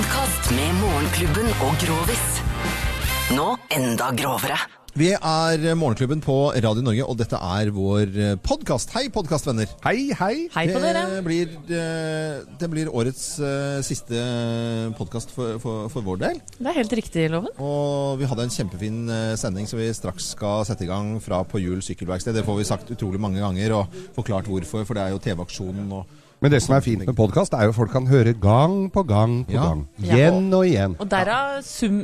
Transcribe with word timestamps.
podkast 0.00 0.46
med 0.56 0.68
Morgenklubben 0.80 1.48
og 1.60 1.74
Grovis. 1.82 2.36
Nå 3.36 3.48
enda 3.76 4.06
grovere. 4.16 4.56
Vi 4.96 5.10
er 5.12 5.74
Morgenklubben 5.76 6.22
på 6.24 6.36
Radio 6.56 6.84
Norge, 6.86 7.04
og 7.04 7.18
dette 7.20 7.36
er 7.36 7.68
vår 7.74 8.14
podkast. 8.40 8.94
Hei, 8.96 9.10
podkastvenner. 9.12 9.68
Hei, 9.84 10.08
hei. 10.16 10.46
Hei 10.54 10.64
på 10.70 10.80
dere. 10.80 11.02
Det 11.18 11.20
blir, 11.26 11.52
eh, 11.76 12.38
det 12.62 12.70
blir 12.72 12.88
årets 12.88 13.26
eh, 13.44 13.82
siste 13.84 14.22
podkast 14.96 15.34
for, 15.36 15.60
for, 15.60 15.92
for 15.92 16.06
vår 16.06 16.22
del. 16.24 16.40
Det 16.56 16.72
er 16.72 16.80
helt 16.80 16.96
riktig, 17.02 17.26
Loven. 17.34 17.52
Og 17.60 18.22
vi 18.22 18.30
hadde 18.30 18.48
en 18.48 18.56
kjempefin 18.56 19.02
eh, 19.04 19.36
sending 19.42 19.68
som 19.68 19.82
vi 19.82 19.90
straks 19.92 20.32
skal 20.32 20.64
sette 20.70 20.88
i 20.88 20.88
gang 20.88 21.18
fra 21.20 21.42
På 21.44 21.60
Hjul 21.60 21.84
sykkelverksted. 21.84 22.40
Det 22.40 22.46
får 22.48 22.62
vi 22.62 22.68
sagt 22.72 22.96
utrolig 22.96 23.20
mange 23.20 23.44
ganger 23.44 23.76
og 23.82 24.00
forklart 24.16 24.48
hvorfor, 24.48 24.88
for 24.88 24.96
det 24.96 25.04
er 25.04 25.12
jo 25.18 25.22
TV-aksjonen 25.28 25.92
og 26.00 26.19
Men 26.40 26.50
det 26.54 26.62
som 26.64 26.74
er 26.76 26.80
fint 26.84 27.02
med 27.04 27.16
podkast, 27.16 27.52
er 27.52 27.66
jo 27.68 27.72
at 27.74 27.76
folk 27.76 27.90
kan 27.92 28.06
høre 28.08 28.32
gang 28.32 28.86
på 28.92 29.02
gang 29.06 29.42
på 29.46 29.52
Ja. 29.52 29.62
gang. 29.68 29.82
Ja. 30.00 30.14
Igjen 30.16 30.54
og 30.56 30.64
igjen. 30.64 30.94
Og 30.98 31.08
derav 31.10 31.58
sum, 31.62 31.98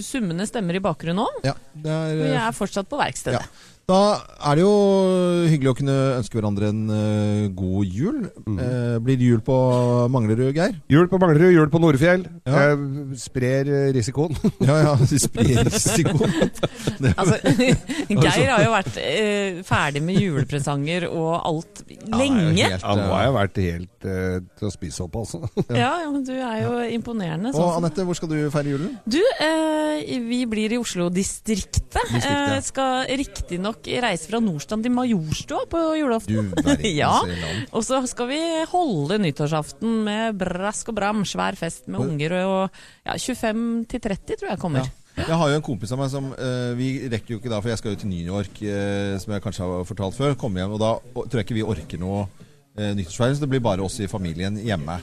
summende 0.00 0.46
stemmer 0.48 0.74
i 0.78 0.80
bakgrunnen 0.80 1.20
òg. 1.24 1.44
Ja, 1.44 1.52
er, 1.84 2.14
Vi 2.16 2.30
er 2.32 2.52
fortsatt 2.56 2.88
på 2.88 2.96
verkstedet. 3.00 3.42
Ja. 3.44 3.67
Da 3.88 4.18
er 4.44 4.58
det 4.58 4.64
jo 4.66 4.72
hyggelig 5.48 5.70
å 5.70 5.76
kunne 5.78 5.94
ønske 6.18 6.36
hverandre 6.36 6.68
en 6.68 6.80
uh, 6.92 7.44
god 7.56 7.94
jul. 7.98 8.18
Mm. 8.44 8.58
Uh, 8.60 8.96
blir 9.00 9.16
det 9.16 9.30
jul 9.30 9.40
på 9.46 9.56
Manglerud, 10.12 10.50
Geir? 10.52 10.74
Jul 10.92 11.08
på 11.08 11.16
Manglerud, 11.22 11.54
jul 11.54 11.70
på 11.72 11.80
Nordfjell. 11.80 12.26
Ja. 12.44 12.74
Uh, 12.76 13.14
sprer 13.26 13.70
risikoen. 13.96 14.36
Ja, 14.60 14.76
ja. 14.84 14.92
Sprer 15.08 15.64
risikoen. 15.70 16.36
Altså, 17.14 17.38
Geir 18.26 18.52
har 18.52 18.66
jo 18.66 18.74
vært 18.74 19.00
ferdig 19.68 20.04
med 20.04 20.20
julepresanger 20.20 21.08
og 21.08 21.32
alt 21.38 21.82
lenge. 21.88 22.52
Ja, 22.60 22.74
helt, 22.74 22.84
Ja, 22.84 22.94
nå 23.00 23.08
har 23.14 23.24
jeg 23.24 23.36
vært 23.38 23.62
helt 23.64 24.08
til 24.08 24.68
å 24.68 24.74
spise 24.74 25.06
opp, 25.08 25.16
altså. 25.22 25.42
Ja, 25.72 25.94
ja, 26.04 26.12
men 26.12 26.28
du 26.28 26.34
er 26.36 26.60
jo 26.66 26.76
imponerende. 26.92 27.54
Og 27.54 27.60
Sånn. 27.62 27.74
Anette, 27.80 28.04
hvor 28.04 28.20
skal 28.20 28.34
du 28.34 28.38
feire 28.52 28.76
julen? 28.76 28.94
Du, 29.08 29.20
vi 30.28 30.44
blir 30.50 30.76
i 30.76 30.82
Oslo-distriktet. 30.84 31.88
Distriktet, 31.88 32.24
ja. 32.24 32.56
Eh, 32.56 32.62
skal 32.62 33.06
riktignok 33.18 33.77
reise 33.86 34.28
fra 34.30 34.40
Nordstrand 34.42 34.82
til 34.84 34.94
Majorstua 34.94 35.66
på 35.70 35.82
julaften. 36.00 36.52
Du 36.56 36.70
Ja. 36.88 37.12
Og 37.72 37.84
så 37.86 38.00
skal 38.10 38.30
vi 38.30 38.40
holde 38.70 39.18
nyttårsaften 39.22 40.02
med 40.06 40.38
brask 40.40 40.88
og 40.90 40.96
bram, 40.98 41.24
svær 41.28 41.58
fest 41.58 41.86
med 41.88 42.00
unger 42.00 42.34
og 42.42 42.80
ja, 43.06 43.14
25 43.14 43.84
til 43.90 44.00
30 44.00 44.40
tror 44.40 44.50
jeg 44.50 44.62
kommer. 44.62 44.88
Jeg 45.18 45.34
har 45.34 45.50
jo 45.50 45.58
en 45.58 45.64
kompis 45.66 45.92
av 45.94 45.98
meg 45.98 46.10
som 46.12 46.28
uh, 46.30 46.72
Vi 46.78 47.08
rekker 47.10 47.34
jo 47.34 47.38
ikke 47.40 47.50
da, 47.50 47.58
for 47.58 47.72
jeg 47.72 47.80
skal 47.80 47.94
jo 47.94 48.00
til 48.02 48.10
New 48.12 48.22
York, 48.22 48.60
uh, 48.62 49.16
som 49.18 49.34
jeg 49.34 49.42
kanskje 49.42 49.66
har 49.66 49.86
fortalt 49.88 50.18
før. 50.18 50.36
Komme 50.38 50.62
hjem, 50.62 50.76
og 50.76 50.82
da 50.82 50.90
og, 50.98 51.22
tror 51.24 51.40
jeg 51.40 51.48
ikke 51.48 51.58
vi 51.58 51.66
orker 51.66 52.02
noe 52.02 52.26
uh, 52.28 52.90
nyttårsfeiring, 52.94 53.38
så 53.38 53.44
det 53.44 53.50
blir 53.54 53.64
bare 53.64 53.84
oss 53.84 53.98
i 53.98 54.10
familien 54.10 54.60
hjemme. 54.62 55.00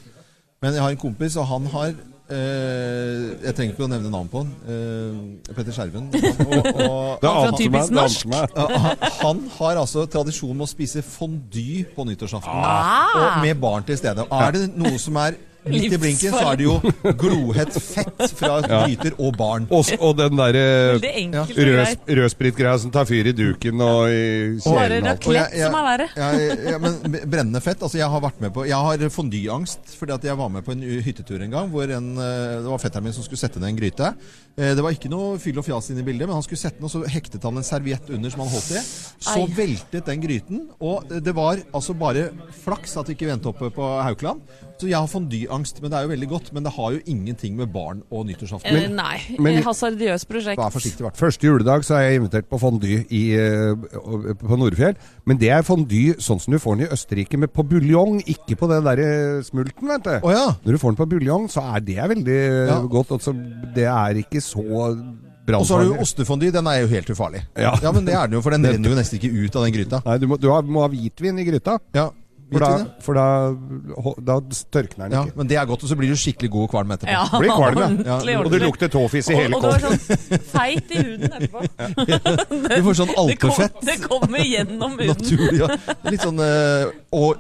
Men 0.64 0.78
jeg 0.78 0.86
har 0.86 0.94
en 0.94 1.02
kompis, 1.02 1.36
og 1.42 1.50
han 1.52 1.68
har 1.74 1.98
eh, 2.30 3.46
Jeg 3.46 3.56
trenger 3.58 3.74
ikke 3.74 3.86
å 3.86 3.90
nevne 3.92 4.12
navn 4.14 4.30
på 4.32 4.42
han. 4.44 4.52
eh, 4.68 5.54
Petter 5.56 5.76
Skjerven. 5.76 6.08
Og, 6.46 6.70
og, 6.86 7.22
Det 7.22 7.34
Han 7.36 7.58
typisk 7.60 7.92
norsk. 7.96 8.28
han, 8.56 9.10
han 9.22 9.44
har 9.58 9.82
altså 9.82 10.06
tradisjon 10.12 10.56
med 10.56 10.66
å 10.68 10.70
spise 10.70 11.04
fondue 11.06 11.86
på 11.96 12.06
nyttårsaften. 12.08 12.52
Ah. 12.52 13.16
Og 13.16 13.42
med 13.46 13.60
barn 13.62 13.84
til 13.88 13.98
stede. 14.00 14.26
Er 14.32 14.56
det 14.56 14.68
noe 14.76 14.98
som 15.02 15.18
er 15.22 15.38
midt 15.66 15.94
i 15.96 16.00
blinken, 16.02 16.34
så 16.36 16.42
er 16.52 16.60
det 16.60 16.66
jo 16.68 16.76
glohett 17.20 17.74
fett 17.82 18.24
fra 18.38 18.60
gryter 18.70 19.16
og 19.18 19.36
barn. 19.40 19.66
Og, 19.74 19.90
og 20.00 20.16
den 20.20 20.38
derre 20.40 20.66
rød, 21.00 22.06
rødspritgreia 22.20 22.78
som 22.82 22.92
tar 22.94 23.08
fyr 23.10 23.30
i 23.32 23.36
duken 23.36 23.82
og 23.86 24.10
i 24.12 24.22
Bare 24.66 25.00
raclette 25.06 25.62
som 25.66 25.78
er 25.80 25.88
verre. 25.90 26.08
Ja, 26.18 26.78
men 26.82 27.00
brennende 27.30 27.62
fett. 27.64 27.82
Altså, 27.86 28.00
jeg 28.00 28.10
har 28.12 28.24
vært 28.24 28.40
med 28.44 28.54
på 28.56 28.66
Jeg 28.68 28.78
har 28.90 29.06
fondyangst 29.14 29.96
fordi 30.00 30.16
at 30.16 30.26
jeg 30.28 30.38
var 30.40 30.50
med 30.54 30.66
på 30.66 30.74
en 30.76 30.84
hyttetur 31.06 31.42
en 31.46 31.54
gang 31.54 31.70
hvor 31.74 31.90
en, 31.92 32.12
eh, 32.18 32.58
det 32.62 32.70
var 32.70 32.82
fetteren 32.82 33.06
min 33.08 33.16
som 33.16 33.26
skulle 33.26 33.42
sette 33.42 33.62
ned 33.62 33.74
en 33.74 33.80
gryte. 33.80 34.12
Eh, 34.58 34.74
Det 34.76 34.84
var 34.84 34.94
ikke 34.96 35.10
noe 35.12 35.36
fyll 35.42 35.58
og 35.62 35.66
fjas 35.68 35.90
inne 35.92 36.04
i 36.04 36.08
bildet, 36.08 36.28
men 36.30 36.38
han 36.38 36.46
skulle 36.46 36.62
sette 36.62 36.80
den, 36.80 36.88
og 36.88 36.94
så 36.94 37.04
hektet 37.12 37.44
han 37.46 37.58
en 37.60 37.66
serviett 37.66 38.10
under 38.14 38.34
som 38.34 38.44
han 38.46 38.52
holdt 38.54 38.72
i. 38.76 38.84
Så 39.26 39.46
veltet 39.58 40.06
den 40.10 40.22
gryten, 40.24 40.64
og 40.80 41.10
det 41.10 41.34
var 41.36 41.60
altså 41.76 41.96
bare 41.98 42.30
flaks 42.64 42.96
at 43.02 43.10
vi 43.10 43.16
ikke 43.18 43.30
vendte 43.32 43.50
oppe 43.52 43.70
på 43.76 43.90
Haukeland. 44.06 44.42
Så 44.76 44.90
jeg 44.90 44.98
har 45.00 45.08
fondyangst, 45.08 45.78
men 45.82 45.92
det 45.92 45.96
er 45.98 46.04
jo 46.04 46.10
veldig 46.12 46.28
godt. 46.28 46.50
Men 46.52 46.66
det 46.66 46.72
har 46.76 46.92
jo 46.92 47.00
ingenting 47.08 47.54
med 47.56 47.70
barn 47.72 48.02
og 48.12 48.26
nyttårsaften 48.28 48.76
Eh, 48.76 48.88
nei, 48.92 49.22
men- 49.40 49.58
eh, 49.60 49.64
hasardiøst 49.64 50.28
prosjekt. 50.28 50.60
Vær 50.60 50.74
forsiktig, 50.74 51.00
hvert. 51.06 51.16
Første 51.16 51.48
juledag 51.48 51.86
så 51.88 51.96
er 51.96 52.10
jeg 52.10 52.20
invitert 52.20 52.50
på 52.50 52.60
fondy 52.60 53.06
i, 53.10 53.22
eh, 53.40 53.74
på 54.36 54.58
Nordfjell. 54.60 54.96
Men 55.26 55.38
det 55.38 55.50
er 55.50 55.62
fondy 55.64 56.16
sånn 56.20 56.42
som 56.42 56.52
du 56.52 56.60
får 56.60 56.78
den 56.78 56.88
i 56.88 56.92
Østerrike, 56.92 57.38
med 57.40 57.54
på 57.54 57.64
buljong, 57.64 58.20
ikke 58.28 58.58
på 58.60 58.68
den 58.68 58.84
der 58.84 59.00
eh, 59.00 59.42
smulten, 59.48 59.88
vet 59.88 60.04
du. 60.04 60.20
Oh, 60.28 60.32
ja. 60.32 60.48
Når 60.66 60.72
du 60.72 60.78
får 60.78 60.96
den 60.96 61.00
på 61.06 61.10
buljong, 61.10 61.48
så 61.48 61.64
er 61.76 61.80
det 61.80 61.96
veldig 61.96 62.68
Ja. 62.68 62.82
godt. 62.82 63.08
Altså, 63.16 63.32
det 63.74 63.86
er 63.86 64.14
ikke 64.26 64.42
så 64.44 64.60
Og 65.48 65.64
så 65.68 65.78
har 65.78 65.84
du 65.86 65.94
jo 65.94 66.02
ostefondy. 66.02 66.52
Den 66.52 66.66
er 66.68 66.82
jo 66.82 66.88
helt 66.88 67.08
ufarlig. 67.08 67.44
Ja. 67.56 67.76
men 67.94 68.04
det 68.04 68.14
er 68.16 68.26
den 68.28 68.34
jo, 68.34 68.42
for 68.42 68.50
den 68.50 68.64
renner 68.66 68.90
jo 68.90 68.96
nesten 68.96 69.20
ikke 69.22 69.32
ut 69.46 69.56
av 69.56 69.64
den 69.64 69.74
gryta. 69.74 70.02
Nei, 70.04 70.18
du 70.18 70.28
må, 70.28 70.38
du 70.40 70.48
må 70.68 70.82
ha 70.82 70.88
hvitvin 70.90 71.40
i 71.40 71.46
gryta. 71.46 71.80
Ja, 71.94 72.10
For 72.46 72.62
da, 72.62 72.68
for 73.02 73.18
da, 73.18 73.24
da 74.22 74.36
tørkner 74.72 75.08
den 75.10 75.16
Ja, 75.16 75.22
ikke. 75.26 75.38
men 75.40 75.48
det 75.50 75.56
er 75.58 75.66
godt, 75.66 75.82
og 75.84 75.90
så 75.90 75.96
blir 75.98 76.12
du 76.14 76.18
skikkelig 76.20 76.50
god 76.54 76.66
og 76.68 76.70
kvalm 76.76 76.92
etterpå. 76.94 77.16
Ja, 77.16 77.40
Blir 77.42 77.54
kvalm, 77.58 77.80
ja. 78.06 78.18
Ja, 78.30 78.36
Og 78.44 78.52
det 78.54 78.60
lukter 78.62 78.92
tåfis 78.94 79.30
i 79.32 79.34
Og, 79.34 79.40
hele 79.42 79.58
og 79.58 79.64
du 79.64 79.70
har 79.72 79.82
sånn 79.82 80.44
feit 80.52 80.94
i 80.94 81.02
huden 81.02 81.34
etterpå. 81.40 81.64
Du 82.76 82.84
får 82.86 83.00
sånn 83.02 83.10
Det, 83.10 83.38
kom, 83.42 83.50
alpefett. 83.56 83.80
det 83.90 83.98
kommer 84.06 84.46
gjennom 84.46 84.94
huden. 85.00 85.16
Naturlig. 85.16 85.64
Ja. 85.64 85.96
Litt 86.12 86.28
sånn 86.28 86.44
uh, 86.46 86.94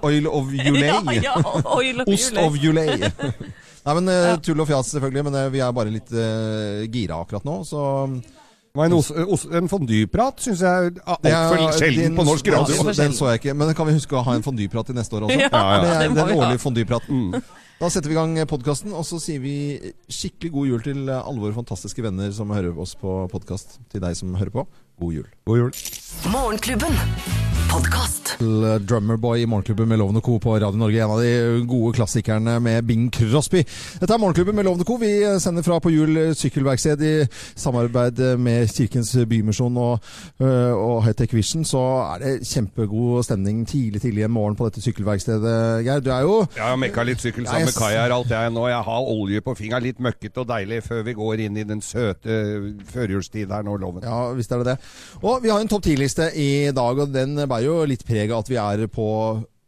oil 0.09 0.31
of 0.31 0.49
julay. 0.57 0.89
Ja, 0.89 1.35
ja, 1.35 1.35
oil 1.77 2.01
of 2.01 2.09
Ost 2.17 2.41
of 2.41 2.57
julay. 2.61 2.97
Nei, 3.05 3.93
men 3.99 4.09
uh, 4.09 4.31
Tull 4.41 4.65
og 4.65 4.71
fjas, 4.71 4.89
selvfølgelig. 4.95 5.27
Men 5.29 5.37
uh, 5.37 5.45
vi 5.53 5.61
er 5.61 5.75
bare 5.77 5.93
litt 5.93 6.09
gira 6.89 7.21
akkurat 7.21 7.45
nå, 7.45 7.59
så 7.69 7.85
En, 8.75 8.93
os, 8.97 9.07
os, 9.11 9.45
en 9.55 9.69
fondyprat 9.71 10.41
syns 10.43 10.59
jeg 10.65 10.87
er 10.91 10.97
altfor 11.07 11.57
er- 11.61 11.77
sjelden 11.79 12.15
på 12.17 12.25
norsk 12.27 12.47
Ja. 12.51 12.63
Den 12.97 13.13
så 13.15 13.29
jeg 13.31 13.39
ikke. 13.41 13.53
Men 13.55 13.73
kan 13.73 13.87
vi 13.87 13.93
huske 13.95 14.17
å 14.19 14.23
ha 14.25 14.33
en 14.35 14.43
fondyprat 14.43 14.85
til 14.89 14.95
neste 14.95 15.15
år 15.15 15.29
også? 15.29 15.39
Ja, 15.45 15.49
ja. 15.51 15.81
Det 15.81 15.93
er 15.95 16.09
må 16.09 16.15
den 16.19 16.27
vi 16.33 16.39
årlige 16.41 16.59
fondypraten. 16.59 17.21
Da 17.79 17.89
setter 17.91 18.07
vi 18.11 18.15
i 18.15 18.19
gang 18.19 18.35
podkasten, 18.47 18.93
og 18.95 19.03
så 19.07 19.17
sier 19.19 19.39
vi 19.43 19.55
skikkelig 20.11 20.51
god 20.53 20.67
jul 20.67 20.81
til 20.85 21.09
alle 21.11 21.39
våre 21.43 21.55
fantastiske 21.57 22.03
venner 22.03 22.31
som 22.35 22.51
hører 22.55 22.75
oss 22.79 22.95
på 22.99 23.15
podkast. 23.31 23.79
Til 23.91 24.03
deg 24.03 24.15
som 24.15 24.35
hører 24.35 24.51
på, 24.51 24.63
god 24.99 25.13
jul. 25.13 25.27
God 25.45 25.57
jul. 25.57 25.71
Morgenklubben. 26.31 26.93
Podkast. 27.71 28.25
til 28.39 28.63
Drummerboy 28.89 29.37
i 29.41 29.45
Morgenklubben 29.45 29.87
med 29.87 29.97
Lovende 29.97 30.21
Co. 30.21 30.37
på 30.37 30.55
Radio 30.55 30.77
Norge. 30.77 31.03
En 31.03 31.11
av 31.11 31.19
de 31.23 31.65
gode 31.67 31.93
klassikerne 31.95 32.59
med 32.59 32.83
Bing 32.87 33.11
Crosby. 33.13 33.61
Dette 33.99 34.13
er 34.13 34.19
Morgenklubben 34.19 34.55
med 34.55 34.63
Lovende 34.67 34.85
Co. 34.87 34.97
Vi 34.99 35.39
sender 35.39 35.63
fra 35.63 35.79
på 35.79 35.91
hjul 35.93 36.35
sykkelverksted 36.35 37.01
i 37.03 37.13
samarbeid 37.55 38.19
med 38.37 38.67
Kirkens 38.67 39.13
Bymisjon 39.29 39.77
og, 39.77 39.99
og 40.39 41.03
Hightech 41.05 41.35
Vision. 41.35 41.65
Så 41.65 41.81
er 42.15 42.23
det 42.23 42.47
kjempegod 42.47 43.23
stemning 43.23 43.63
tidlig 43.67 44.01
tidlig 44.03 44.25
en 44.27 44.35
morgen 44.35 44.55
på 44.59 44.67
dette 44.69 44.83
sykkelverkstedet, 44.83 45.55
Geir. 45.87 46.03
Du 46.03 46.11
er 46.11 46.21
jo 46.27 46.45
Jeg 46.55 46.63
har 46.63 46.79
mekka 46.79 47.07
litt 47.07 47.23
sykkel 47.23 47.47
sammen 47.47 47.71
med 47.71 47.79
Kai 47.79 47.93
her 47.95 48.15
alt 48.15 48.31
jeg 48.35 48.51
nå. 48.55 48.67
Jeg 48.71 48.83
har 48.89 49.11
olje 49.15 49.41
på 49.41 49.55
fingeren, 49.55 49.83
litt 49.87 49.99
møkkete 50.03 50.43
og 50.43 50.49
deilig 50.51 50.81
før 50.83 51.03
vi 51.07 51.17
går 51.17 51.45
inn 51.47 51.57
i 51.57 51.67
den 51.67 51.83
søte 51.83 52.39
førjulstid 52.91 53.51
her 53.51 53.63
nå, 53.67 53.77
Loven. 53.79 54.03
Ja, 54.03 54.31
visst 54.35 54.51
er 54.51 54.63
det 54.63 54.75
det. 54.75 54.77
Og 55.23 55.43
vi 55.43 55.51
har 55.51 55.61
en 55.61 55.71
topp 55.71 55.85
10-liste 55.87 56.29
i 56.37 56.49
dag, 56.75 57.01
og 57.01 57.11
den 57.13 57.37
bærer 57.45 57.67
jo 57.67 57.77
litt 57.89 58.05
preg 58.07 58.31
av 58.31 58.43
at 58.43 58.51
vi 58.51 58.59
er 58.61 58.87
på 58.91 59.09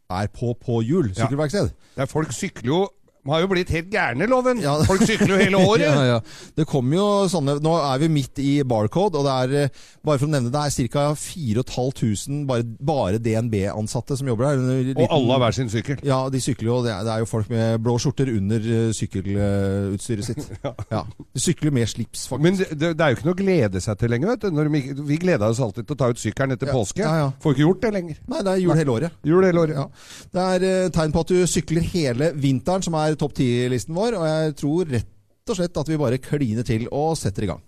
er 0.08 0.30
på 0.32 0.54
på 0.56 0.82
hjul 0.88 1.10
sykkelverksted. 1.16 1.74
Ja, 1.98 2.06
folk 2.08 2.32
sykler 2.36 2.70
jo 2.72 2.80
De 3.28 3.34
har 3.34 3.42
jo 3.44 3.50
blitt 3.52 3.72
helt 3.76 3.90
gærne, 3.92 4.24
Loven. 4.32 4.62
Ja. 4.64 4.78
Folk 4.88 5.04
sykler 5.04 5.34
jo 5.36 5.40
hele 5.42 5.60
året. 5.70 5.84
Ja, 5.84 6.04
ja. 6.16 6.20
Det 6.56 6.64
kommer 6.70 6.96
jo 6.96 7.08
sånne 7.32 7.58
Nå 7.64 7.74
er 7.76 8.00
vi 8.00 8.08
midt 8.14 8.40
i 8.40 8.54
Barcode, 8.68 9.20
og 9.20 9.28
det 9.28 9.34
er 9.36 9.66
eh, 9.68 9.82
bare 10.08 10.22
for 10.22 10.30
å 10.30 10.32
nevne 10.32 10.52
det 10.54 10.62
er 10.64 10.88
ca. 10.94 11.04
4500 11.20 12.46
bare, 12.48 12.64
bare 12.88 13.20
DNB-ansatte 13.20 14.16
som 14.20 14.30
jobber 14.32 14.48
der. 14.48 14.62
Liten- 14.94 15.04
Og 15.04 15.12
alle 15.18 15.34
har 15.36 15.42
hver 15.44 15.58
sin 15.58 15.70
sykkel. 15.74 16.00
Ja, 16.08 16.22
de 16.32 16.40
sykler 16.42 16.70
jo. 16.72 16.78
Det 16.86 16.94
er, 16.94 17.04
det 17.04 17.14
er 17.18 17.24
jo 17.26 17.30
folk 17.30 17.50
med 17.52 17.82
blå 17.84 17.98
skjorter 18.00 18.32
under 18.32 18.70
eh, 18.78 18.92
sykkelutstyret 18.96 20.26
sitt. 20.32 20.48
Ja. 20.94 21.02
De 21.36 21.42
sykler 21.42 21.72
med 21.76 21.90
slips, 21.90 22.28
faktisk. 22.30 22.44
Men 22.46 22.56
det, 22.60 22.68
det, 22.96 23.04
er 23.04 23.12
jo 23.12 23.18
ikke 23.18 23.28
noe 23.28 23.36
å 23.36 23.40
glede 23.42 23.82
seg 23.84 23.98
til 24.00 24.12
lenger. 24.14 24.32
vet 24.36 24.46
du. 24.48 24.62
Vi, 24.78 24.82
vi 25.10 25.18
gleda 25.20 25.50
oss 25.52 25.60
alltid 25.64 25.88
til 25.90 25.98
å 25.98 26.00
ta 26.00 26.08
ut 26.14 26.22
sykkelen 26.22 26.56
etter 26.56 26.72
påske. 26.72 27.04
ja, 27.04 27.12
ja. 27.26 27.28
Får 27.44 27.56
ikke 27.56 27.66
gjort 27.66 27.82
det 27.84 27.92
lenger. 27.98 28.20
Nei, 28.32 28.42
det 28.46 28.54
er 28.54 28.62
jul 28.64 28.78
hele 28.80 28.94
året. 28.94 29.18
Jul 29.28 29.44
hele 29.48 29.64
året. 29.66 29.76
Ja. 29.82 29.86
Det 30.38 30.46
er 30.56 30.66
eh, 30.70 30.90
tegn 30.96 31.14
på 31.16 31.24
at 31.26 31.34
du 31.34 31.42
sykler 31.50 31.86
hele 31.92 32.32
vinteren, 32.40 32.86
som 32.86 32.96
er 33.02 33.17
topp 33.20 33.38
10-listen 33.38 33.96
vår. 33.98 34.18
Og 34.20 34.28
jeg 34.30 34.58
tror 34.62 34.92
rett 34.98 35.54
og 35.54 35.60
slett 35.60 35.80
at 35.80 35.90
vi 35.90 36.00
bare 36.00 36.22
kliner 36.22 36.68
til 36.68 36.88
og 36.92 37.16
setter 37.20 37.48
i 37.48 37.52
gang. 37.54 37.64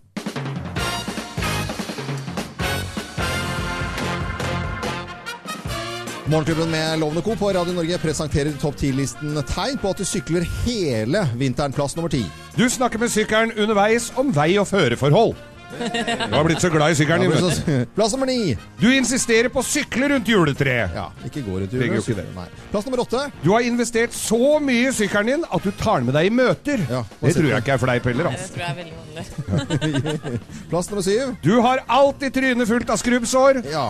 Morgenklubben 6.30 6.70
med 6.70 7.00
Lovende 7.02 7.22
Co. 7.26 7.34
på 7.34 7.48
Radio 7.50 7.74
Norge 7.74 7.98
presenterer 7.98 8.54
topp 8.62 8.76
10-listen 8.78 9.34
tegn 9.50 9.80
på 9.82 9.90
at 9.90 9.98
du 9.98 10.06
sykler 10.06 10.46
hele 10.62 11.24
vinteren. 11.40 11.74
Plass 11.74 11.98
nummer 11.98 12.12
ti. 12.14 12.22
Du 12.54 12.68
snakker 12.70 13.02
med 13.02 13.10
sykkelen 13.10 13.56
underveis 13.58 14.12
om 14.14 14.30
vei 14.36 14.52
og 14.62 14.68
føreforhold. 14.70 15.34
Du 15.70 16.34
har 16.36 16.44
blitt 16.48 16.62
så 16.64 16.70
glad 16.74 16.92
i 16.92 16.96
sykkelen 16.98 17.30
din. 17.30 17.52
Så- 17.54 17.86
Plass 17.96 18.12
nummer 18.16 18.26
ni. 18.28 18.56
Du 18.80 18.88
insisterer 18.92 19.50
på 19.54 19.62
å 19.62 19.66
sykle 19.66 20.10
rundt 20.10 20.28
juletreet. 20.28 20.94
Ja, 20.96 21.10
ikke 21.26 21.44
gå 21.46 21.60
rundt 21.62 21.72
juletreet. 21.74 22.10
ikke 22.10 22.48
Plass 22.72 22.86
nummer 22.88 23.04
åtte. 23.06 23.32
Du 23.44 23.52
har 23.54 23.62
investert 23.62 24.12
så 24.18 24.60
mye 24.64 24.90
i 24.90 24.92
sykkelen 24.96 25.26
din 25.34 25.46
at 25.52 25.64
du 25.64 25.72
tar 25.72 26.00
den 26.02 26.06
med 26.10 26.16
deg 26.18 26.26
i 26.32 26.34
møter. 26.34 26.84
Ja, 26.90 27.04
det 27.22 27.36
tror 27.36 27.50
jeg 27.54 27.64
ikke 27.64 27.74
er 27.78 27.78
fleip 27.86 28.04
heller. 28.12 28.24
Det 28.24 28.34
Altså. 28.34 28.54
tror 28.54 28.64
jeg 28.66 28.70
er 28.70 28.80
veldig 28.82 28.96
vanlig. 29.00 30.40
Plass 30.70 30.90
nummer 30.90 31.04
syv. 31.06 31.36
Du 31.44 31.62
har 31.62 31.84
alltid 31.88 32.34
trynet 32.34 32.68
fullt 32.68 32.90
av 32.90 32.98
skrubbsår. 33.02 33.64
Ja. 33.72 33.90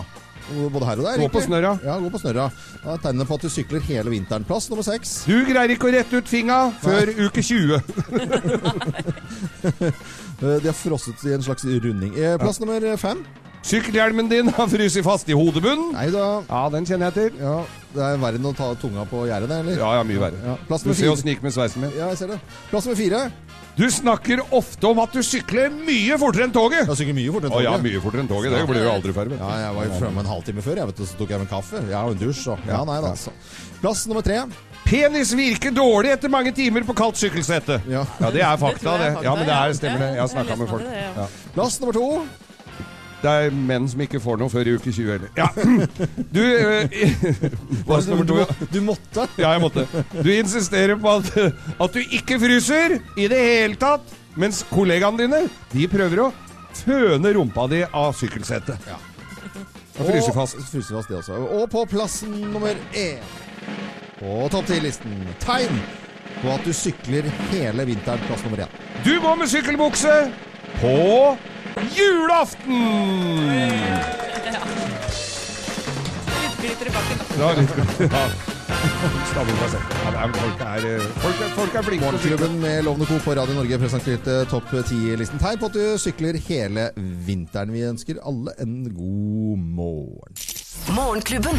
Både 0.72 0.86
her 0.88 1.00
og 1.00 1.04
der. 1.06 1.20
Gå 1.22 1.28
på 1.34 1.42
snørra. 1.44 1.72
Ja, 1.84 1.98
gå 2.02 2.10
på 2.10 2.20
snørra. 2.22 2.48
Da 2.84 2.94
er 2.94 3.02
tegnene 3.04 3.26
på 3.28 3.36
at 3.38 3.44
du 3.46 3.50
sykler 3.52 3.84
hele 3.86 4.10
vinteren. 4.14 4.44
Plass 4.48 4.70
nummer 4.70 4.86
seks. 4.86 5.12
Du 5.28 5.36
greier 5.48 5.74
ikke 5.74 5.90
å 5.90 5.92
rette 5.94 6.20
ut 6.20 6.30
finga 6.30 6.58
før 6.82 7.12
uke 7.26 7.44
20. 7.44 7.80
Eh, 10.40 10.56
De 10.56 10.70
har 10.70 10.72
frosset 10.72 11.20
i 11.28 11.34
en 11.36 11.42
slags 11.44 11.66
runding. 11.68 12.14
Plass 12.16 12.38
Plass 12.40 12.60
nummer 12.62 12.80
fem. 12.96 13.18
Sykkelhjelmen 13.66 14.28
din 14.30 14.48
har 14.56 14.68
fryst 14.72 14.98
fast 15.04 15.28
i 15.28 15.36
hodebunnen. 15.36 15.92
Nei 15.92 16.08
da. 16.14 16.26
Ja, 16.48 16.62
den 16.72 16.86
kjenner 16.88 17.10
jeg 17.10 17.16
til. 17.18 17.40
Ja, 17.42 17.58
det 17.92 18.02
er 18.06 18.20
verre 18.22 18.40
enn 18.40 18.48
å 18.48 18.54
ta 18.56 18.70
tunga 18.80 19.04
på 19.10 19.26
gjerdet, 19.28 19.50
det, 19.50 19.58
eller? 19.64 19.80
Ja, 19.82 19.90
ja, 19.98 20.04
mye 20.06 20.22
verre. 20.22 20.40
Ja. 20.46 20.56
Plass 20.68 20.86
Du 20.86 20.92
ser 20.94 21.10
jo 21.10 21.16
det 21.20 21.34
gikk 21.36 21.44
med 21.44 21.54
sveisen 21.54 21.84
min. 21.84 21.92
Ja, 21.98 22.08
jeg 22.14 22.22
ser 22.22 22.32
det. 22.32 22.40
Plass 22.70 22.88
nummer 22.88 22.98
fire. 23.00 23.26
Du 23.76 23.84
snakker 23.92 24.42
ofte 24.56 24.88
om 24.88 24.98
at 25.00 25.12
du 25.14 25.20
sykler 25.24 25.70
mye 25.72 26.16
fortere 26.20 26.48
enn 26.48 26.54
toget. 26.56 26.88
Jeg 26.88 27.00
sykler 27.02 27.16
mye 27.20 27.34
fortere 27.36 27.52
enn 27.52 27.56
Å 27.56 27.60
enn 27.60 27.68
ja, 27.68 27.76
mye 27.84 28.02
fortere 28.02 28.24
enn 28.24 28.32
toget. 28.32 28.56
Det 28.56 28.64
blir 28.72 28.82
jo 28.84 28.90
aldri 28.96 29.14
ferdig. 29.16 29.38
Ja, 29.40 29.52
jeg 29.62 29.76
var 29.76 29.86
jo 29.86 30.00
fremme 30.00 30.24
en 30.24 30.32
halvtime 30.32 30.64
før, 30.66 30.80
jeg 30.82 30.90
vet 30.90 31.00
du, 31.00 31.04
så 31.06 31.20
tok 31.20 31.32
jeg 31.32 31.42
meg 31.42 31.46
en 31.46 31.52
kaffe. 31.54 31.84
Ja, 31.92 32.02
og 32.08 32.16
en 32.16 32.20
dusj 32.24 32.42
og 32.50 32.66
Ja, 32.68 32.82
nei 32.88 32.98
da, 33.04 33.14
altså. 33.14 33.32
Plass 33.84 34.04
nummer 34.10 34.26
tre. 34.26 34.42
Penis 34.84 35.30
virker 35.38 35.72
dårlig 35.76 36.10
etter 36.16 36.32
mange 36.32 36.52
timer 36.56 36.84
på 36.88 36.96
kaldt 36.98 37.20
sykkelsete. 37.20 37.78
Ja. 37.92 38.02
Ja, 38.18 38.32
det 38.34 38.42
er 38.42 38.60
fakta, 38.60 38.96
det. 38.98 39.10
Ja, 39.22 39.36
men 39.38 39.46
det 39.46 39.56
er, 39.56 39.74
stemmer 39.78 40.02
det. 40.02 40.12
Jeg 40.16 40.24
har 40.24 40.32
snakka 40.34 40.58
med 40.58 40.72
folk. 40.72 40.88
Ja. 40.90 41.28
Plass 41.54 41.78
nummer 41.80 41.94
to. 41.94 42.08
Det 43.20 43.28
er 43.30 43.52
menn 43.52 43.88
som 43.90 44.00
ikke 44.00 44.20
får 44.22 44.38
noe 44.40 44.48
før 44.52 44.68
i 44.70 44.74
uke 44.78 44.92
20 44.92 45.10
heller. 45.12 45.32
Ja. 45.36 45.50
Du 46.30 46.40
eh, 46.40 46.88
du, 48.24 48.36
Du 48.70 48.80
måtte. 48.84 49.26
Ja, 49.36 49.52
jeg 49.52 49.60
måtte. 49.64 49.84
Du 50.14 50.30
insisterer 50.32 50.96
på 51.00 51.16
at, 51.18 51.28
at 51.80 51.96
du 51.96 52.00
ikke 52.00 52.38
fryser 52.40 52.96
i 53.18 53.28
det 53.30 53.40
hele 53.40 53.76
tatt, 53.80 54.06
mens 54.40 54.62
kollegaene 54.70 55.20
dine 55.20 55.42
de 55.74 55.88
prøver 55.90 56.24
å 56.24 56.30
føne 56.80 57.34
rumpa 57.36 57.66
di 57.70 57.82
av 57.84 58.14
sykkelsetet. 58.16 58.88
Ja. 58.88 58.98
Og 60.00 60.06
fryser 60.06 60.32
fast. 60.36 60.60
Fryser 60.70 60.96
fast 60.96 61.12
det 61.12 61.18
også. 61.20 61.40
Og 61.60 61.66
på 61.72 61.84
plassen 61.90 62.36
nummer 62.54 62.78
én 62.96 63.20
på 64.20 64.48
topp 64.52 64.66
ti-listen 64.68 65.14
tegn 65.40 65.78
på 66.40 66.50
at 66.52 66.64
du 66.64 66.72
sykler 66.76 67.28
hele 67.50 67.86
vinteren. 67.88 68.22
Plass 68.28 68.44
nummer 68.46 68.64
én. 68.64 68.78
Du 69.04 69.14
går 69.20 69.38
med 69.40 69.48
sykkelbukse 69.52 70.14
på 70.80 70.96
julaften! 71.96 72.82
Litt 76.40 76.56
glitter 76.60 76.86
i 76.86 76.94
bakken. 76.94 77.16
Ja, 77.40 77.52
litt 77.56 77.70
er, 79.30 80.32
folk, 80.34 80.60
er, 80.60 80.84
eh, 80.86 81.04
folk, 81.22 81.40
er, 81.40 81.50
folk 81.56 81.74
er 81.74 81.82
flinke. 81.86 82.04
Morgenklubben 82.04 82.60
med 82.60 82.82
Lovende 82.84 83.06
Co. 83.06 83.18
på 83.24 83.34
Radio 83.38 83.54
Norge 83.54 83.78
presenterte 83.78 84.44
topp 84.50 84.72
10-listen 84.72 85.40
tegn 85.40 85.60
på 85.60 85.70
at 85.70 85.76
du 85.76 85.98
sykler 86.00 86.38
hele 86.48 86.90
vinteren. 87.26 87.72
Vi 87.74 87.84
ønsker 87.88 88.20
alle 88.26 88.54
en 88.62 88.82
god 88.94 89.64
morgen. 89.80 90.40
Morgenklubben. 90.88 91.56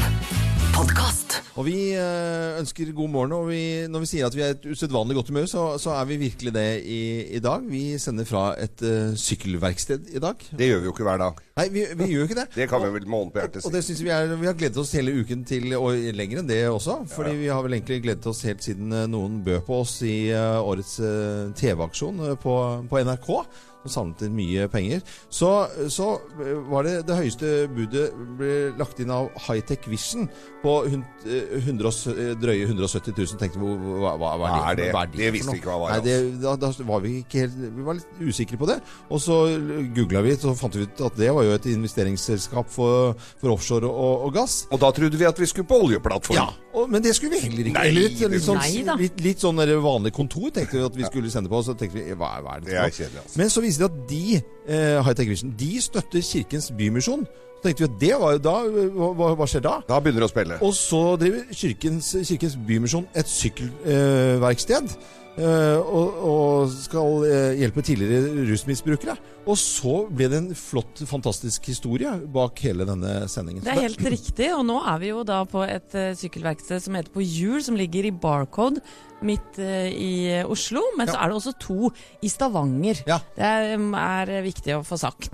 Podcast. 0.73 1.35
Og 1.59 1.65
vi 1.67 1.91
eh, 1.93 2.57
ønsker 2.57 2.89
god 2.95 3.09
morgen, 3.11 3.33
og 3.35 3.49
vi, 3.51 3.59
når 3.91 4.01
vi 4.03 4.07
sier 4.09 4.25
at 4.25 4.35
vi 4.35 4.41
er 4.41 4.55
et 4.55 4.65
usedvanlig 4.71 5.17
godt 5.17 5.29
humør, 5.29 5.45
så, 5.51 5.65
så 5.83 5.93
er 5.93 6.07
vi 6.09 6.17
virkelig 6.23 6.53
det 6.55 6.65
i, 6.89 7.01
i 7.37 7.41
dag. 7.43 7.65
Vi 7.69 7.99
sender 8.01 8.25
fra 8.25 8.43
et 8.57 8.81
uh, 8.87 9.11
sykkelverksted 9.19 10.09
i 10.15 10.21
dag. 10.23 10.45
Det 10.57 10.69
gjør 10.71 10.81
vi 10.81 10.89
jo 10.89 10.93
ikke 10.95 11.05
hver 11.05 11.21
dag. 11.21 11.41
Nei, 11.59 11.67
vi, 11.75 11.83
vi 11.99 12.07
gjør 12.13 12.23
jo 12.23 12.29
ikke 12.29 12.39
det. 12.39 12.47
Det 12.57 12.69
kan 12.71 12.81
vi 12.81 12.93
vel 12.95 13.05
med 13.05 13.17
hånden 13.17 13.33
på 13.35 13.43
hjertet 13.43 13.61
Og 13.61 13.67
si. 13.67 13.73
det 13.75 13.83
synes 13.85 14.03
Vi 14.07 14.13
er, 14.15 14.35
vi 14.41 14.49
har 14.49 14.57
gledet 14.57 14.81
oss 14.81 14.93
hele 14.97 15.13
uken 15.19 15.43
til, 15.47 15.67
og 15.77 16.07
lenger 16.21 16.41
enn 16.41 16.49
det 16.49 16.61
også. 16.71 17.01
Fordi 17.11 17.35
vi 17.43 17.51
har 17.51 17.61
vel 17.67 17.77
egentlig 17.77 18.01
gledet 18.07 18.31
oss 18.31 18.41
helt 18.47 18.63
siden 18.65 18.95
eh, 18.95 19.09
noen 19.11 19.41
bød 19.45 19.65
på 19.67 19.81
oss 19.83 19.99
i 20.07 20.31
uh, 20.31 20.63
årets 20.63 20.97
uh, 21.03 21.51
TV-aksjon 21.59 22.23
på, 22.41 22.55
på 22.89 23.03
NRK. 23.05 23.29
Som 23.81 23.91
samlet 24.13 24.21
inn 24.27 24.35
mye 24.37 24.67
penger. 24.69 25.01
Så, 25.33 25.49
så 25.89 26.11
eh, 26.37 26.53
var 26.69 26.85
det 26.85 26.99
det 27.07 27.15
høyeste 27.17 27.51
budet 27.73 28.11
ble 28.37 28.51
lagt 28.77 28.99
inn 29.01 29.09
av 29.13 29.31
Hightech 29.47 29.87
Vision 29.89 30.27
på 30.61 30.75
eh, 30.85 31.55
100, 31.63 31.87
og 31.87 31.93
s- 31.95 32.05
eh, 32.13 32.35
drøye 32.37 32.67
170 32.69 33.15
000. 33.17 33.39
Tenkte 33.41 33.57
vi, 33.61 33.71
hva, 34.03 34.13
hva, 34.21 34.35
hva 34.37 34.51
er 34.69 34.77
det? 34.77 34.89
Hva 34.93 35.05
Det 35.09 35.17
det 35.23 35.31
visste 35.33 35.55
vi 35.55 35.61
ikke 35.63 35.71
hva 35.73 35.79
var, 35.87 35.95
Nei, 35.95 36.03
det, 36.05 36.17
da, 36.43 36.53
da 36.61 36.69
var 36.85 37.01
vi 37.01 37.15
ikke 37.23 37.41
helt 37.45 37.57
Vi 37.79 37.87
var 37.87 37.97
litt 37.97 38.21
usikre 38.21 38.59
på 38.61 38.69
det. 38.69 38.77
Og 39.09 39.21
så 39.23 39.39
googla 39.97 40.21
vi, 40.25 40.35
så 40.37 40.53
fant 40.59 40.77
vi 40.77 40.85
ut 40.85 41.01
at 41.09 41.17
det 41.17 41.31
var 41.33 41.47
jo 41.49 41.55
et 41.57 41.65
investeringsselskap 41.73 42.69
for, 42.71 43.15
for 43.41 43.55
offshore 43.55 43.89
og, 43.89 44.27
og 44.27 44.35
gass. 44.37 44.61
Og 44.71 44.79
da 44.81 44.91
trodde 44.95 45.17
vi 45.19 45.25
at 45.27 45.41
vi 45.41 45.49
skulle 45.49 45.67
på 45.69 45.81
oljeplattform. 45.87 46.37
Ja, 46.37 46.47
og, 46.73 46.89
men 46.89 47.03
det 47.03 47.15
skulle 47.15 47.31
vi 47.35 47.39
heller 47.45 47.67
ikke. 47.69 47.77
Nei, 47.77 47.91
litt, 47.95 48.19
litt, 48.31 48.43
sånn, 48.45 48.59
litt, 48.99 49.21
litt 49.21 49.39
sånn 49.43 49.57
vanlig 49.83 50.13
kontor 50.15 50.49
tenkte 50.55 50.77
vi 50.79 50.83
at 50.85 50.95
vi 50.95 51.03
skulle 51.09 51.31
sende 51.33 51.49
på. 51.51 51.61
Så 51.63 51.75
tenkte 51.77 51.99
vi, 51.99 52.13
hva, 52.15 52.31
hva 52.41 52.57
er 52.57 52.65
det 52.65 52.71
Det 52.71 52.79
er 52.81 52.89
kjedelig, 52.97 53.21
altså. 53.25 53.37
Men 53.41 53.49
så 53.53 53.61
viser 53.65 53.85
det 53.85 53.89
at 53.91 54.01
de, 54.09 54.41
eh, 54.67 54.97
High 55.03 55.15
Tech 55.19 55.27
Vision, 55.29 55.53
de 55.57 55.71
støtter 55.81 56.21
Kirkens 56.21 56.71
Bymisjon. 56.77 57.25
Så 57.61 57.67
tenkte 57.67 57.83
vi 57.83 57.89
at 57.91 57.99
det 58.01 58.13
var 58.19 58.31
jo 58.33 58.39
da 58.41 58.53
Hva, 58.65 59.07
hva- 59.19 59.35
hva 59.37 59.45
skjer 59.51 59.61
da? 59.61 59.75
Da 59.87 59.99
begynner 60.01 60.23
det 60.25 60.29
å 60.31 60.33
spille. 60.33 60.57
Og 60.65 60.73
så 60.73 61.01
driver 61.21 61.43
Kirkens, 61.53 62.15
Kirkens 62.25 62.55
Bymisjon 62.67 63.05
et 63.13 63.27
sykkelverksted. 63.29 64.83
eh, 64.95 65.19
og, 65.39 66.17
og 66.27 66.71
skal 66.73 67.23
eh, 67.27 67.59
hjelpe 67.61 67.83
tidligere 67.85 68.45
rusmisbrukere. 68.49 69.15
Og 69.49 69.57
så 69.57 69.93
ble 70.11 70.27
det 70.29 70.39
en 70.41 70.49
flott, 70.57 71.01
fantastisk 71.09 71.71
historie 71.71 72.11
bak 72.33 72.59
hele 72.65 72.85
denne 72.85 73.13
sendingen. 73.31 73.63
Det 73.65 73.73
er 73.73 73.87
helt 73.87 74.03
riktig, 74.13 74.51
og 74.53 74.65
nå 74.67 74.81
er 74.91 74.99
vi 75.01 75.13
jo 75.13 75.23
da 75.25 75.41
på 75.49 75.63
et 75.65 75.95
uh, 75.97 76.11
sykkelverksted 76.17 76.83
som 76.83 76.97
heter 76.99 77.13
På 77.13 77.23
Hjul, 77.25 77.61
som 77.65 77.79
ligger 77.79 78.05
i 78.05 78.13
Barcode 78.13 78.83
midt 79.25 79.59
eh, 79.61 79.89
i 79.93 80.13
Oslo. 80.49 80.83
Men 80.97 81.09
så 81.09 81.17
er 81.17 81.31
det 81.31 81.37
også 81.37 81.53
to 81.61 81.91
i 82.25 82.29
Stavanger. 82.31 83.03
Ja. 83.09 83.19
Det 83.35 83.45
er, 83.45 83.75
er 83.77 84.33
viktig 84.45 84.75
å 84.77 84.81
få 84.85 84.97
sagt. 85.01 85.33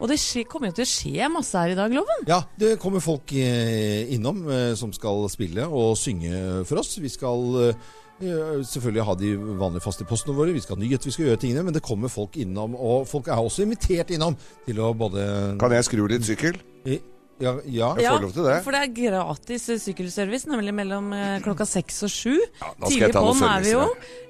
Og 0.00 0.10
det 0.10 0.18
skje, 0.20 0.44
kommer 0.48 0.72
jo 0.72 0.78
til 0.80 0.86
å 0.86 0.90
skje 0.90 1.28
masse 1.32 1.60
her 1.60 1.72
i 1.72 1.78
dag, 1.78 1.92
Loven. 1.96 2.26
Ja, 2.28 2.42
det 2.60 2.76
kommer 2.82 3.04
folk 3.04 3.32
eh, 3.36 4.08
innom 4.16 4.44
eh, 4.48 4.72
som 4.78 4.92
skal 4.96 5.28
spille 5.32 5.68
og 5.68 5.94
synge 6.00 6.64
for 6.68 6.82
oss. 6.82 6.96
Vi 7.00 7.12
skal 7.12 7.60
eh, 7.68 7.86
selvfølgelig 8.20 9.04
ha 9.04 9.14
de 9.20 9.32
vanlige 9.60 9.84
faste 9.84 10.06
postene 10.08 10.36
våre, 10.36 10.54
vi 10.56 10.60
skal 10.64 10.76
ha 10.76 10.82
nyheter, 10.82 11.04
vi 11.10 11.12
skal 11.16 11.26
gjøre 11.30 11.40
tingene, 11.42 11.64
men 11.68 11.74
det 11.76 11.82
kommer 11.84 12.08
folk 12.12 12.36
innom. 12.40 12.74
Og 12.78 13.04
folk 13.10 13.28
er 13.28 13.36
også 13.42 13.66
invitert 13.66 14.10
innom 14.16 14.36
til 14.66 14.80
å 14.80 14.92
både 14.96 15.26
Kan 15.60 15.74
jeg 15.76 15.84
skru 15.84 16.06
litt 16.08 16.24
sykkel? 16.28 16.56
I- 16.86 17.02
Ja, 17.38 17.50
ja. 17.68 17.90
Jeg 18.00 18.08
får 18.08 18.22
lov 18.22 18.30
til 18.32 18.44
det. 18.48 18.54
For 18.64 18.72
det 18.72 18.78
er 18.80 18.92
gratis 18.96 19.68
eh, 19.68 19.76
sykkelservice, 19.76 20.46
nemlig 20.48 20.72
mellom 20.72 21.10
eh, 21.12 21.34
klokka 21.44 21.66
seks 21.68 21.98
og 22.06 22.08
sju. 22.08 22.32
Ja, 22.62 22.70
Tidlig 22.88 23.10
på'n 23.12 23.42
er 23.44 23.60
vi 23.60 23.74
jo. 23.74 23.82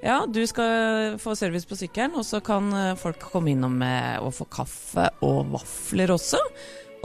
Ja, 0.03 0.17
du 0.27 0.41
skal 0.51 1.15
få 1.23 1.37
service 1.39 1.69
på 1.71 1.79
sykkelen, 1.79 2.17
og 2.19 2.27
så 2.27 2.41
kan 2.43 2.67
eh, 2.75 2.97
folk 2.99 3.21
komme 3.31 3.53
innom 3.55 3.79
å 3.79 4.33
få 4.35 4.49
kaffe 4.51 5.07
og 5.23 5.53
vafler 5.55 6.11
også. 6.17 6.43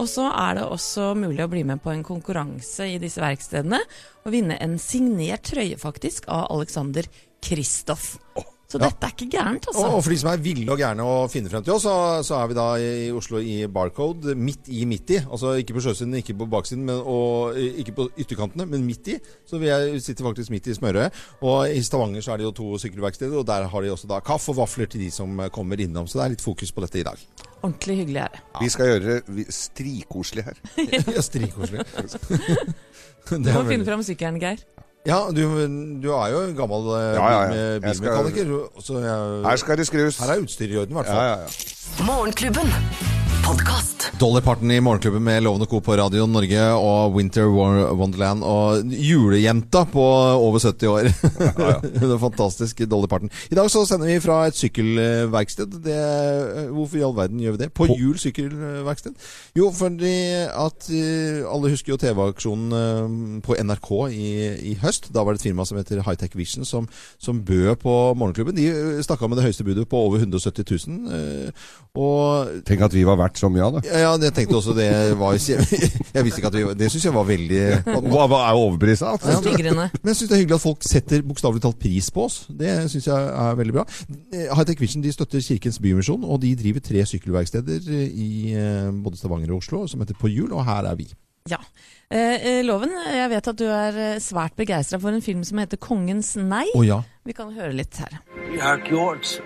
Og 0.01 0.09
så 0.09 0.25
er 0.33 0.57
det 0.57 0.65
også 0.65 1.11
mulig 1.13 1.43
å 1.45 1.51
bli 1.51 1.61
med 1.67 1.81
på 1.83 1.91
en 1.93 2.01
konkurranse 2.05 2.87
i 2.89 2.97
disse 3.01 3.21
verkstedene 3.21 3.77
og 4.25 4.31
vinne 4.33 4.57
en 4.57 4.79
signert 4.81 5.45
trøye, 5.51 5.77
faktisk, 5.77 6.25
av 6.31 6.47
Alexander 6.55 7.05
Kristoff. 7.45 8.15
Så 8.71 8.79
Ja. 8.79 8.87
dette 8.87 9.03
er 9.03 9.11
ikke 9.11 9.25
gærent, 9.33 9.65
altså. 9.67 9.83
og 9.91 10.03
for 10.05 10.13
de 10.13 10.17
som 10.21 10.29
er 10.31 10.37
ville 10.39 10.71
og 10.71 10.79
gærne 10.79 11.03
å 11.03 11.15
finne 11.27 11.49
frem 11.51 11.63
til 11.67 11.73
oss, 11.73 11.83
så, 11.83 11.95
så 12.23 12.37
er 12.39 12.47
vi 12.47 12.55
da 12.55 12.67
i 12.79 13.09
Oslo 13.11 13.41
i 13.43 13.65
Barcode, 13.67 14.31
midt 14.39 14.69
i 14.71 14.85
midt 14.87 15.11
i. 15.11 15.17
Altså 15.27 15.57
ikke 15.59 15.75
på 15.75 15.83
sjøsiden, 15.83 16.15
ikke 16.21 16.37
på 16.39 16.47
baksiden, 16.53 16.85
men, 16.87 17.01
og 17.03 17.57
eh, 17.59 17.81
ikke 17.83 17.95
på 17.97 18.05
ytterkantene, 18.23 18.63
men 18.71 18.85
midt 18.87 19.09
i. 19.11 19.17
Så 19.49 19.59
vi 19.59 19.67
er, 19.67 19.89
sitter 19.99 20.23
faktisk 20.29 20.53
midt 20.55 20.69
i 20.71 20.77
smørøyet. 20.77 21.11
Og 21.43 21.67
i 21.75 21.81
Stavanger 21.83 22.23
så 22.23 22.31
er 22.31 22.39
det 22.39 22.47
jo 22.47 22.53
to 22.61 22.69
sykkelverksteder, 22.85 23.35
og 23.41 23.47
der 23.51 23.67
har 23.73 23.81
de 23.83 23.91
også 23.91 24.07
da 24.07 24.21
kaffe 24.23 24.53
og 24.55 24.61
vafler 24.63 24.87
til 24.87 25.03
de 25.03 25.11
som 25.11 25.35
eh, 25.43 25.51
kommer 25.51 25.75
innom. 25.83 26.07
Så 26.07 26.21
det 26.21 26.25
er 26.29 26.33
litt 26.37 26.45
fokus 26.47 26.71
på 26.71 26.85
dette 26.87 27.01
i 27.01 27.03
dag. 27.09 27.19
Ordentlig 27.61 27.97
hyggelig 28.05 28.23
er 28.23 28.31
det. 28.37 28.39
Vi 28.63 28.69
skal 28.73 28.87
gjøre 28.93 29.03
det 29.09 29.35
vi- 29.41 29.49
strikoselig 29.51 30.47
her. 30.47 30.63
Ja, 31.11 31.21
strikoselig. 31.27 31.83
Du 33.31 33.37
må 33.51 33.61
finne 33.67 33.85
fram 33.85 34.01
sykkelen, 34.03 34.39
Geir. 34.41 34.63
Ja, 35.05 35.17
du, 35.35 35.41
du 36.03 36.11
er 36.13 36.27
jo 36.29 36.41
en 36.45 36.55
gammel 36.55 36.91
eh, 36.93 37.15
Ja, 37.15 37.31
ja, 37.31 37.39
ja. 37.41 37.93
skal- 37.93 38.21
bilmekaniker. 38.21 39.47
Her 39.49 39.55
skal 39.55 39.77
det 39.77 39.87
skrus. 39.87 40.19
her 40.19 40.29
er 40.35 40.41
utstyret 40.43 40.71
i 40.71 40.77
orden, 40.77 40.91
i 40.91 40.93
hvert 40.93 41.05
fall. 41.07 41.15
ja, 41.15 41.31
ja. 41.41 42.05
Morgenklubben. 42.05 43.20
Podkast. 43.45 44.11
Dolly 44.19 44.41
Parton 44.41 44.71
i 44.71 44.81
Morgenklubben 44.81 45.23
med 45.23 45.43
Lovende 45.43 45.65
Co. 45.65 45.79
på 45.81 45.95
Radio 45.97 46.25
Norge 46.29 46.61
og 46.77 47.15
Winter 47.15 47.47
Wonderland 47.97 48.43
og 48.43 48.93
julejenta 48.93 49.83
på 49.89 50.03
over 50.37 50.59
70 50.59 50.87
år. 50.87 51.09
det 52.01 52.09
er 52.11 52.21
fantastisk, 52.21 52.83
Dolly 52.91 53.09
Parton. 53.09 53.31
I 53.51 53.57
dag 53.57 53.69
så 53.71 53.81
sender 53.89 54.11
vi 54.11 54.19
fra 54.21 54.45
et 54.47 54.57
sykkelverksted. 54.59 55.79
Det, 55.85 55.97
hvorfor 56.69 56.99
i 56.99 57.03
all 57.07 57.15
verden 57.17 57.41
gjør 57.41 57.57
vi 57.57 57.61
det? 57.63 57.69
På, 57.73 57.87
Jul 57.97 58.19
sykkelverksted? 58.21 59.17
Jo, 59.57 59.71
fordi 59.73 60.13
at 60.45 60.91
eh, 60.93 61.41
alle 61.49 61.73
husker 61.73 61.95
jo 61.95 61.99
TV-aksjonen 62.01 62.77
eh, 62.77 63.41
på 63.47 63.57
NRK 63.57 63.91
i, 64.13 64.29
i 64.71 64.75
høst. 64.83 65.09
Da 65.15 65.25
var 65.25 65.33
det 65.33 65.41
et 65.41 65.49
firma 65.49 65.65
som 65.65 65.81
heter 65.81 66.03
Hightech 66.05 66.37
Vision 66.37 66.67
som, 66.67 66.89
som 67.17 67.41
bød 67.45 67.75
på 67.81 67.97
Morgenklubben. 68.13 68.57
De 68.57 69.01
stakk 69.01 69.25
av 69.25 69.33
med 69.33 69.41
det 69.41 69.49
høyeste 69.49 69.65
budet 69.65 69.89
på 69.89 70.05
over 70.05 70.21
170 70.21 70.77
000. 70.87 71.53
Og 71.99 72.61
Tenk 72.63 72.85
at 72.85 72.93
vi 72.95 73.01
var 73.03 73.17
verdt 73.19 73.39
så 73.41 73.49
mye 73.51 73.65
av 73.65 73.73
det. 73.75 73.81
ja, 73.89 73.99
ja, 74.05 74.11
jeg 74.23 74.31
tenkte 74.37 74.55
også 74.61 74.71
det 74.77 74.87
var 75.19 75.33
Jeg 76.15 76.23
visste 76.23 76.39
ikke 76.39 76.47
at 76.47 76.55
vi 76.55 76.61
Det 76.79 76.87
syns 76.93 77.03
jeg 77.09 77.15
var 77.15 77.25
veldig 77.27 77.63
Hva, 77.83 78.27
hva 78.31 78.39
er 78.45 78.59
overprisa? 78.59 79.09
Altså? 79.17 79.35
Stigrende. 79.41 79.89
Men 79.99 80.13
jeg 80.13 80.19
syns 80.21 80.29
det 80.31 80.37
er 80.37 80.43
hyggelig 80.45 80.55
at 80.61 80.63
folk 80.63 80.87
setter 80.87 81.25
bokstavelig 81.27 81.63
talt 81.65 81.79
pris 81.81 82.07
på 82.15 82.23
oss. 82.29 82.37
Det 82.47 82.71
syns 82.93 83.09
jeg 83.09 83.27
er 83.43 83.59
veldig 83.59 83.75
bra. 83.75 83.85
Eh, 84.31 84.47
Hightech 84.55 84.79
Vision 84.79 85.03
de 85.03 85.11
støtter 85.11 85.43
Kirkens 85.43 85.81
Bymisjon, 85.83 86.23
og 86.23 86.39
de 86.45 86.53
driver 86.55 86.79
tre 86.85 87.03
sykkelverksteder 87.11 87.91
i 87.91 88.31
eh, 88.55 88.87
både 89.03 89.19
Stavanger 89.19 89.51
og 89.51 89.59
Oslo 89.59 89.83
som 89.91 89.99
heter 90.03 90.15
På 90.21 90.31
hjul, 90.31 90.53
og 90.55 90.63
her 90.67 90.87
er 90.87 90.95
vi. 90.95 91.09
Ja. 91.49 91.59
Eh, 92.11 92.37
eh, 92.39 92.63
Loven, 92.63 92.93
jeg 93.11 93.29
vet 93.35 93.51
at 93.51 93.59
du 93.59 93.67
er 93.67 94.19
svært 94.23 94.55
begeistra 94.55 94.99
for 95.01 95.11
en 95.11 95.23
film 95.25 95.43
som 95.43 95.59
heter 95.59 95.75
'Kongens 95.81 96.37
nei'. 96.39 96.69
Oh, 96.75 96.87
ja. 96.87 97.01
Vi 97.25 97.35
kan 97.35 97.51
høre 97.51 97.73
litt 97.75 97.99
her. 97.99 98.21
Vi 98.51 98.59
har 98.63 98.79
gjort 98.87 99.41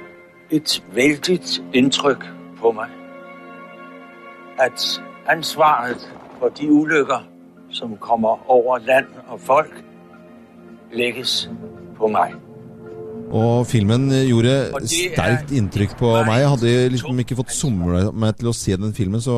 et 0.51 0.83
vældigt 0.93 1.63
indtryk 1.73 2.25
på 2.59 2.71
mig, 2.71 2.89
at 4.59 5.01
ansvaret 5.27 6.13
for 6.39 6.47
de 6.47 6.71
ulykker, 6.71 7.27
som 7.69 7.97
kommer 7.99 8.49
over 8.49 8.77
land 8.77 9.05
og 9.27 9.39
folk, 9.39 9.83
lægges 10.93 11.49
på 11.97 12.07
mig. 12.07 12.33
Og 13.31 13.67
filmen 13.67 14.09
gjorde 14.27 14.47
det 14.47 14.73
er- 14.73 14.87
sterkt 14.87 15.51
inntrykk 15.51 15.97
på 15.97 16.05
meg. 16.05 16.39
Jeg 16.39 16.49
hadde 16.49 16.89
liksom 16.89 17.19
ikke 17.19 17.35
fått 17.35 17.51
somla 17.51 18.11
meg 18.11 18.35
til 18.37 18.47
å 18.47 18.53
se 18.53 18.75
den 18.77 18.93
filmen, 18.93 19.21
så 19.21 19.33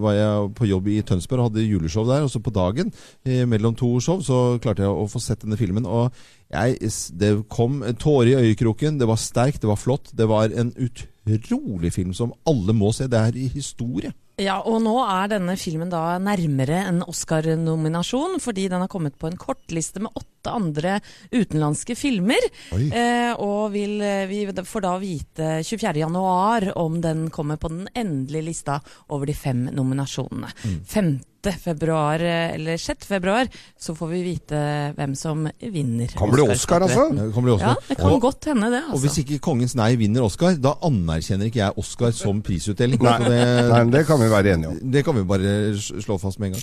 var 0.00 0.12
jeg 0.12 0.54
på 0.54 0.66
jobb 0.66 0.88
i 0.88 1.00
Tønsberg 1.00 1.38
og 1.38 1.50
hadde 1.50 1.68
juleshow 1.68 2.04
der. 2.04 2.22
Og 2.22 2.30
så 2.30 2.42
på 2.42 2.50
dagen, 2.50 2.92
eh, 3.24 3.44
mellom 3.46 3.74
to 3.74 4.00
show, 4.00 4.20
så 4.20 4.58
klarte 4.58 4.82
jeg 4.82 4.90
å 4.90 5.06
få 5.08 5.20
sett 5.20 5.40
denne 5.42 5.56
filmen. 5.56 5.86
Og 5.86 6.12
jeg, 6.48 6.92
det 7.20 7.32
kom 7.52 7.82
en 7.84 7.98
tåre 8.00 8.32
i 8.32 8.48
øyekroken. 8.48 8.96
Det 9.00 9.08
var 9.08 9.20
sterkt, 9.20 9.60
det 9.60 9.68
var 9.68 9.80
flott. 9.80 10.14
Det 10.16 10.28
var 10.30 10.48
en 10.48 10.72
utrolig 10.78 11.92
film 11.92 12.14
som 12.16 12.32
alle 12.48 12.72
må 12.72 12.92
se. 12.96 13.08
Det 13.10 13.20
er 13.20 13.36
i 13.36 13.50
historie. 13.52 14.14
Ja, 14.38 14.60
og 14.62 14.78
nå 14.84 14.94
er 15.02 15.32
denne 15.32 15.56
filmen 15.58 15.90
da 15.90 16.14
nærmere 16.22 16.84
en 16.86 17.02
Oscar-nominasjon, 17.02 18.38
fordi 18.40 18.68
den 18.70 18.84
har 18.84 18.90
kommet 18.90 19.16
på 19.18 19.26
en 19.26 19.38
kortliste 19.40 20.00
med 20.04 20.14
åtte 20.14 20.52
andre 20.54 21.00
utenlandske 21.34 21.96
filmer. 21.98 22.46
Eh, 22.70 23.32
og 23.34 23.74
vil, 23.74 23.98
eh, 24.00 24.28
vi 24.30 24.44
får 24.46 24.86
da 24.86 24.94
vite 25.02 25.48
24.1 25.66 26.70
om 26.78 27.00
den 27.02 27.28
kommer 27.34 27.58
på 27.58 27.72
den 27.72 27.88
endelige 27.92 28.46
lista 28.46 28.78
over 29.10 29.26
de 29.26 29.34
fem 29.34 29.66
nominasjonene. 29.74 30.54
5. 30.86 31.18
februar, 31.42 32.20
eh, 32.20 32.54
eller 32.54 32.76
6. 32.76 33.06
februar, 33.06 33.46
så 33.78 33.94
får 33.96 34.08
vi 34.08 34.22
vite 34.22 34.94
hvem 34.96 35.14
som 35.16 35.48
vinner. 35.60 36.08
Kan 36.18 36.30
bli 36.30 36.42
Oscar, 36.48 36.80
altså? 36.82 37.08
Det 37.14 37.32
kan 37.34 37.42
bli 37.42 37.52
Oscar. 37.52 37.68
Ja, 37.68 37.74
det 37.88 37.96
kan 37.96 38.12
Og- 38.12 38.20
godt 38.20 38.44
hende 38.44 38.70
det, 38.70 38.82
altså. 38.82 38.92
Og 38.94 39.00
hvis 39.00 39.10
altså. 39.18 39.24
ikke 39.24 39.38
Kongens 39.40 39.74
nei 39.74 39.94
vinner 39.96 40.22
Oscar, 40.22 40.54
da 40.54 40.74
anerkjenner 40.82 41.44
ikke 41.46 41.62
jeg 41.64 41.72
Oscar 41.78 42.10
som 42.10 42.42
prisutdeling. 42.42 43.00
Nei, 43.02 43.18
det, 43.18 43.70
Nei, 43.70 43.84
det 43.90 44.06
kan 44.06 44.18
vi 44.20 44.28
være 44.28 44.54
enige 44.54 44.68
om. 44.68 44.78
det 44.90 45.04
kan 45.04 45.14
vi 45.14 45.22
bare 45.24 45.74
slå 45.78 46.18
fast 46.20 46.38
med 46.40 46.48
en 46.48 46.52
gang. 46.52 46.62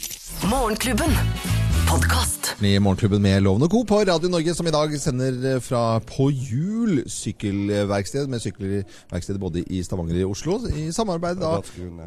Morgenklubben. 0.49 1.64
Podkast. 1.89 2.55
I 2.63 2.79
Morgenklubben 2.79 3.21
med 3.21 3.41
Loven 3.43 3.63
og 3.65 3.69
Co. 3.71 3.83
på 3.83 3.97
Radio 4.07 4.29
Norge, 4.31 4.53
som 4.55 4.67
i 4.67 4.71
dag 4.73 4.93
sender 4.99 5.59
fra 5.63 5.99
På 5.99 6.29
hjul 6.31 7.03
sykkelverksted, 7.11 8.27
med 8.31 8.39
sykkelverksted 8.41 9.37
både 9.41 9.61
i 9.73 9.81
Stavanger 9.83 10.15
og 10.15 10.21
i 10.21 10.25
Oslo, 10.31 10.55
i 10.71 10.85
samarbeid 10.95 11.37
da 11.41 11.51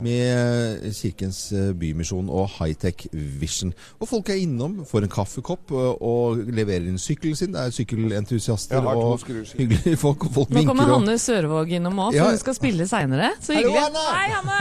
med 0.02 0.88
Kirkens 0.96 1.40
Bymisjon 1.78 2.30
og 2.30 2.48
Hightech 2.58 3.06
Vision. 3.12 3.72
Og 4.00 4.08
folk 4.10 4.28
er 4.32 4.40
innom, 4.42 4.80
får 4.88 5.06
en 5.06 5.12
kaffekopp 5.14 5.72
og 5.76 6.42
leverer 6.48 6.88
inn 6.90 6.98
sykkelen 7.02 7.36
sin. 7.38 7.54
Det 7.54 7.62
er 7.68 7.76
sykkelentusiaster 7.78 8.82
og 8.88 9.20
hyggelige 9.58 9.96
folk, 10.00 10.26
og 10.28 10.34
folk 10.40 10.50
Nå 10.50 10.64
kommer 10.64 10.88
vinker 10.88 10.94
og 10.96 11.00
Hanne 11.04 11.18
Sørvåg 11.22 11.76
innom 11.78 11.98
òg, 12.08 12.12
for 12.12 12.18
Ja. 12.22 12.30
hun 12.32 12.38
skal 12.42 12.58
spille 12.58 12.88
seinere. 12.90 13.30
Så 13.42 13.54
Hallo, 13.54 13.70
hyggelig. 13.70 13.86
Hanne! 13.86 14.04
Hei, 14.16 14.28
Hanne! 14.34 14.58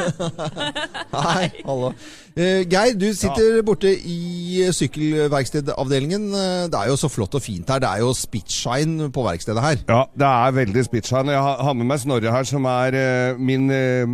Hei, 1.28 1.50
hallo. 1.66 1.92
Eh, 2.38 2.68
Geir, 2.70 2.94
du 3.00 3.08
sitter 3.18 3.64
borte 3.66 3.90
i 3.98 4.68
sykkelverkstedavdelingen. 5.12 6.28
Eh, 6.34 6.68
Det 6.68 6.76
er 6.80 6.88
jo 6.90 6.96
så 6.98 7.10
flott 7.10 7.36
og 7.36 7.42
fint 7.42 7.70
her. 7.70 7.80
Det 7.80 7.90
er 7.90 8.00
jo 8.04 8.14
spitshine 8.14 9.10
på 9.12 9.24
verkstedet 9.26 9.62
her. 9.64 9.78
Ja, 9.88 10.04
det 10.18 10.28
er 10.28 10.52
veldig 10.66 10.84
spitshine. 10.86 11.32
Jeg 11.32 11.42
har 11.42 11.74
med 11.74 11.86
meg 11.86 12.00
Snorre 12.00 12.32
her, 12.32 12.44
som 12.44 12.66
er 12.66 12.94
eh, 12.98 13.38
min 13.40 13.70
eh, 13.72 14.06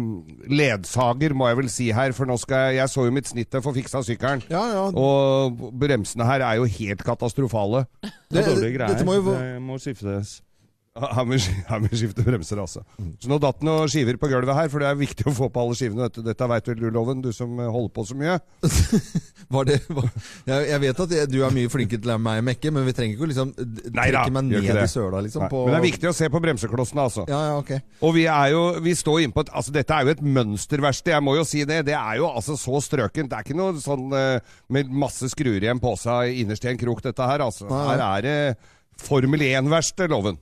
ledsager, 0.50 1.34
må 1.34 1.48
jeg 1.50 1.58
vel 1.58 1.70
si 1.70 1.92
her. 1.92 2.12
For 2.14 2.26
nå 2.26 2.38
skal 2.40 2.74
jeg 2.74 2.76
Jeg 2.84 2.90
så 2.90 3.06
jo 3.06 3.12
mitt 3.12 3.28
snittet 3.28 3.64
for 3.64 3.74
fiksa 3.74 4.02
sykkelen. 4.04 4.44
Ja, 4.50 4.64
ja. 4.74 4.86
Og 4.96 5.58
bremsene 5.80 6.26
her 6.26 6.42
er 6.42 6.56
jo 6.56 6.64
helt 6.66 7.04
katastrofale. 7.04 7.86
Det- 8.02 8.12
Det 8.32 8.40
er 8.48 8.50
dårlige 8.56 8.78
greier. 8.78 8.88
dette 8.94 9.06
må 9.06 9.14
jo- 9.14 9.34
Det 9.34 9.62
må 9.62 9.78
skiftes. 9.80 10.42
Her 10.94 11.26
må 11.26 11.88
vi 11.90 11.98
skifte 11.98 12.22
bremser, 12.22 12.60
altså. 12.62 12.84
Så 13.18 13.30
nå 13.30 13.40
datt 13.42 13.64
noen 13.66 13.90
skiver 13.90 14.18
på 14.22 14.28
gulvet 14.30 14.54
her, 14.54 14.68
for 14.70 14.84
det 14.84 14.92
er 14.92 14.98
viktig 15.00 15.26
å 15.26 15.34
få 15.34 15.48
på 15.50 15.64
alle 15.64 15.78
skivene. 15.78 16.06
Dette, 16.06 16.22
dette 16.22 16.48
veit 16.52 16.68
vel 16.70 16.78
du, 16.78 16.86
Loven, 16.94 17.24
du 17.24 17.32
som 17.34 17.50
holder 17.58 17.90
på 17.96 18.04
så 18.06 18.18
mye. 18.20 18.36
Var 19.54 19.68
det, 19.68 19.76
var, 19.92 20.06
jeg, 20.48 20.68
jeg 20.70 20.82
vet 20.82 21.00
at 21.04 21.12
jeg, 21.14 21.30
du 21.30 21.36
er 21.46 21.52
mye 21.54 21.70
flinkere 21.70 22.02
til 22.02 22.14
meg 22.26 22.40
å 22.42 22.46
mekke, 22.48 22.72
men 22.74 22.86
vi 22.88 22.94
trenger 22.96 23.18
ikke 23.18 23.26
å 23.26 23.30
liksom 23.30 23.50
trekke 23.58 24.34
meg 24.34 24.48
ned 24.48 24.70
i 24.70 24.86
søla. 24.90 25.20
Liksom, 25.26 25.44
på, 25.52 25.64
Men 25.68 25.76
det 25.76 25.80
er 25.80 25.86
viktig 25.88 26.10
å 26.10 26.14
se 26.16 26.30
på 26.34 26.42
bremseklossene, 26.46 27.06
altså. 27.10 27.26
Ja, 27.30 27.42
ja, 27.50 27.58
okay. 27.60 27.84
Og 28.06 28.16
vi 28.16 28.24
er 28.32 28.54
jo, 28.54 28.64
vi 28.86 28.96
står 28.98 29.26
inne 29.26 29.36
på 29.36 29.44
et, 29.46 29.52
altså 29.54 29.74
dette 29.76 29.98
er 29.98 30.08
jo 30.08 30.14
et 30.16 30.24
mønsterverksted, 30.40 31.14
jeg 31.14 31.26
må 31.26 31.36
jo 31.38 31.46
si 31.50 31.66
det. 31.70 31.82
Det 31.90 31.98
er 31.98 32.22
jo 32.22 32.30
altså 32.30 32.56
så 32.58 32.82
strøkent. 32.86 33.30
Det 33.34 33.42
er 33.42 33.46
ikke 33.46 33.60
noe 33.60 33.82
sånn 33.84 34.14
eh, 34.18 34.56
med 34.74 34.94
masse 35.04 35.30
skruer 35.34 35.60
igjen 35.60 35.82
på 35.84 35.94
seg 36.02 36.40
innerst 36.46 36.66
i 36.66 36.72
en 36.74 36.82
krok, 36.86 37.04
dette 37.06 37.30
her. 37.34 37.46
altså. 37.50 37.70
Her 37.70 38.08
er 38.08 38.26
det 38.26 38.38
Formel 39.02 39.46
1-verste 39.46 40.08
Loven. 40.12 40.40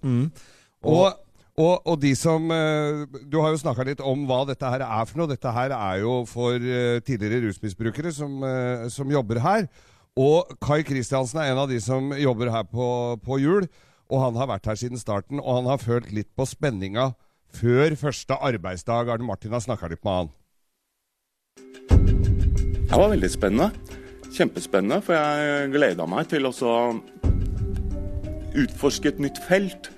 Og, 0.82 1.14
og, 1.62 1.76
og 1.86 2.00
de 2.02 2.12
som 2.18 2.48
eh, 2.50 3.04
Du 3.30 3.38
har 3.44 3.52
jo 3.54 3.60
snakka 3.62 3.86
litt 3.86 4.02
om 4.02 4.24
hva 4.30 4.42
dette 4.50 4.66
her 4.66 4.84
er 4.86 5.06
for 5.10 5.22
noe. 5.22 5.30
Dette 5.30 5.54
her 5.54 5.76
er 5.76 6.02
jo 6.02 6.22
for 6.30 6.58
eh, 6.58 7.00
tidligere 7.06 7.46
rusmisbrukere 7.48 8.14
som, 8.16 8.42
eh, 8.48 8.88
som 8.94 9.12
jobber 9.12 9.42
her. 9.44 9.70
Og 10.20 10.52
Kai 10.64 10.82
Kristiansen 10.88 11.40
er 11.40 11.54
en 11.54 11.64
av 11.64 11.70
de 11.72 11.80
som 11.84 12.12
jobber 12.18 12.52
her 12.52 12.68
på, 12.68 13.18
på 13.24 13.40
jul. 13.44 13.70
Og 14.12 14.26
han 14.26 14.36
har 14.36 14.50
vært 14.52 14.68
her 14.68 14.80
siden 14.80 15.00
starten, 15.00 15.40
og 15.40 15.62
han 15.62 15.70
har 15.72 15.80
følt 15.80 16.12
litt 16.12 16.28
på 16.36 16.44
spenninga 16.50 17.14
før 17.56 17.96
første 18.00 18.36
arbeidsdag. 18.36 19.12
Arne 19.14 19.28
Martin 19.28 19.56
har 19.56 19.64
snakka 19.64 19.92
litt 19.92 20.04
med 20.04 20.18
han. 20.18 20.32
Det 22.92 23.00
var 23.00 23.14
veldig 23.14 23.32
spennende. 23.32 23.98
Kjempespennende, 24.32 25.00
for 25.04 25.16
jeg 25.16 25.72
gleda 25.72 26.08
meg 26.12 26.28
til 26.32 26.48
å 26.48 26.52
så 26.56 26.74
utforske 28.58 29.12
et 29.12 29.22
nytt 29.24 29.42
felt. 29.48 29.92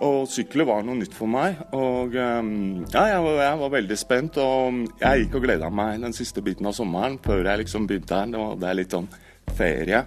Og 0.00 0.24
sykler 0.32 0.64
var 0.64 0.84
noe 0.86 0.96
nytt 0.96 1.12
for 1.16 1.28
meg. 1.28 1.58
Og 1.76 2.14
ehm, 2.16 2.86
ja, 2.88 3.04
jeg 3.12 3.24
var, 3.26 3.42
jeg 3.44 3.60
var 3.62 3.74
veldig 3.74 3.98
spent. 4.00 4.40
Og 4.40 4.80
jeg 5.02 5.26
gikk 5.26 5.36
og 5.36 5.44
gleda 5.44 5.68
meg 5.72 6.00
den 6.06 6.16
siste 6.16 6.44
biten 6.44 6.68
av 6.70 6.76
sommeren 6.76 7.20
før 7.20 7.44
jeg 7.44 7.64
liksom 7.64 7.90
begynte 7.90 8.16
her. 8.16 8.32
Det, 8.32 8.40
var, 8.40 8.56
det 8.62 8.70
er 8.70 8.80
litt 8.80 8.96
sånn 8.96 9.10
ferie. 9.58 10.02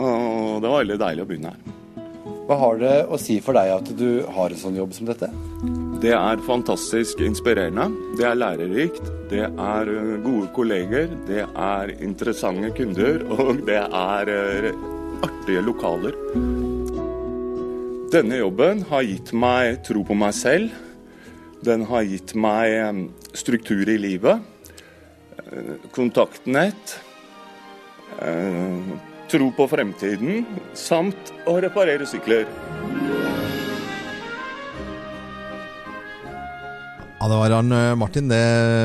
Og 0.00 0.62
det 0.64 0.72
var 0.72 0.80
veldig 0.80 1.00
deilig 1.04 1.24
å 1.24 1.28
begynne 1.28 1.52
her. 1.52 1.78
Hva 2.42 2.56
har 2.58 2.80
det 2.80 2.96
å 3.12 3.18
si 3.20 3.36
for 3.44 3.54
deg 3.54 3.70
at 3.70 3.92
du 3.96 4.24
har 4.34 4.50
en 4.50 4.58
sånn 4.58 4.78
jobb 4.80 4.96
som 4.96 5.06
dette? 5.06 5.28
Det 6.02 6.10
er 6.16 6.42
fantastisk 6.48 7.20
inspirerende. 7.22 7.86
Det 8.18 8.26
er 8.26 8.40
lærerikt. 8.40 9.12
Det 9.30 9.44
er 9.46 9.92
gode 10.24 10.48
kolleger. 10.56 11.12
Det 11.28 11.44
er 11.46 11.94
interessante 12.00 12.72
kunder. 12.80 13.22
Og 13.36 13.62
det 13.68 13.78
er 13.84 14.72
artige 15.22 15.62
lokaler. 15.68 16.16
Denne 18.12 18.36
jobben 18.42 18.82
har 18.90 19.06
gitt 19.08 19.30
meg 19.32 19.78
tro 19.86 20.02
på 20.04 20.12
meg 20.12 20.34
selv. 20.36 20.74
Den 21.64 21.86
har 21.88 22.04
gitt 22.04 22.34
meg 22.36 23.06
struktur 23.32 23.88
i 23.88 23.94
livet. 23.96 24.42
Kontaktnett. 25.96 26.98
Tro 29.32 29.48
på 29.56 29.68
fremtiden. 29.72 30.44
Samt 30.76 31.32
å 31.48 31.56
reparere 31.64 32.04
sykler. 32.04 32.44
Ja, 37.22 37.28
det 37.30 37.36
var 37.38 37.52
han 37.54 37.70
eh, 37.70 37.94
Martin 37.94 38.26
det 38.26 38.38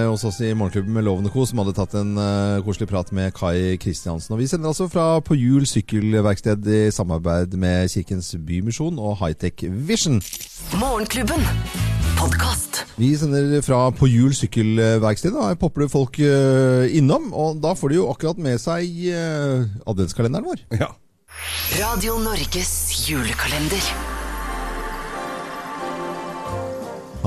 hos 0.05 0.21
oss 0.29 0.35
i 0.45 0.51
Morgenklubben 0.53 0.93
med 0.93 1.07
Loven 1.07 1.25
og 1.25 1.33
Co. 1.33 1.41
som 1.49 1.57
hadde 1.57 1.71
tatt 1.73 1.95
en 1.97 2.11
uh, 2.21 2.59
koselig 2.61 2.85
prat 2.91 3.09
med 3.09 3.31
Kai 3.33 3.79
Kristiansen. 3.81 4.35
Og 4.35 4.43
vi 4.43 4.45
sender 4.45 4.69
altså 4.69 4.85
fra 4.93 5.05
På 5.25 5.33
hjul 5.33 5.65
sykkelverksted 5.65 6.69
i 6.69 6.81
samarbeid 6.93 7.55
med 7.57 7.89
Kirkens 7.89 8.35
Bymisjon 8.37 8.99
og 9.01 9.17
Hightech 9.23 9.65
Vision. 9.89 10.19
Morgenklubben. 10.77 11.41
Podkast. 12.19 12.83
Vi 13.01 13.09
sender 13.17 13.57
fra 13.65 13.89
På 13.89 14.05
hjul 14.05 14.37
sykkelverksted. 14.37 15.33
Da 15.33 15.57
popper 15.57 15.87
det 15.87 15.95
folk 15.95 16.21
uh, 16.21 16.85
innom, 16.93 17.31
og 17.33 17.57
da 17.65 17.73
får 17.73 17.95
de 17.95 17.97
jo 18.03 18.11
akkurat 18.13 18.37
med 18.37 18.61
seg 18.61 18.85
uh, 19.17 19.65
adventskalenderen 19.89 20.45
vår. 20.45 20.61
Ja. 20.77 20.93
Radio 21.81 22.21
Norges 22.21 22.77
julekalender. 23.09 24.16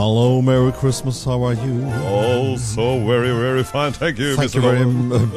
Hello, 0.01 0.41
Merry 0.41 0.73
Christmas, 0.73 1.23
how 1.27 1.45
are 1.45 1.53
you? 1.53 1.85
Oh, 2.09 2.57
so 2.57 3.05
very, 3.05 3.33
very 3.37 3.63
fine. 3.63 3.93
Thank 3.93 4.17
you, 4.19 4.35
Thank 4.35 4.55
you 4.55 4.63
very 4.63 4.87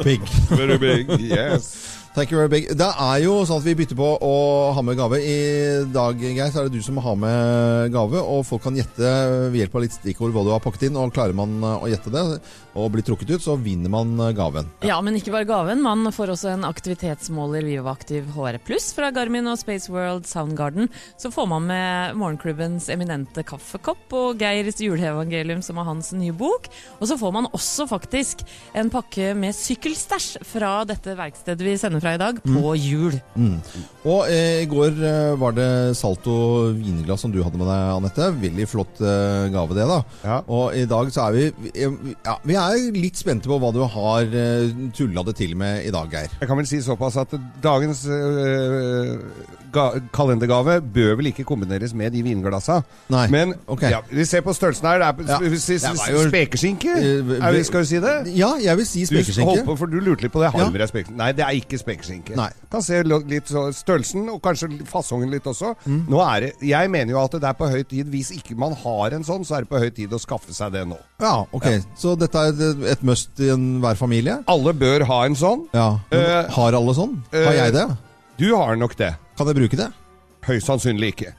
big. 0.02 0.20
Very 0.48 0.78
big, 0.78 1.20
yes. 1.20 1.84
Thank 2.14 2.30
you 2.30 2.38
very 2.38 2.48
big. 2.48 2.70
Det 2.72 2.86
er 2.88 3.18
jo 3.26 3.34
sånn 3.44 3.60
at 3.60 3.66
vi 3.66 3.74
bytter 3.76 3.98
på 3.98 4.08
å 4.24 4.32
ha 4.72 4.82
med 4.86 4.96
gave. 4.96 5.18
I 5.20 5.84
dag, 5.92 6.16
Geir, 6.16 6.48
så 6.48 6.62
er 6.62 6.70
det 6.70 6.78
du 6.78 6.86
som 6.86 6.96
har 6.96 7.16
med 7.20 7.92
gave, 7.92 8.22
og 8.22 8.46
folk 8.48 8.64
kan 8.64 8.78
gjette 8.78 9.12
ved 9.50 9.60
hjelp 9.60 9.76
av 9.76 9.84
litt 9.84 9.98
stikkord 9.98 10.32
hva 10.32 10.46
du 10.46 10.52
har 10.54 10.64
pakket 10.64 10.86
inn. 10.88 10.96
Og 10.96 11.12
klarer 11.12 11.36
man 11.36 11.58
å 11.60 11.90
gjette 11.90 12.14
det 12.14 12.24
og 12.74 12.90
blir 12.94 13.04
trukket 13.06 13.30
ut, 13.36 13.42
så 13.44 13.54
vinner 13.60 13.90
man 13.92 14.16
gaven. 14.36 14.66
Ja, 14.86 14.96
men 15.04 15.14
ikke 15.18 15.32
bare 15.34 15.46
gaven. 15.48 15.82
Man 15.84 16.04
får 16.14 16.32
også 16.34 16.52
en 16.54 16.64
aktivitetsmåler 16.66 17.64
Vivoaktiv 17.66 18.26
HR 18.34 18.58
Pluss 18.66 18.90
fra 18.96 19.10
Garmin 19.14 19.46
og 19.50 19.58
Space 19.60 19.90
World 19.92 20.26
Soundgarden. 20.26 20.88
Så 21.20 21.30
får 21.34 21.46
man 21.50 21.66
med 21.68 22.16
morgenklubbens 22.18 22.88
eminente 22.92 23.44
kaffekopp 23.46 24.12
og 24.18 24.40
Geirs 24.42 24.80
juleevangelium, 24.82 25.62
som 25.62 25.78
er 25.78 25.86
hans 25.88 26.10
nye 26.16 26.34
bok. 26.34 26.66
Og 27.00 27.06
så 27.10 27.18
får 27.20 27.32
man 27.36 27.48
også 27.54 27.86
faktisk 27.90 28.42
en 28.74 28.90
pakke 28.92 29.32
med 29.38 29.54
sykkelstæsj 29.54 30.40
fra 30.50 30.74
dette 30.88 31.14
verkstedet 31.18 31.64
vi 31.64 31.76
sender 31.80 32.02
fra 32.02 32.14
i 32.16 32.20
dag, 32.20 32.40
på 32.44 32.74
jul. 32.78 33.14
Og 34.04 34.26
eh, 34.28 34.62
i 34.64 34.68
går 34.70 34.98
eh, 34.98 35.34
var 35.40 35.54
det 35.56 35.68
Salto 35.98 36.34
vinglass 36.76 37.22
som 37.24 37.32
du 37.32 37.40
hadde 37.44 37.58
med 37.60 37.68
deg, 37.70 37.92
Anette. 37.98 38.30
Veldig 38.42 38.66
flott 38.70 39.00
eh, 39.04 39.46
gave, 39.54 39.76
det, 39.78 39.86
da. 39.88 40.00
Ja. 40.24 40.40
Og 40.50 40.74
i 40.76 40.84
dag 40.90 41.12
så 41.14 41.28
er 41.28 41.38
vi 41.38 41.44
vi- 41.70 42.14
ja, 42.24 42.34
Vi 42.44 42.54
er 42.56 42.63
litt 42.94 43.18
spente 43.20 43.50
på 43.50 43.58
hva 43.60 43.70
du 43.74 43.82
har 43.94 44.28
eh, 44.28 44.70
tulla 44.96 45.24
det 45.26 45.36
til 45.40 45.56
med 45.60 45.84
i 45.86 45.92
dag, 45.94 46.10
Geir. 46.12 46.32
Jeg 46.40 46.50
kan 46.50 46.60
vel 46.60 46.68
si 46.68 46.80
såpass 46.84 47.18
at 47.20 47.34
dagens 47.64 48.04
øh, 48.10 49.18
kalendergave 50.14 50.78
bør 50.94 51.16
vel 51.20 51.28
ikke 51.32 51.44
kombineres 51.48 51.94
med 51.96 52.12
de 52.14 52.22
vinglassa. 52.24 52.80
Nei. 53.12 53.26
Men 53.32 53.54
okay. 53.68 53.90
ja, 53.90 54.00
vi 54.10 54.24
ser 54.28 54.44
på 54.46 54.54
størrelsen 54.56 54.88
her. 54.88 54.98
Det 55.14 55.28
er 55.28 55.42
Ja. 55.44 56.28
spekeskinke. 56.28 56.94
Eh, 56.96 57.52
vi- 57.52 57.64
Skal 57.64 57.80
du 57.80 57.86
si 57.86 57.98
det? 58.00 58.14
Ja, 58.36 58.54
jeg 58.60 58.76
vil 58.76 58.86
si 58.86 59.04
Du 59.04 59.14
spekeskinke. 59.14 59.64
på, 59.64 59.76
for 59.78 59.86
du 59.86 60.00
lurte 60.00 60.22
litt 60.22 60.32
på 60.32 60.40
det. 60.42 60.50
Har 60.52 60.60
Ja. 60.60 60.68
du 60.70 60.78
spekeskinke? 60.86 61.16
Nei, 61.16 61.32
det 61.32 61.44
er 61.44 61.50
ikke 61.60 61.78
spekeskinke. 61.78 62.36
Nei. 62.36 62.50
Kan 62.70 62.82
se 62.82 63.02
litt 63.02 63.46
så 63.46 63.72
størrelsen, 63.72 64.28
og 64.30 64.42
kanskje 64.42 64.84
fasongen 64.86 65.30
litt 65.30 65.44
også. 65.44 65.74
Mm. 65.86 66.06
Nå 66.08 66.20
er 66.36 66.40
det, 66.40 66.52
Jeg 66.62 66.90
mener 66.90 67.12
jo 67.12 67.18
at 67.24 67.30
det 67.32 67.44
er 67.44 67.52
på 67.54 67.68
høy 67.70 67.82
tid. 67.86 68.06
Hvis 68.10 68.30
ikke 68.32 68.56
man 68.56 68.72
har 68.72 69.10
en 69.14 69.22
sånn, 69.24 69.44
så 69.44 69.56
er 69.56 69.60
det 69.60 69.68
på 69.68 69.78
høy 69.78 69.90
tid 69.94 70.10
å 70.10 70.18
skaffe 70.20 70.52
seg 70.52 70.72
det 70.72 70.86
nå. 70.88 70.98
Ja, 71.20 71.44
ok. 71.52 71.82
Så 71.96 72.16
dette 72.18 72.34
er 72.34 72.48
et, 72.48 72.84
et 72.92 73.02
must 73.02 73.30
i 73.40 73.48
enhver 73.50 73.96
familie? 73.96 74.42
Alle 74.48 74.72
bør 74.72 75.04
ha 75.06 75.24
en 75.24 75.34
sånn. 75.34 75.66
Ja. 75.74 75.98
Men 76.10 76.20
Eh, 76.24 76.48
har 76.50 76.72
alle 76.72 76.94
sånn? 76.94 77.22
Har 77.32 77.52
eh, 77.52 77.56
jeg 77.64 77.72
det? 77.72 77.96
Du 78.38 78.56
har 78.56 78.76
nok 78.76 78.96
det. 78.96 79.14
Kan 79.36 79.46
jeg 79.50 79.56
bruke 79.58 79.76
det? 79.80 79.90
Høyst 80.46 80.66
sannsynlig 80.68 81.14
ikke. 81.14 81.32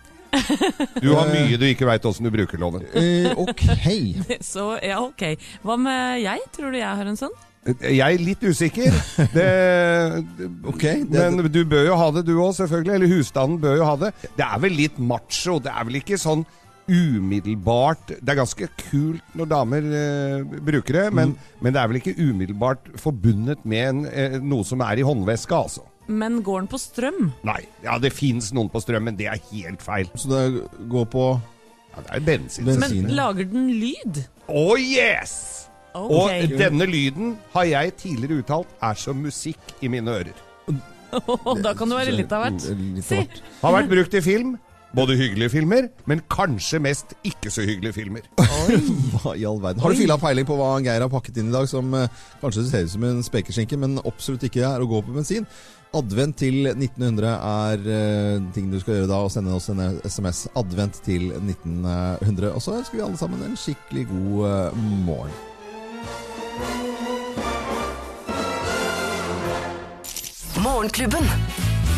Du 0.99 1.13
har 1.15 1.29
mye 1.31 1.55
du 1.57 1.63
ikke 1.69 1.87
veit 1.87 2.03
åssen 2.05 2.25
du 2.27 2.31
bruker 2.33 2.59
loven. 2.59 2.83
Eh, 2.97 3.29
ok. 3.39 3.61
Så 4.43 4.65
ja, 4.83 4.97
ok. 4.99 5.23
Hva 5.63 5.77
med 5.79 6.23
jeg? 6.25 6.41
Tror 6.55 6.73
du 6.73 6.79
jeg 6.81 6.89
har 6.99 7.07
en 7.07 7.19
sånn? 7.19 7.35
Jeg 7.81 7.97
er 8.03 8.21
litt 8.21 8.43
usikker. 8.45 8.93
Det, 9.33 9.45
okay, 10.73 10.99
det- 11.07 11.29
men 11.33 11.47
du 11.49 11.63
bør 11.65 11.87
jo 11.87 11.95
ha 11.97 12.11
det, 12.13 12.25
du 12.27 12.35
òg, 12.35 12.51
selvfølgelig. 12.59 12.93
Eller 12.99 13.13
husstanden 13.15 13.61
bør 13.63 13.79
jo 13.79 13.87
ha 13.87 13.95
det. 14.03 14.11
Det 14.35 14.45
er 14.45 14.59
vel 14.67 14.75
litt 14.83 14.99
macho. 15.01 15.57
Det 15.63 15.71
er 15.71 15.87
vel 15.87 16.01
ikke 16.03 16.19
sånn 16.21 16.43
umiddelbart 16.85 18.11
Det 18.19 18.29
er 18.29 18.37
ganske 18.37 18.67
kult 18.77 19.31
når 19.33 19.47
damer 19.49 19.87
eh, 19.97 20.43
bruker 20.67 20.99
det, 20.99 21.05
men, 21.17 21.31
Mm. 21.33 21.47
men 21.65 21.73
det 21.73 21.81
er 21.81 21.87
vel 21.89 21.97
ikke 21.97 22.13
umiddelbart 22.21 22.91
forbundet 23.01 23.63
med 23.65 23.87
en, 23.87 24.03
eh, 24.05 24.35
noe 24.43 24.63
som 24.63 24.81
er 24.85 24.99
i 25.01 25.05
håndveska, 25.07 25.55
altså. 25.65 25.81
Men 26.07 26.41
går 26.45 26.63
den 26.63 26.69
på 26.71 26.79
strøm? 26.79 27.31
Nei. 27.47 27.61
Ja, 27.83 27.97
det 28.01 28.13
fins 28.13 28.51
noen 28.53 28.69
på 28.69 28.81
strøm, 28.83 29.07
men 29.09 29.17
det 29.19 29.27
er 29.31 29.41
helt 29.51 29.81
feil. 29.81 30.09
Så 30.15 30.29
det 30.29 30.87
går 30.91 31.05
på 31.11 31.27
Ja, 31.95 32.01
det 32.03 32.11
er 32.17 32.25
bensin. 32.27 32.65
bensin. 32.67 33.05
Men 33.07 33.15
lager 33.15 33.47
den 33.49 33.69
lyd? 33.79 34.23
Oh 34.47 34.75
yes! 34.79 35.35
Okay. 35.95 36.43
Og 36.43 36.57
denne 36.59 36.85
lyden 36.91 37.37
har 37.53 37.63
jeg 37.69 37.93
tidligere 38.01 38.41
uttalt 38.43 38.67
er 38.83 38.97
som 38.99 39.15
musikk 39.23 39.77
i 39.81 39.87
mine 39.87 40.11
ører. 40.11 40.35
Da 41.63 41.71
kan 41.77 41.87
det 41.87 41.95
være 41.95 42.11
litt 42.17 42.33
av 42.35 42.41
hvert. 42.43 42.65
Si. 43.05 43.21
Har 43.61 43.71
vært 43.77 43.87
brukt 43.93 44.17
i 44.19 44.21
film. 44.25 44.57
Både 44.95 45.15
hyggelige 45.19 45.51
filmer, 45.51 45.89
men 46.07 46.21
kanskje 46.31 46.79
mest 46.79 47.15
ikke 47.27 47.51
så 47.51 47.65
hyggelige 47.67 47.93
filmer. 47.97 48.27
Hva 49.11 49.33
i 49.35 49.43
all 49.43 49.59
verden? 49.59 49.81
Har 49.83 49.91
du 49.91 49.99
filla 49.99 50.15
peiling 50.21 50.47
på 50.47 50.55
hva 50.55 50.77
Geir 50.85 51.03
har 51.03 51.11
pakket 51.11 51.41
inn 51.41 51.49
i 51.51 51.55
dag, 51.55 51.67
som 51.67 51.89
eh, 51.99 52.21
kanskje 52.39 52.63
ser 52.69 52.85
ut 52.85 52.93
som 52.93 53.03
en 53.03 53.23
spekeskinke, 53.25 53.79
men 53.81 53.97
absolutt 54.05 54.45
ikke 54.47 54.63
er 54.63 54.83
å 54.83 54.87
gå 54.87 55.01
på 55.03 55.15
bensin? 55.17 55.47
Advent 55.95 56.37
til 56.39 56.69
1900 56.71 57.33
er 57.35 57.89
eh, 57.97 58.45
ting 58.55 58.69
du 58.71 58.79
skal 58.79 59.01
gjøre 59.01 59.11
da, 59.11 59.19
og 59.25 59.33
sende 59.35 59.55
oss 59.55 59.67
en 59.73 59.83
SMS. 60.03 60.45
Advent 60.55 61.01
til 61.03 61.27
1900. 61.41 62.53
Og 62.53 62.63
så 62.63 62.77
ønsker 62.79 62.99
vi 62.99 63.03
alle 63.03 63.19
sammen 63.19 63.43
en 63.43 63.59
skikkelig 63.59 64.07
god 64.13 64.47
eh, 64.53 64.79
morgen. 65.07 65.35
Morgenklubben. 70.63 71.27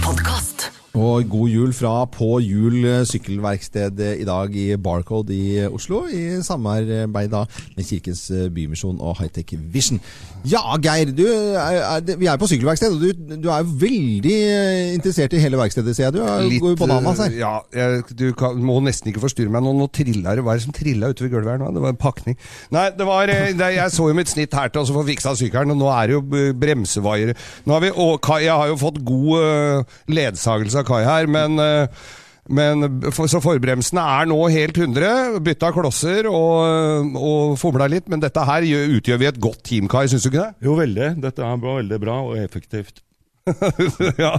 Podkast. 0.01 0.76
Og 0.95 1.27
god 1.29 1.49
jul 1.51 1.73
fra 1.75 1.91
På 2.09 2.37
hjul 2.41 2.79
eh, 2.87 3.03
sykkelverksted 3.05 3.99
eh, 4.01 4.21
i 4.21 4.25
dag 4.25 4.53
i 4.57 4.69
Barcode 4.81 5.33
i 5.35 5.59
Oslo, 5.67 6.05
i 6.09 6.39
samarbeid 6.41 7.29
da 7.33 7.43
med 7.75 7.85
Kirkens 7.85 8.23
eh, 8.33 8.47
Bymisjon 8.53 8.97
og 9.03 9.17
Hightech 9.19 9.51
Vision. 9.73 9.99
Ja, 10.47 10.61
Geir, 10.81 11.11
du 11.13 11.25
er, 11.27 11.77
er, 11.99 12.15
vi 12.17 12.29
er 12.31 12.39
på 12.41 12.47
sykkelverksted, 12.49 12.95
og 12.95 13.03
du, 13.03 13.35
du 13.43 13.49
er 13.53 13.67
veldig 13.67 14.33
eh, 14.47 14.93
interessert 14.95 15.35
i 15.37 15.41
hele 15.43 15.59
verkstedet, 15.59 15.93
ser 15.97 16.07
jeg. 16.07 16.15
Du 16.17 16.21
er, 16.23 16.47
går 16.63 16.73
jo 16.73 16.79
bananas 16.81 17.21
her. 17.21 17.35
eh, 17.35 17.41
Ja, 17.43 17.51
jeg, 17.77 18.07
du 18.17 18.25
kan, 18.39 18.57
må 18.65 18.79
nesten 18.87 19.11
ikke 19.11 19.21
forstyrre 19.27 19.53
meg 19.53 19.67
nå. 19.67 19.75
Nå 19.77 19.89
trilla 19.93 20.33
det. 20.39 20.45
Hva 20.47 20.55
er 20.55 20.61
det 20.61 20.65
som 20.65 20.75
trilla 20.77 21.11
utover 21.13 21.35
gulvet 21.35 21.53
her 21.53 21.61
nå? 21.61 21.69
Det 21.77 21.83
var 21.85 21.93
en 21.93 22.01
pakning. 22.07 22.39
Nei, 22.73 22.87
det 22.97 23.09
var 23.11 23.33
eh, 23.35 23.51
det, 23.59 23.69
Jeg 23.77 23.93
så 23.99 24.09
jo 24.09 24.17
mitt 24.17 24.33
snitt 24.33 24.57
her 24.57 24.73
til 24.73 24.81
å 24.81 24.97
få 24.97 25.05
fiksa 25.11 25.35
sykkelen, 25.37 25.75
og 25.75 25.81
nå 25.83 25.91
er 25.93 26.09
det 26.09 26.17
jo 26.17 26.23
eh, 26.41 26.49
bremsevaiere. 26.57 27.37
Nå 27.69 27.77
har 27.77 27.85
vi, 27.85 27.93
og 27.93 28.31
jeg 28.41 28.55
har 28.63 28.73
jo 28.73 28.81
fått 28.81 29.03
god 29.05 29.31
eh, 29.43 29.97
ledsagelse 30.17 30.81
av 30.81 30.86
Kai 30.87 31.03
her, 31.07 31.29
men 31.31 31.59
eh, 31.63 32.07
men 32.47 32.87
Så 33.11 33.41
forbremsene 33.43 34.03
er 34.19 34.29
nå 34.31 34.37
helt 34.53 34.77
100. 34.79 35.41
Bytta 35.43 35.71
klosser 35.75 36.29
og, 36.31 37.17
og 37.19 37.57
fomla 37.59 37.89
litt. 37.91 38.07
Men 38.07 38.23
dette 38.23 38.45
her 38.47 38.63
utgjør 38.97 39.19
vi 39.19 39.27
et 39.27 39.41
godt 39.43 39.65
team, 39.67 39.89
Kai. 39.91 40.05
Syns 40.07 40.23
du 40.23 40.31
ikke 40.31 40.45
det? 40.45 40.67
Jo, 40.69 40.77
veldig. 40.79 41.09
Dette 41.23 41.43
bra, 41.59 41.75
veldig 41.81 41.99
bra 41.99 42.21
og 42.29 42.37
effektivt. 42.39 43.01
ja, 44.23 44.33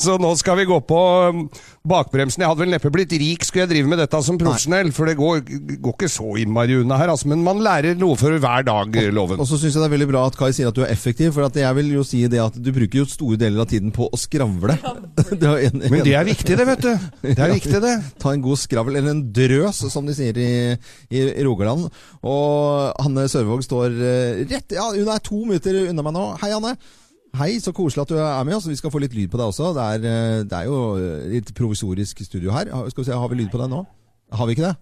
Så 0.00 0.16
nå 0.20 0.30
skal 0.40 0.58
vi 0.60 0.66
gå 0.68 0.78
på 0.88 1.00
um, 1.30 1.42
bakbremsen. 1.88 2.42
Jeg 2.44 2.50
hadde 2.50 2.62
vel 2.64 2.72
neppe 2.74 2.90
blitt 2.94 3.12
rik 3.20 3.44
skulle 3.46 3.64
jeg 3.66 3.72
drive 3.74 3.90
med 3.92 4.00
dette 4.02 4.20
som 4.24 4.38
profesjonell, 4.40 4.90
for 4.96 5.10
det 5.10 5.16
går, 5.18 5.42
går 5.84 5.94
ikke 5.96 6.10
så 6.12 6.30
innmari 6.42 6.78
unna 6.80 6.98
her. 7.00 7.12
Altså, 7.12 7.28
men 7.32 7.42
man 7.46 7.60
lærer 7.64 7.98
noe 8.00 8.16
for 8.20 8.34
hver 8.40 8.64
dag, 8.66 8.98
loven. 9.14 9.40
Og 9.42 9.48
så 9.50 9.58
syns 9.60 9.76
jeg 9.76 9.82
det 9.84 9.88
er 9.90 9.94
veldig 9.96 10.08
bra 10.12 10.24
at 10.30 10.38
Kai 10.40 10.50
sier 10.56 10.70
at 10.70 10.78
du 10.78 10.82
er 10.86 10.92
effektiv, 10.94 11.32
for 11.36 11.46
at 11.48 11.58
jeg 11.60 11.78
vil 11.80 11.92
jo 11.98 12.04
si 12.06 12.22
det 12.30 12.40
at 12.42 12.56
du 12.58 12.72
bruker 12.74 13.02
jo 13.02 13.06
store 13.10 13.38
deler 13.40 13.64
av 13.64 13.70
tiden 13.70 13.92
på 13.94 14.08
å 14.10 14.20
skravle. 14.20 14.78
Det 15.34 15.48
er 15.50 15.64
en- 15.68 15.80
Men 15.90 16.02
det 16.04 16.12
er 16.16 16.24
viktig, 16.26 16.56
det, 16.58 16.64
vet 16.68 16.82
du. 16.84 16.90
Det 17.24 17.38
er 17.38 17.52
viktig, 17.58 17.78
det. 17.82 17.94
Ta 18.22 18.32
en 18.34 18.42
god 18.44 18.58
skravl, 18.60 18.96
eller 18.96 19.14
en 19.14 19.22
drøs, 19.34 19.82
som 19.92 20.06
de 20.08 20.14
sier 20.16 20.36
i, 20.40 20.50
i, 21.10 21.22
i 21.34 21.44
Rogaland. 21.46 21.88
Og 22.24 22.92
Hanne 23.04 23.26
Sørvåg 23.30 23.64
står 23.66 23.94
eh, 23.98 24.42
rett 24.50 24.74
Ja, 24.76 24.88
hun 24.94 25.10
er 25.12 25.22
to 25.24 25.40
minutter 25.44 25.76
unna 25.90 26.04
meg 26.06 26.14
nå. 26.16 26.26
Hei, 26.42 26.52
Hanne. 26.54 26.74
Hei, 27.34 27.56
så 27.58 27.72
koselig 27.74 28.04
at 28.04 28.12
du 28.12 28.18
er 28.20 28.44
med 28.46 28.54
oss. 28.54 28.68
Vi 28.70 28.76
skal 28.78 28.92
få 28.94 29.00
litt 29.02 29.14
lyd 29.16 29.32
på 29.32 29.38
deg 29.40 29.48
også. 29.50 29.72
Det 29.74 29.84
er, 29.84 30.04
eh, 30.06 30.42
det 30.46 30.54
er 30.54 30.68
jo 30.70 30.76
litt 31.32 31.50
provisorisk 31.58 32.22
studio 32.22 32.52
her. 32.54 32.70
Skal 32.92 33.02
vi 33.02 33.08
se, 33.10 33.16
Har 33.18 33.28
vi 33.32 33.40
lyd 33.42 33.50
på 33.50 33.58
deg 33.58 33.72
nå? 33.72 33.84
Har 34.30 34.46
vi 34.46 34.54
ikke 34.54 34.68
det? 34.68 34.76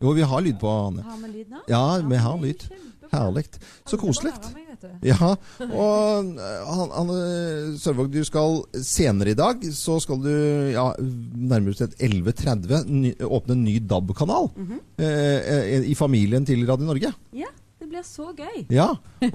Jo, 0.00 0.14
vi 0.16 0.22
har 0.22 0.40
lyd 0.40 0.58
på 0.60 0.70
Anne. 0.70 1.02
Har 1.02 1.18
vi 1.20 1.32
lyd 1.34 1.50
nå? 1.52 1.60
Ja, 1.68 1.98
vi 2.00 2.16
har 2.16 2.38
lyd. 2.40 2.64
Herlig. 3.12 3.44
Så 3.88 3.98
koselig. 4.00 4.32
Ja, 5.02 5.32
og 5.66 6.28
eh, 6.38 6.66
han, 6.68 6.92
Anne 7.00 7.18
Sørvåg, 7.80 8.12
du 8.14 8.20
skal 8.26 8.60
senere 8.84 9.32
i 9.32 9.38
dag 9.38 9.64
så 9.74 9.96
skal 10.02 10.20
du 10.22 10.32
ja, 10.72 10.92
nærmere 11.00 11.72
bestemt 11.72 11.96
11.30 11.98 13.24
åpne 13.26 13.56
en 13.56 13.64
ny 13.64 13.78
DAB-kanal 13.90 14.52
eh, 14.56 15.08
eh, 15.08 15.88
i 15.90 15.96
familien 15.98 16.46
til 16.46 16.62
Radio 16.68 16.86
Norge. 16.92 17.10
Ja, 17.36 17.50
det 17.80 17.90
blir 17.90 18.06
så 18.06 18.30
gøy. 18.36 18.68
Ja, 18.70 18.92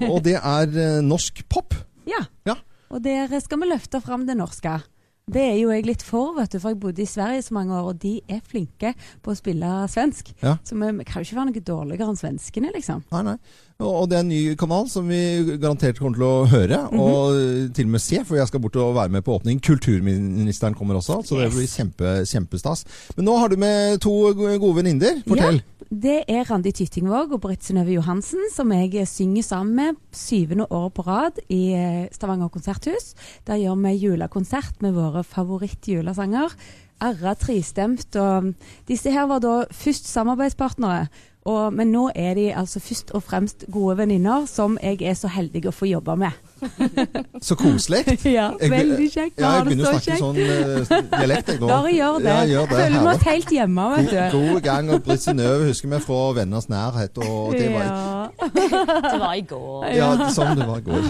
og 0.08 0.22
det 0.24 0.38
er 0.40 0.78
eh, 0.86 1.02
norsk 1.04 1.44
pop. 1.52 1.76
Ja. 2.08 2.24
Ja. 2.48 2.58
Og 2.94 3.02
der 3.04 3.32
skal 3.40 3.62
vi 3.62 3.70
løfte 3.70 4.00
fram 4.04 4.26
det 4.28 4.36
norske. 4.38 4.80
Det 5.24 5.40
er 5.40 5.54
jo 5.56 5.70
jeg 5.72 5.86
litt 5.88 6.02
for, 6.04 6.34
vet 6.36 6.52
du, 6.52 6.58
for 6.60 6.74
jeg 6.74 6.80
bodde 6.82 7.00
i 7.00 7.08
Sverige 7.08 7.40
så 7.46 7.54
mange 7.56 7.72
år, 7.72 7.86
og 7.94 8.00
de 8.02 8.18
er 8.28 8.42
flinke 8.44 8.90
på 9.24 9.32
å 9.32 9.36
spille 9.38 9.70
svensk. 9.88 10.34
Ja. 10.42 10.58
Så 10.68 10.76
vi, 10.76 10.90
vi 10.98 11.06
kan 11.08 11.22
jo 11.22 11.24
ikke 11.24 11.38
være 11.38 11.48
noe 11.48 11.62
dårligere 11.64 12.08
enn 12.12 12.18
svenskene, 12.20 12.72
liksom. 12.74 13.00
Nei, 13.14 13.22
nei. 13.30 13.38
Og, 13.80 13.88
og 13.88 14.10
det 14.10 14.18
er 14.18 14.26
en 14.26 14.28
ny 14.28 14.42
kanal 14.60 14.84
som 14.92 15.08
vi 15.08 15.22
garantert 15.56 15.96
kommer 15.98 16.20
til 16.20 16.26
å 16.28 16.44
høre, 16.52 16.82
og 16.92 17.72
til 17.74 17.88
og 17.88 17.94
med 17.96 18.04
se, 18.04 18.20
for 18.28 18.36
jeg 18.36 18.50
skal 18.52 18.62
bort 18.66 18.76
og 18.84 18.92
være 19.00 19.16
med 19.16 19.24
på 19.24 19.38
åpning. 19.38 19.64
Kulturministeren 19.64 20.76
kommer 20.76 21.00
også, 21.00 21.22
så 21.24 21.40
det 21.40 21.48
blir 21.56 21.72
kjempe, 21.72 22.12
kjempestas. 22.28 22.84
Men 23.16 23.30
nå 23.30 23.40
har 23.40 23.48
du 23.48 23.56
med 23.64 24.04
to 24.04 24.12
gode 24.36 24.76
venninner. 24.82 25.24
Fortell. 25.24 25.62
Ja, 25.64 25.73
Det 25.94 26.24
er 26.26 26.48
Randi 26.48 26.72
Tyttingvåg 26.74 27.36
og 27.36 27.42
Britt 27.44 27.62
Synnøve 27.62 27.92
Johansen 27.94 28.48
som 28.50 28.72
jeg 28.74 29.04
synger 29.06 29.44
sammen 29.46 29.76
med 29.78 29.98
syvende 30.16 30.64
år 30.66 30.88
på 30.90 31.04
rad 31.06 31.36
i 31.52 31.70
eh, 31.76 32.08
Stavanger 32.10 32.50
konserthus. 32.50 33.12
Der 33.46 33.60
gjør 33.60 33.76
vi 33.78 33.92
julekonsert 34.02 34.82
med 34.82 34.96
våre 34.96 35.22
favorittjulesanger. 35.22 36.56
Arra 37.04 37.36
tristemt. 37.38 38.16
Og 38.16 38.50
disse 38.90 39.12
her 39.14 39.28
var 39.30 39.44
da 39.44 39.54
først 39.70 40.10
samarbeidspartnere. 40.10 41.06
Og, 41.46 41.70
men 41.76 41.92
nå 41.94 42.08
er 42.16 42.34
de 42.40 42.48
altså 42.56 42.82
først 42.82 43.14
og 43.14 43.22
fremst 43.28 43.66
gode 43.70 44.00
venninner 44.00 44.48
som 44.50 44.80
jeg 44.82 44.98
er 45.04 45.14
så 45.14 45.30
heldig 45.30 45.68
å 45.68 45.76
få 45.76 45.92
jobbe 45.92 46.18
med. 46.24 46.34
Så 47.48 47.56
koselig. 47.58 48.02
ja, 48.38 48.46
veldig 48.60 49.08
kjekt. 49.12 49.40
Ja, 49.40 49.50
jeg 49.58 49.66
begynner 49.68 49.88
å 49.88 49.92
snakke 49.94 50.06
kjekt. 50.06 50.22
sånn 50.22 50.36
uh, 50.38 51.18
dialekt 51.18 51.52
jeg 51.52 51.60
nå. 51.62 51.68
Bare 51.70 51.92
gjør 51.94 52.20
det. 52.20 52.30
Ja, 52.30 52.44
gjør 52.52 52.68
det. 52.70 52.78
Føler 52.78 52.94
meg 52.94 53.10
Herlig. 53.10 53.26
helt 53.30 53.52
hjemme, 53.58 53.88
vet 53.96 54.10
du. 54.10 54.16
God, 54.36 54.48
god 54.54 54.62
gang. 54.68 54.92
Og 54.94 55.02
Britt 55.08 55.24
Synnøve 55.26 55.68
husker 55.70 55.92
vi 55.94 56.00
fra 56.06 56.20
Venners 56.40 56.68
nærhet. 56.72 57.18
Og 57.24 57.52
det 57.58 57.68
var, 57.74 57.84
Ja. 57.84 58.48
Det 59.10 59.18
var 59.20 59.34
i 59.34 59.44
går. 59.48 59.84
ja, 59.94 60.08
sånn 60.34 60.56
det 60.58 60.66
var 60.68 60.80
i 60.80 60.86
går. 60.86 61.04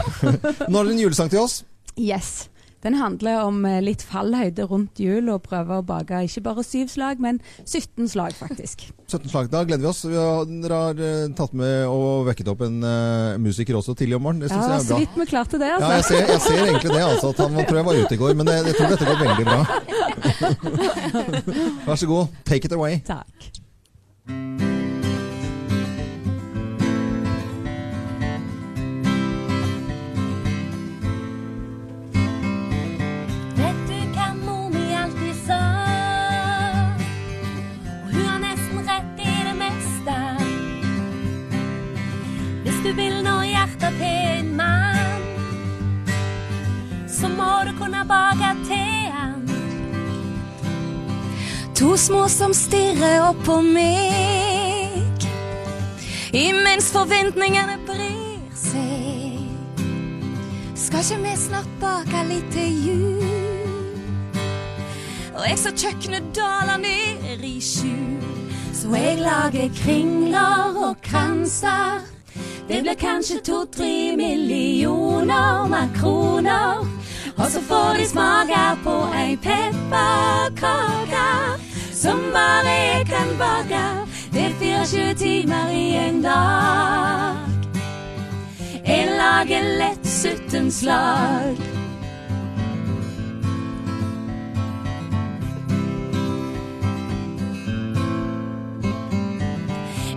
Nå 0.69 0.81
er 0.81 0.89
det 0.91 0.93
en 0.97 1.01
julesang 1.05 1.31
til 1.33 1.45
oss. 1.45 1.61
Yes. 1.99 2.49
Den 2.85 2.95
handler 3.01 3.41
om 3.47 3.65
eh, 3.65 3.81
litt 3.85 4.03
fallhøyde 4.05 4.67
rundt 4.69 5.01
jul, 5.01 5.31
og 5.33 5.43
prøver 5.47 5.81
å 5.81 5.85
bake 5.87 6.21
ikke 6.29 6.43
bare 6.45 6.65
syv 6.67 6.89
slag, 6.93 7.21
men 7.25 7.41
17 7.65 8.09
slag, 8.13 8.33
faktisk. 8.37 8.85
17 9.15 9.29
slag. 9.33 9.49
Da 9.53 9.65
gleder 9.65 9.83
vi 9.85 9.89
oss. 9.91 10.03
Vi 10.05 10.17
har, 10.19 10.45
dere 10.49 10.81
har 10.89 11.01
eh, 11.09 11.33
tatt 11.39 11.53
med 11.57 11.87
og 11.89 12.27
vekket 12.29 12.49
opp 12.53 12.61
en 12.67 12.79
uh, 12.85 13.41
musiker 13.41 13.77
også 13.81 13.95
tidlig 13.99 14.17
om 14.19 14.25
morgenen. 14.29 14.45
Det 14.45 14.53
syns 14.53 14.65
Ja, 14.65 14.69
jeg 14.69 14.77
er 14.77 14.85
så 14.85 14.95
bra. 14.95 15.01
vidt 15.05 15.15
vi 15.23 15.27
klarte 15.33 15.57
det, 15.63 15.71
Ja, 15.73 15.79
jeg 15.81 16.05
altså. 16.05 16.13
ser, 16.13 16.23
jeg 16.29 16.41
ser 16.45 16.61
egentlig 16.69 16.93
det. 16.93 17.03
altså, 17.09 17.27
at 17.33 17.39
Han 17.45 17.65
tror 17.65 17.77
jeg 17.81 17.89
var 17.89 17.95
ute 18.05 18.15
i 18.15 18.21
går, 18.23 18.33
men 18.41 18.47
jeg, 18.53 18.59
jeg 18.69 18.75
tror 18.79 18.89
dette 18.93 19.05
går 19.09 19.19
veldig 19.25 19.45
bra. 19.51 19.61
Vær 21.89 21.97
så 22.01 22.07
god, 22.13 22.25
take 22.45 22.65
it 22.69 22.73
away. 22.77 23.01
Takk. 23.09 24.74
Så 47.65 47.71
å 47.73 47.77
kunne 47.79 48.05
bake 48.05 48.49
teen. 48.69 49.45
To 51.75 51.97
små 51.97 52.27
som 52.29 52.53
stirrer 52.55 53.23
opp 53.25 53.41
på 53.47 53.57
meg, 53.65 55.25
imens 56.37 56.91
forventningene 56.93 57.79
bryr 57.89 58.43
seg. 58.59 59.49
Skal 60.77 61.01
ikke 61.01 61.21
vi 61.25 61.37
snart 61.41 61.71
bake 61.81 62.25
litt 62.29 62.51
til 62.53 62.89
jul? 62.89 63.23
Og 65.35 65.47
jeg 65.49 65.59
ser 65.59 65.79
kjøkkenet 65.85 66.29
dale 66.37 66.77
ned 66.83 67.45
i 67.49 67.57
skjul. 67.65 68.21
Så 68.75 68.93
jeg 68.93 69.23
lager 69.23 69.73
kringler 69.81 70.77
og 70.85 71.01
kranser. 71.03 72.05
Det 72.69 72.83
blir 72.85 72.99
kanskje 73.01 73.41
to-tre 73.47 74.13
millioner 74.19 75.65
makroner. 75.71 76.94
Og 77.37 77.47
så 77.51 77.61
får 77.61 77.99
de 77.99 78.07
smake 78.09 78.63
på 78.85 78.95
ei 79.19 79.37
pepperkake 79.37 81.29
som 81.93 82.19
bare 82.33 82.71
jeg 82.71 83.07
kan 83.07 83.29
bake. 83.39 83.85
Det 84.33 84.45
er 84.45 84.85
24 84.85 85.15
timer 85.15 85.69
i 85.71 85.97
en 86.09 86.23
dag. 86.23 87.37
Jeg 88.87 89.09
lager 89.19 89.63
lett 89.79 90.07
17 90.07 90.71
slag. 90.71 91.57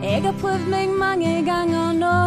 Jeg 0.04 0.22
har 0.24 0.34
prøvd 0.42 0.70
meg 0.70 0.90
mange 1.00 1.46
ganger 1.46 1.92
nå 1.94 2.18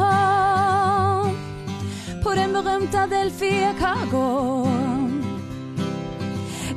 på 2.23 2.31
den 2.35 2.53
berømte 2.53 3.07
Delfia-kaka. 3.11 4.80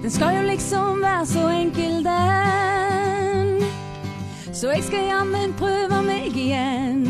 Den 0.04 0.12
skal 0.12 0.36
jo 0.36 0.42
liksom 0.42 1.02
være 1.02 1.26
så 1.26 1.50
enkel, 1.50 2.04
den. 2.04 3.63
Så 4.54 4.72
jeg 4.72 4.84
skal 4.84 5.00
jammen 5.00 5.54
prøve 5.54 6.02
meg 6.04 6.36
igjen. 6.36 7.06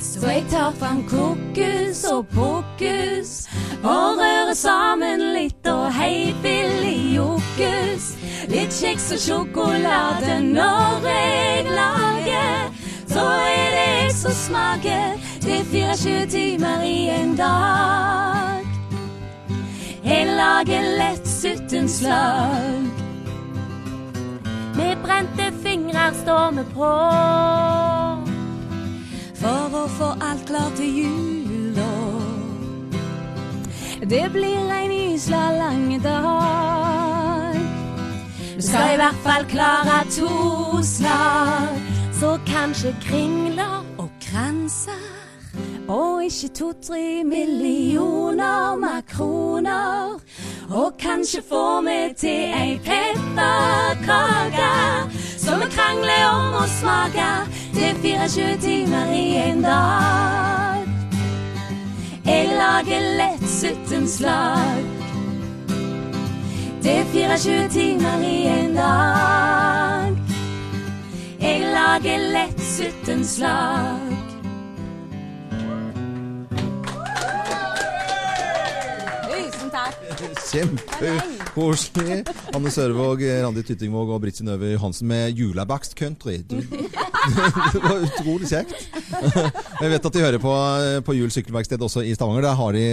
Så 0.00 0.26
jeg 0.28 0.44
tar 0.50 0.74
fram 0.78 1.00
kokos 1.08 2.04
og 2.12 2.26
pokus 2.26 3.48
og 3.80 4.20
rører 4.20 4.52
sammen 4.54 5.24
litt 5.32 5.64
og 5.72 5.88
hei 5.96 6.34
billig 6.44 7.16
jokus. 7.16 8.12
Litt 8.52 8.76
kjeks 8.76 9.10
og 9.16 9.24
sjokolade 9.24 10.42
når 10.44 11.08
jeg 11.08 11.64
lager. 11.72 12.68
Så 13.08 13.24
er 13.24 13.70
det 13.76 13.86
jeg 13.88 14.12
som 14.20 14.36
smaker. 14.44 15.16
Er 15.48 15.64
24 15.72 16.26
timer 16.26 16.84
i 16.84 17.08
en 17.16 17.36
dag. 17.36 18.60
Jeg 20.04 20.26
lager 20.36 20.92
lett 21.00 21.33
17 21.44 21.88
slag. 21.88 22.84
Med 24.76 24.96
brente 25.02 25.52
fingre 25.62 26.14
står 26.14 26.50
vi 26.56 26.62
på 26.72 26.92
for 29.42 29.76
å 29.76 29.82
få 29.98 30.08
alt 30.24 30.46
klart 30.48 30.78
til 30.78 31.00
jul. 31.02 31.80
Det 34.08 34.22
blir 34.32 34.72
en 34.78 34.94
ysla 34.96 35.42
lang 35.58 36.00
dag. 36.06 37.60
Vi 38.56 38.62
skal 38.62 38.94
i 38.94 39.00
hvert 39.02 39.20
fall 39.26 39.44
klare 39.52 39.98
to 40.16 40.80
slag, 40.80 41.76
så 42.20 42.38
kanskje 42.48 42.96
kringler 43.04 43.84
og 43.98 44.08
kranser. 44.24 45.23
Og 45.88 46.24
ikke 46.24 46.48
to-tre 46.54 47.24
millioner 47.24 48.76
makroner. 48.76 50.20
Og 50.70 50.92
kanskje 50.98 51.42
får 51.48 51.80
vi 51.80 52.14
til 52.16 52.30
ei 52.60 52.80
pepperkake 52.84 54.70
som 55.38 55.60
vi 55.60 55.68
krangler 55.76 56.24
om 56.30 56.56
å 56.62 56.64
smake. 56.80 57.28
Det 57.74 57.90
er 57.90 58.28
24 58.28 58.56
timer 58.64 59.12
i 59.12 59.26
en 59.36 59.62
dag. 59.62 60.88
Jeg 62.24 62.48
lager 62.56 63.04
lett 63.20 63.44
suttenslag. 63.48 64.84
Det 66.82 66.96
er 66.98 67.04
24 67.12 67.68
timer 67.68 68.24
i 68.24 68.46
en 68.46 68.74
dag. 68.76 70.16
Jeg 71.40 71.60
lager 71.76 72.28
lett 72.32 72.60
17 72.60 74.13
Kjempekoselig. 80.50 82.20
Anne 82.54 82.70
Sørvåg, 82.70 83.22
Randi 83.44 83.62
Tyttingvåg 83.66 84.14
og 84.14 84.20
Britt 84.24 84.38
Synnøve 84.40 84.72
Johansen 84.74 85.08
med 85.10 85.34
julebakst 85.38 85.96
country. 85.98 86.40
Du, 86.50 86.60
det 87.74 87.80
var 87.84 88.02
utrolig 88.04 88.48
kjekt. 88.50 88.74
Jeg 89.80 89.90
vet 89.92 90.06
at 90.08 90.16
de 90.16 90.22
hører 90.24 90.40
på, 90.42 90.52
på 91.06 91.14
Jul 91.16 91.30
sykkelverksted 91.32 91.82
også 91.84 92.02
i 92.06 92.14
Stavanger. 92.16 92.44
Der 92.46 92.58
har 92.58 92.76
de 92.76 92.84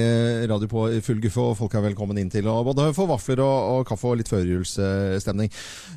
radio 0.51 0.69
på 0.71 0.85
full 1.05 1.19
guffe, 1.23 1.43
og 1.51 1.57
folk 1.59 1.75
er 1.77 1.85
velkommen 1.89 2.19
inn 2.21 2.31
til 2.33 2.47
å 2.51 2.59
både 2.67 2.89
få 2.97 3.07
vafler 3.09 3.41
og, 3.43 3.57
og 3.81 3.85
kaffe 3.89 4.11
og 4.11 4.19
litt 4.21 4.31
førjulsstemning. 4.31 5.51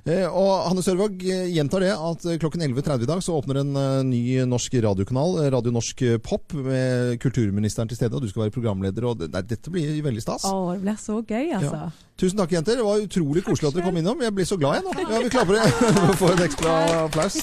Eh, 0.09 0.25
Og 0.29 0.53
Hanne 0.68 0.85
Sørvåg 0.85 1.23
eh, 1.29 1.47
gjentar 1.55 1.85
det 1.85 1.92
at 1.94 2.27
klokken 2.42 2.64
11.30 2.66 3.07
i 3.07 3.11
dag 3.11 3.23
så 3.25 3.37
åpner 3.38 3.61
en 3.62 3.75
eh, 3.81 3.99
ny 4.09 4.23
norsk 4.51 4.79
radiokanal, 4.85 5.38
Radio 5.55 5.75
Norsk 5.75 6.03
Pop, 6.25 6.55
med 6.64 7.18
kulturministeren 7.23 7.90
til 7.90 7.99
stede, 8.01 8.14
og 8.18 8.25
du 8.25 8.31
skal 8.33 8.47
være 8.47 8.55
programleder. 8.57 9.07
og 9.11 9.20
det, 9.23 9.31
nei, 9.35 9.44
Dette 9.55 9.73
blir 9.75 10.01
veldig 10.05 10.25
stas. 10.25 10.49
Å, 10.51 10.75
det 10.75 10.83
blir 10.85 10.99
så 11.01 11.20
gøy, 11.23 11.53
altså. 11.61 11.85
Tusen 12.20 12.38
takk, 12.38 12.53
jenter. 12.55 12.79
Det 12.79 12.85
var 12.87 13.01
utrolig 13.03 13.42
koselig 13.42 13.70
at 13.73 13.75
dere 13.79 13.88
kom 13.88 13.97
innom. 13.99 14.20
Jeg 14.23 14.35
blir 14.37 14.47
så 14.47 14.59
glad 14.61 14.79
jeg 14.79 14.85
nå. 14.87 14.92
Ja, 15.11 15.23
vi 15.25 15.33
klapper. 15.35 15.59
Får 16.20 16.37
en 16.37 16.44
ekstra 16.47 16.75
applaus. 17.09 17.38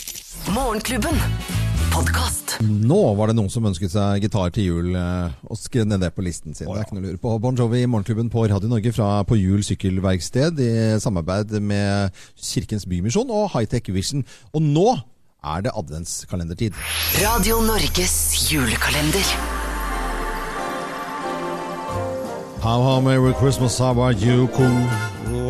Morgenklubben. 0.49 1.13
Podcast. 1.93 2.55
Nå 2.61 2.97
var 3.17 3.29
det 3.29 3.35
noen 3.37 3.51
som 3.51 3.65
ønsket 3.67 3.91
seg 3.93 4.23
gitar 4.25 4.49
til 4.55 4.65
jul, 4.69 4.95
eh, 4.97 5.33
og 5.45 5.59
skrev 5.59 5.85
ned 5.85 6.01
det 6.01 6.09
på 6.15 6.23
listen 6.25 6.55
sin. 6.55 6.65
Det 6.67 6.79
er 6.79 6.85
ikke 6.87 6.97
noe 6.97 7.03
å 7.03 7.09
lure 7.11 7.21
på. 7.21 7.33
Bon 7.43 7.57
Jovi 7.57 7.83
i 7.83 7.89
Morgenklubben 7.89 8.31
på 8.31 8.47
Radio 8.49 8.71
Norge 8.71 8.93
fra 8.95 9.09
På 9.27 9.37
Hjul 9.37 9.61
sykkelverksted 9.67 10.59
i 10.63 10.71
samarbeid 11.03 11.53
med 11.61 12.15
Kirkens 12.39 12.87
Bymisjon 12.89 13.29
og 13.29 13.51
Hightech 13.53 13.91
Vision. 13.93 14.25
Og 14.55 14.63
nå 14.65 14.87
er 15.43 15.67
det 15.67 15.75
adventskalendertid. 15.77 16.73
Radio 17.21 17.61
Norges 17.67 18.17
julekalender. 18.49 19.35
How, 22.61 22.81
how 22.81 22.99
Merry 23.01 23.33
Christmas, 23.33 23.77
how 23.79 23.91
about 23.91 24.17
you, 24.21 24.47
cool? 24.49 24.87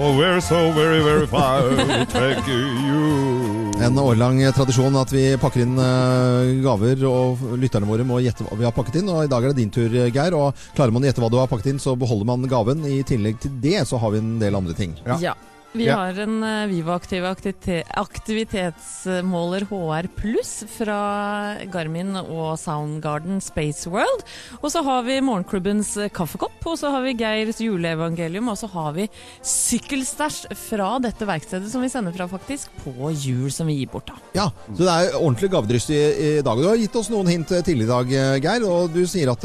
Oh, 0.02 0.18
we're 0.18 0.40
so 0.42 0.72
very, 0.72 1.04
very 1.04 1.28
fine. 1.28 2.06
Thank 2.08 2.48
you. 2.48 3.61
En 3.82 3.98
årlang 3.98 4.38
tradisjon 4.54 4.94
at 5.00 5.10
vi 5.10 5.24
pakker 5.42 5.64
inn 5.64 5.80
eh, 5.82 6.52
gaver, 6.62 7.02
og 7.10 7.42
lytterne 7.58 7.90
våre 7.90 8.06
må 8.06 8.20
gjette 8.22 8.46
hva 8.46 8.58
vi 8.60 8.68
har 8.68 8.76
pakket 8.76 9.00
inn. 9.02 9.10
Og 9.10 9.26
i 9.26 9.32
dag 9.32 9.42
er 9.42 9.56
det 9.56 9.62
din 9.64 9.74
tur, 9.74 9.90
Geir. 9.90 10.38
Og 10.38 10.66
klarer 10.78 10.94
man 10.94 11.02
å 11.02 11.10
gjette 11.10 11.24
hva 11.24 11.32
du 11.34 11.40
har 11.42 11.50
pakket 11.50 11.74
inn, 11.74 11.82
så 11.82 11.96
beholder 11.98 12.30
man 12.30 12.46
gaven. 12.52 12.86
I 12.86 13.02
tillegg 13.08 13.42
til 13.42 13.56
det 13.64 13.82
så 13.90 13.98
har 14.02 14.14
vi 14.14 14.22
en 14.22 14.36
del 14.42 14.60
andre 14.60 14.78
ting. 14.78 14.94
Ja. 15.08 15.34
Vi 15.74 15.86
Ja. 15.88 15.96
har 15.96 16.20
en 16.20 16.44
uh, 16.44 16.68
Vivo-aktiv 16.68 17.24
aktivitetsmåler 17.26 19.62
HR 19.70 20.08
pluss 20.18 20.64
fra 20.68 21.56
Garmin 21.72 22.16
og 22.20 22.58
Soundgarden 22.60 23.40
Space 23.42 23.88
World. 23.90 24.24
Og 24.60 24.68
så 24.74 24.82
har 24.84 25.04
vi 25.08 25.22
Morgenklubbens 25.24 25.94
eh, 25.98 26.10
kaffekopp, 26.12 26.60
og 26.68 26.76
så 26.80 26.92
har 26.92 27.02
vi 27.06 27.14
Geirs 27.16 27.62
juleevangelium, 27.64 28.50
og 28.52 28.58
så 28.60 28.68
har 28.74 28.92
vi 28.98 29.06
sykkelstæsj 29.48 30.50
fra 30.60 30.98
dette 31.04 31.26
verkstedet 31.30 31.72
som 31.72 31.82
vi 31.86 31.90
sender 31.94 32.12
fra 32.16 32.28
faktisk, 32.32 32.68
på 32.84 32.92
jul 33.16 33.48
som 33.56 33.68
vi 33.72 33.78
gir 33.80 33.88
bort 33.94 34.08
da. 34.12 34.16
Ja, 34.36 34.50
så 34.74 34.82
det 34.84 34.92
er 34.92 35.16
ordentlig 35.22 35.52
gavdryst 35.56 35.90
i, 35.96 36.02
i 36.02 36.34
dag. 36.44 36.58
Du 36.60 36.68
har 36.68 36.76
gitt 36.84 36.96
oss 37.00 37.08
noen 37.14 37.32
hint 37.32 37.48
tidligere 37.48 37.88
i 37.88 37.94
dag, 37.96 38.06
eh, 38.20 38.40
Geir, 38.44 38.62
og 38.68 38.92
du 38.92 39.06
sier 39.08 39.32
at 39.32 39.44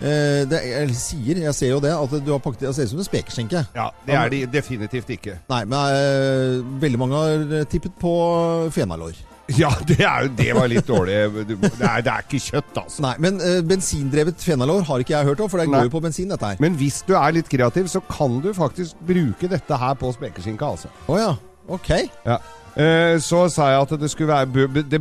eh, 0.00 0.42
det, 0.50 0.60
Jeg 0.70 0.96
sier, 0.98 1.40
jeg 1.46 1.54
ser 1.54 1.70
jo 1.74 1.80
det, 1.80 1.92
at 1.96 2.16
du 2.24 2.32
har 2.34 2.40
pakket 2.44 2.66
Det 2.68 2.74
ser 2.76 2.88
ut 2.88 2.94
som 2.96 2.98
en 3.04 3.08
spekeskinke. 3.08 3.62
Ja, 3.76 3.90
det 4.06 4.14
er 4.18 4.28
de 4.34 4.42
definitivt 4.58 5.08
ikke. 5.16 5.38
Nei, 5.52 5.62
men 5.64 5.78
eh, 5.94 6.60
veldig 6.82 6.98
mange 7.00 7.22
har 7.22 7.64
tippet 7.72 7.96
på 8.00 8.12
fenalår. 8.76 9.16
Ja, 9.54 9.68
det, 9.86 10.00
er 10.02 10.24
det 10.34 10.48
var 10.56 10.66
litt 10.66 10.88
dårlig. 10.88 11.14
Du- 11.46 11.52
Det 11.62 11.68
er, 11.86 12.00
det 12.02 12.10
er 12.10 12.24
ikke 12.24 12.40
kjøtt, 12.42 12.72
altså. 12.80 13.02
Nei, 13.04 13.12
men 13.22 13.36
eh, 13.38 13.60
bensindrevet 13.62 14.42
fenalår 14.42 14.82
har 14.88 15.04
ikke 15.04 15.14
jeg 15.14 15.28
hørt 15.28 15.40
om, 15.44 15.48
for 15.52 15.62
det 15.62 15.68
går 15.70 15.86
jo 15.86 15.92
på 15.92 16.00
bensin, 16.02 16.32
dette 16.34 16.48
her. 16.50 16.58
Men 16.64 16.74
hvis 16.80 16.98
du 17.06 17.12
er 17.14 17.36
litt 17.36 17.46
kreativ, 17.52 17.86
så 17.92 18.02
kan 18.10 18.40
du 18.42 18.48
faktisk 18.56 18.98
bruke 19.06 19.46
dette 19.52 19.78
her 19.78 19.94
på 20.00 20.10
spekeskinka, 20.16 20.66
altså. 20.74 20.90
Å 21.06 21.18
ja. 21.20 21.28
Ok. 21.70 21.92
Ja. 22.26 22.40
Eh, 22.74 23.14
så 23.22 23.44
sa 23.54 23.70
jeg 23.70 23.86
at 23.86 23.94
det 24.02 24.10
skulle 24.10 24.34
være 24.34 24.82
det, 24.90 25.00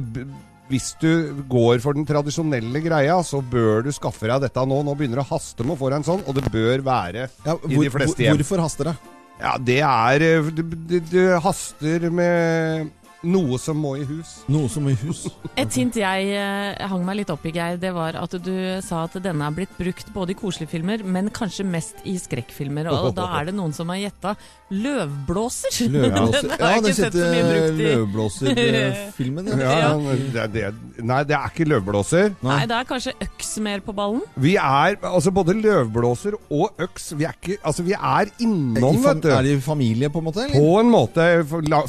Hvis 0.72 0.96
du 0.98 1.44
går 1.52 1.78
for 1.84 1.94
den 1.94 2.08
tradisjonelle 2.10 2.80
greia, 2.82 3.20
så 3.22 3.38
bør 3.46 3.84
du 3.86 3.92
skaffe 3.94 4.26
deg 4.26 4.42
dette 4.48 4.64
nå. 4.66 4.80
Nå 4.88 4.96
begynner 4.98 5.22
det 5.22 5.26
å 5.28 5.34
haste 5.36 5.62
med 5.66 5.76
å 5.76 5.78
få 5.78 5.92
deg 5.94 6.00
en 6.02 6.08
sånn, 6.08 6.24
og 6.26 6.40
det 6.40 6.48
bør 6.54 6.82
være 6.88 7.28
Ja, 7.46 7.54
i 7.70 7.76
de 7.84 7.92
fleste 7.94 8.26
hjem. 8.26 8.40
hvorfor 8.40 8.64
haster 8.66 8.90
det? 8.90 8.96
Ja, 9.36 9.58
det 9.60 9.82
er 9.84 10.24
eh, 10.26 10.50
Det, 10.56 10.64
det, 10.90 11.02
det 11.12 11.26
haster 11.44 12.08
med 12.10 12.90
noe 13.26 13.58
som 13.62 13.78
må 13.82 13.96
i 14.00 14.06
hus. 14.08 14.36
Noe 14.52 14.70
som 14.72 14.86
må 14.86 14.94
i 14.94 14.98
hus. 15.02 15.26
Et 15.62 15.78
hint 15.80 15.96
jeg 16.00 16.30
eh, 16.38 16.86
hang 16.90 17.04
meg 17.08 17.20
litt 17.22 17.32
opp 17.34 17.46
i, 17.50 17.54
Geir, 17.56 17.78
det 17.82 17.92
var 17.96 18.18
at 18.22 18.36
du 18.46 18.54
sa 18.86 19.04
at 19.08 19.18
denne 19.24 19.48
er 19.50 19.56
blitt 19.58 19.74
brukt 19.80 20.12
både 20.16 20.36
i 20.36 20.38
koselige 20.40 20.72
filmer, 20.76 21.04
men 21.04 21.30
kanskje 21.34 21.66
mest 21.68 22.02
i 22.08 22.16
skrekkfilmer. 22.22 22.90
Og 22.94 23.12
da 23.18 23.28
er 23.40 23.50
det 23.50 23.56
noen 23.58 23.74
som 23.76 23.90
har 23.94 24.00
gjetta 24.04 24.36
løvblåser. 24.74 25.90
Løvblåser. 25.94 26.50
Den 26.56 26.62
har 26.62 26.76
jeg 26.76 26.76
Ja, 26.76 26.82
det 26.82 26.92
ikke 26.92 26.98
sett 27.00 27.18
så 27.18 27.28
mye 27.32 27.46
brukt 27.50 27.80
i. 27.80 27.90
løvblåserfilmen. 27.92 29.52
Ja, 29.66 29.74
Ja. 29.76 29.92
Det, 30.36 30.44
det, 30.54 30.64
nei, 31.06 31.20
det 31.28 31.36
er 31.38 31.52
ikke 31.52 31.66
løvblåser. 31.70 32.32
Nei, 32.46 32.60
det 32.70 32.76
er 32.78 32.88
kanskje 32.90 33.14
øks 33.24 33.52
mer 33.64 33.82
på 33.86 33.94
ballen. 33.96 34.22
Vi 34.42 34.56
er 34.60 34.98
altså 35.06 35.32
både 35.36 35.56
løvblåser 35.58 36.36
og 36.54 36.82
øks. 36.82 37.12
Vi 37.18 37.28
er, 37.28 37.36
ikke, 37.38 37.58
altså, 37.66 37.86
vi 37.86 37.96
er 37.96 38.32
innom, 38.44 38.98
I 39.00 39.04
vet 39.06 39.22
du. 39.24 39.30
Er 39.36 39.46
de 39.48 39.56
familie, 39.64 40.10
på 40.14 40.22
en 40.22 40.28
måte? 40.30 40.46
Eller? 40.46 40.58
På 40.60 40.80
en 40.82 40.92
måte 40.92 41.28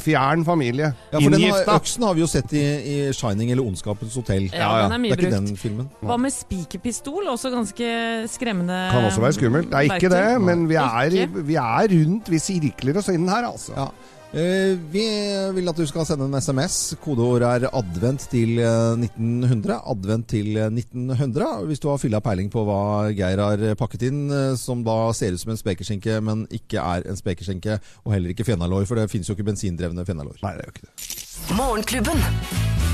fjern 0.03 0.45
familie. 0.47 0.91
Ja, 1.13 1.21
for 1.27 1.35
den 1.35 1.45
har, 1.51 1.69
øksen 1.75 2.07
har 2.07 2.17
vi 2.17 2.23
jo 2.23 2.29
sett 2.31 2.55
i, 2.57 2.63
i 2.63 2.97
Shining 3.13 3.53
eller 3.53 3.67
Ondskapens 3.67 4.15
hotell. 4.17 4.49
Ja, 4.49 4.71
den 4.87 4.97
er 4.97 5.03
mye 5.03 5.13
det 5.13 5.17
er 5.17 5.21
ikke 5.21 5.31
brukt. 5.35 5.49
den 5.51 5.61
filmen. 5.61 5.89
Hva 6.01 6.17
med 6.23 6.33
spikerpistol? 6.35 7.27
Også 7.35 7.51
ganske 7.53 7.93
skremmende 8.33 8.77
Kan 8.91 9.07
også 9.11 9.23
være 9.23 9.37
skummelt. 9.37 9.71
Det 9.71 9.79
er 9.79 9.89
ikke 9.91 10.09
verktøy. 10.09 10.33
det, 10.33 10.41
men 10.49 10.67
vi 10.71 10.79
er, 10.81 11.41
vi 11.51 11.59
er 11.61 11.91
rundt. 11.95 12.31
Vi 12.31 12.39
sirkler 12.41 12.97
oss 13.03 13.11
inn 13.13 13.27
her, 13.29 13.51
altså. 13.51 13.75
Ja. 13.77 13.89
Eh, 14.35 14.75
vi 14.91 15.03
vil 15.55 15.71
at 15.71 15.77
du 15.79 15.85
skal 15.87 16.03
sende 16.05 16.25
en 16.27 16.35
SMS. 16.35 16.97
Kodeord 16.99 17.45
er 17.47 17.69
'advent' 17.71 18.27
til 18.29 18.59
eh, 18.59 18.99
1900. 18.99 19.79
Advent 19.87 20.27
til 20.27 20.57
eh, 20.57 20.67
1900. 20.67 21.65
Hvis 21.65 21.79
du 21.79 21.87
har 21.87 21.97
fylla 21.97 22.19
peiling 22.19 22.51
på 22.51 22.65
hva 22.67 23.07
Geir 23.15 23.39
har 23.39 23.75
pakket 23.79 24.09
inn, 24.09 24.27
eh, 24.29 24.55
som 24.55 24.83
da 24.83 25.13
ser 25.13 25.31
ut 25.31 25.39
som 25.39 25.51
en 25.51 25.57
spekeskinke, 25.57 26.19
men 26.21 26.45
ikke 26.51 26.83
er 26.83 27.07
en 27.07 27.15
spekeskinke, 27.15 27.79
og 28.03 28.13
heller 28.13 28.35
ikke 28.35 28.43
fenalår, 28.43 28.85
for 28.85 28.95
det 28.95 29.09
finnes 29.09 29.29
jo 29.29 29.35
ikke 29.35 29.47
bensindrevne 29.47 30.05
fenalår. 30.05 30.35
Nei, 30.43 30.53
det 30.57 30.65
er 30.65 30.67
jo 30.67 30.75
ikke 30.75 30.87
det. 30.91 31.26
Morgenklubben. 31.45 32.17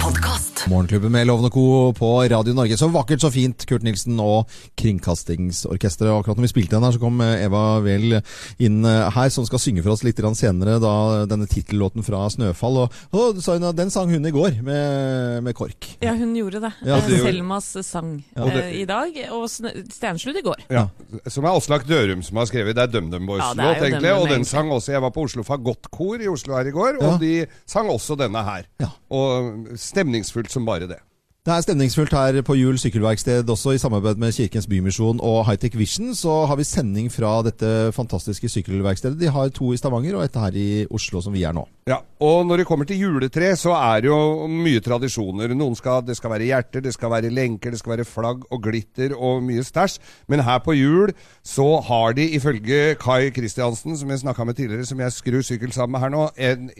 Podkast. 0.03 0.65
Morgenklubben 0.67 1.11
med 1.11 1.27
Lovende 1.27 1.49
Co. 1.49 1.93
på 1.95 2.23
Radio 2.29 2.53
Norge. 2.53 2.75
Så 2.77 2.87
vakkert, 2.91 3.21
så 3.23 3.29
fint. 3.31 3.63
Kurt 3.69 3.83
Nilsen 3.87 4.17
og 4.19 4.49
Kringkastingsorkesteret. 4.79 6.11
Og 6.11 6.17
Akkurat 6.19 6.39
når 6.41 6.43
vi 6.47 6.51
spilte 6.51 6.75
den 6.75 6.83
her, 6.83 6.91
så 6.95 6.99
kom 6.99 7.21
eh, 7.23 7.45
Eva 7.45 7.61
Vel 7.85 8.17
inn 8.63 8.81
eh, 8.87 9.07
her, 9.15 9.29
som 9.31 9.45
skal 9.47 9.61
synge 9.63 9.83
for 9.85 9.93
oss 9.95 10.03
litt 10.03 10.19
senere, 10.35 10.75
da 10.83 11.23
denne 11.29 11.47
tittellåten 11.47 12.03
fra 12.03 12.25
'Snøfall'. 12.27 12.81
Og, 12.83 12.97
og 13.15 13.39
sa 13.43 13.55
hun 13.55 13.69
den 13.75 13.89
sang 13.95 14.11
hun 14.11 14.25
i 14.27 14.31
går, 14.35 14.59
med, 14.61 15.43
med 15.43 15.55
KORK. 15.55 15.87
Ja, 16.03 16.11
hun 16.19 16.35
gjorde 16.35 16.59
det. 16.67 16.73
Ja, 16.85 16.97
Eh, 16.97 17.07
det 17.07 17.17
gjorde- 17.19 17.31
Selmas 17.31 17.71
sang 17.87 18.23
Ja. 18.35 18.43
Det- 18.45 18.63
eh, 18.63 18.81
i 18.81 18.85
dag, 18.85 19.09
og 19.31 19.47
Stensrud 19.49 20.35
i 20.35 20.43
går. 20.43 20.65
Ja. 20.69 20.87
Som 21.27 21.45
er 21.45 21.55
Aslak 21.55 21.87
Dørum 21.87 22.21
som 22.23 22.37
har 22.37 22.45
skrevet. 22.45 22.75
Det 22.75 22.83
er 22.83 22.87
DumDum 22.99 23.25
Boys-låt, 23.25 23.79
jo 23.79 23.85
egentlig. 23.87 24.11
Og 24.19 24.27
den 24.29 24.43
sang 24.45 24.69
også 24.69 24.91
Jeg 24.91 25.01
var 25.01 25.11
på 25.11 25.23
Oslo 25.23 25.43
Fagottkor 25.43 26.19
i 26.21 26.27
Oslo 26.27 26.55
her 26.57 26.67
i 26.67 26.71
går, 26.71 26.97
Ja. 27.01 27.07
og 27.13 27.19
de 27.21 27.45
sang 27.65 27.87
også 27.89 28.17
denne 28.17 28.32
her. 28.41 28.65
Ja. 28.81 28.89
Og 29.13 29.67
stemningsfullt 29.77 30.51
som 30.51 30.65
bare 30.65 30.87
det. 30.89 30.97
Det 31.43 31.51
er 31.51 31.63
stemningsfullt 31.65 32.13
her 32.15 32.37
på 32.47 32.55
Jul 32.55 32.77
sykkelverksted, 32.79 33.49
også 33.51 33.73
i 33.75 33.79
samarbeid 33.81 34.15
med 34.15 34.31
Kirkens 34.31 34.63
Bymisjon 34.71 35.17
og 35.19 35.41
Hightech 35.43 35.73
Vision. 35.75 36.13
Så 36.15 36.31
har 36.47 36.55
vi 36.55 36.63
sending 36.63 37.09
fra 37.11 37.33
dette 37.43 37.91
fantastiske 37.91 38.47
sykkelverkstedet. 38.47 39.19
De 39.19 39.27
har 39.27 39.51
to 39.51 39.73
i 39.73 39.79
Stavanger 39.81 40.15
og 40.15 40.23
et 40.23 40.37
her 40.39 40.55
i 40.55 40.85
Oslo, 40.87 41.19
som 41.19 41.35
vi 41.35 41.43
er 41.43 41.51
nå. 41.51 41.65
Ja, 41.91 41.97
Og 42.23 42.45
når 42.47 42.61
det 42.61 42.67
kommer 42.69 42.87
til 42.87 43.01
juletre, 43.01 43.57
så 43.59 43.75
er 43.75 44.05
det 44.05 44.07
jo 44.07 44.47
mye 44.47 44.79
tradisjoner. 44.79 45.51
Noen 45.51 45.75
skal, 45.75 46.05
Det 46.07 46.15
skal 46.15 46.31
være 46.31 46.47
hjerter, 46.47 46.79
det 46.79 46.93
skal 46.93 47.11
være 47.11 47.29
lenker, 47.35 47.71
det 47.71 47.79
skal 47.79 47.97
være 47.97 48.07
flagg 48.07 48.45
og 48.49 48.63
glitter 48.63 49.11
og 49.11 49.43
mye 49.43 49.67
stæsj. 49.67 49.99
Men 50.29 50.47
her 50.47 50.63
på 50.63 50.71
jul 50.79 51.11
så 51.43 51.81
har 51.83 52.13
de, 52.13 52.23
ifølge 52.39 52.95
Kai 52.95 53.31
Kristiansen, 53.35 53.97
som 53.97 54.09
jeg 54.09 54.23
snakka 54.23 54.45
med 54.45 54.55
tidligere, 54.55 54.85
som 54.85 54.99
jeg 55.03 55.11
skrur 55.11 55.43
sykkel 55.43 55.75
sammen 55.75 55.99
med 55.99 56.07
her 56.07 56.15
nå, 56.15 56.29
en 56.37 56.71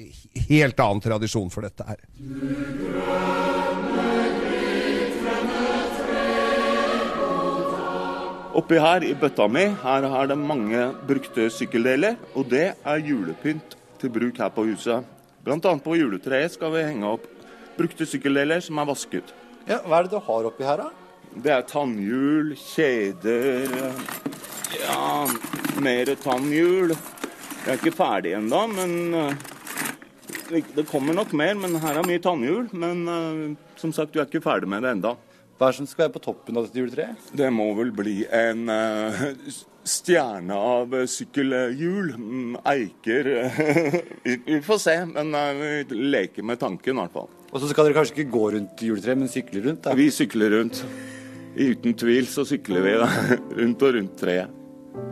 helt 0.47 0.79
annen 0.79 1.03
tradisjon 1.03 1.51
for 1.51 1.67
dette 1.67 1.83
her. 1.83 1.99
Oppi 8.53 8.77
her 8.77 9.01
i 9.01 9.15
bøtta 9.17 9.47
mi 9.49 9.63
her 9.81 10.05
er 10.05 10.27
det 10.29 10.37
mange 10.37 10.81
brukte 11.07 11.47
sykkeldeler, 11.49 12.19
og 12.37 12.51
det 12.51 12.67
er 12.77 13.01
julepynt 13.01 13.77
til 13.97 14.11
bruk 14.13 14.37
her 14.37 14.51
på 14.53 14.67
huset. 14.67 15.07
Annet 15.43 15.81
på 15.83 15.95
juletreet 15.97 16.53
skal 16.53 16.71
vi 16.75 16.83
henge 16.85 17.07
opp 17.15 17.25
brukte 17.77 18.05
sykkeldeler 18.05 18.61
som 18.61 18.77
er 18.77 18.89
vasket. 18.89 19.33
Ja, 19.65 19.79
hva 19.87 19.99
er 19.99 20.05
det 20.05 20.13
du 20.13 20.21
har 20.21 20.49
oppi 20.49 20.67
her, 20.67 20.83
da? 20.83 20.91
Det 21.33 21.49
er 21.55 21.65
tannhjul, 21.65 22.53
kjeder 22.59 23.73
Ja, 24.83 25.25
mer 25.81 26.13
tannhjul. 26.21 26.93
Jeg 27.63 27.71
er 27.71 27.79
ikke 27.79 27.95
ferdig 27.95 28.35
ennå, 28.37 28.61
men 28.69 28.93
eh, 29.17 29.35
det, 30.49 30.63
det 30.75 30.85
kommer 30.89 31.15
nok 31.15 31.33
mer. 31.33 31.55
Men 31.57 31.79
her 31.81 31.97
er 31.97 32.05
mye 32.05 32.21
tannhjul. 32.21 32.67
Men 32.75 33.05
eh, 33.09 33.77
som 33.79 33.93
sagt, 33.95 34.13
du 34.13 34.19
er 34.21 34.27
ikke 34.27 34.43
ferdig 34.43 34.69
med 34.69 34.83
det 34.85 34.91
enda. 34.97 35.15
Hva 35.63 35.69
er 35.69 35.77
det 35.77 35.79
som 35.79 35.87
skal 35.87 36.03
være 36.03 36.11
på 36.17 36.19
toppen 36.25 36.57
av 36.59 36.65
dette 36.65 36.81
juletreet? 36.81 37.27
Det 37.39 37.47
må 37.55 37.69
vel 37.77 37.93
bli 37.95 38.25
en 38.35 38.65
uh, 38.67 39.21
stjerne 39.87 40.57
av 40.59 40.91
eh, 40.97 41.05
sykkelhjul. 41.07 42.09
Mm, 42.19 42.57
Eiker 42.67 43.29
vi, 44.25 44.35
vi 44.43 44.57
får 44.65 44.81
se, 44.83 44.97
men 45.07 45.31
uh, 45.31 45.61
vi 45.87 46.01
leker 46.11 46.43
med 46.43 46.59
tanken 46.59 46.97
i 46.97 46.99
hvert 46.99 47.15
fall. 47.15 47.31
Og 47.53 47.63
så 47.63 47.71
skal 47.71 47.87
dere 47.87 47.95
kanskje 47.95 48.17
ikke 48.17 48.33
gå 48.35 48.43
rundt 48.57 48.83
juletreet, 48.89 49.21
men 49.23 49.31
sykle 49.31 49.63
rundt? 49.69 49.85
da? 49.87 49.95
Vi 49.95 50.09
sykler 50.11 50.57
rundt. 50.57 50.83
Uten 51.55 51.95
tvil 52.03 52.27
så 52.27 52.43
sykler 52.49 52.83
vi 52.83 52.99
da, 52.99 53.09
rundt 53.61 53.87
og 53.87 53.97
rundt 54.01 54.19
treet. 54.19 54.59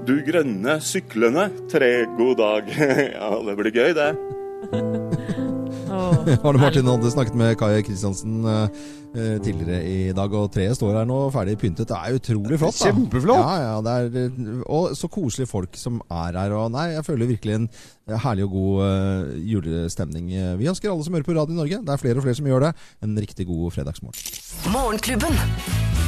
Du 0.03 0.17
grønne 0.27 0.81
syklende 0.83 1.47
tre, 1.71 1.93
god 2.19 2.43
dag. 2.43 2.75
Ja, 3.15 3.35
det 3.47 3.55
blir 3.61 3.71
gøy, 3.71 3.95
det. 3.95 4.11
Åh, 5.91 6.27
Arne 6.43 6.59
Martin 6.59 6.91
hadde 6.91 7.15
snakket 7.15 7.39
med 7.39 7.55
Kai 7.59 7.79
Kristiansen 7.87 8.43
eh, 8.43 8.65
eh, 8.65 8.89
tidligere 9.13 9.79
i 9.83 10.11
dag, 10.15 10.33
og 10.39 10.51
treet 10.53 10.77
står 10.77 11.01
her 11.01 11.07
nå 11.09 11.17
ferdig 11.33 11.57
pyntet. 11.59 11.89
Det 11.89 11.97
er 11.97 12.15
utrolig 12.19 12.59
flott. 12.61 12.77
da. 12.79 12.91
Kjempeflott. 12.91 13.43
Ja, 13.43 13.55
ja, 13.65 13.73
det 13.83 13.95
er, 13.97 14.29
eh, 14.29 14.61
og 14.71 14.95
så 14.95 15.09
koselige 15.11 15.51
folk 15.51 15.75
som 15.79 15.99
er 16.07 16.39
her. 16.39 16.55
Og 16.55 16.71
nei, 16.71 16.89
jeg 16.95 17.05
føler 17.07 17.31
virkelig 17.33 17.57
en 17.59 17.69
herlig 18.11 18.43
og 18.47 18.55
god 18.55 18.79
uh, 18.83 19.35
julestemning. 19.47 20.31
Vi 20.59 20.67
ønsker 20.67 20.91
alle 20.91 21.05
som 21.05 21.15
hører 21.15 21.27
på 21.27 21.35
Radio 21.37 21.55
Norge, 21.55 21.79
det 21.79 21.93
er 21.93 22.01
flere 22.01 22.19
og 22.19 22.25
flere 22.25 22.35
som 22.39 22.49
gjør 22.49 22.65
det, 22.67 22.73
en 23.05 23.15
riktig 23.23 23.47
god 23.47 23.71
fredagsmorgen. 23.77 24.41
Morgenklubben. 24.73 25.39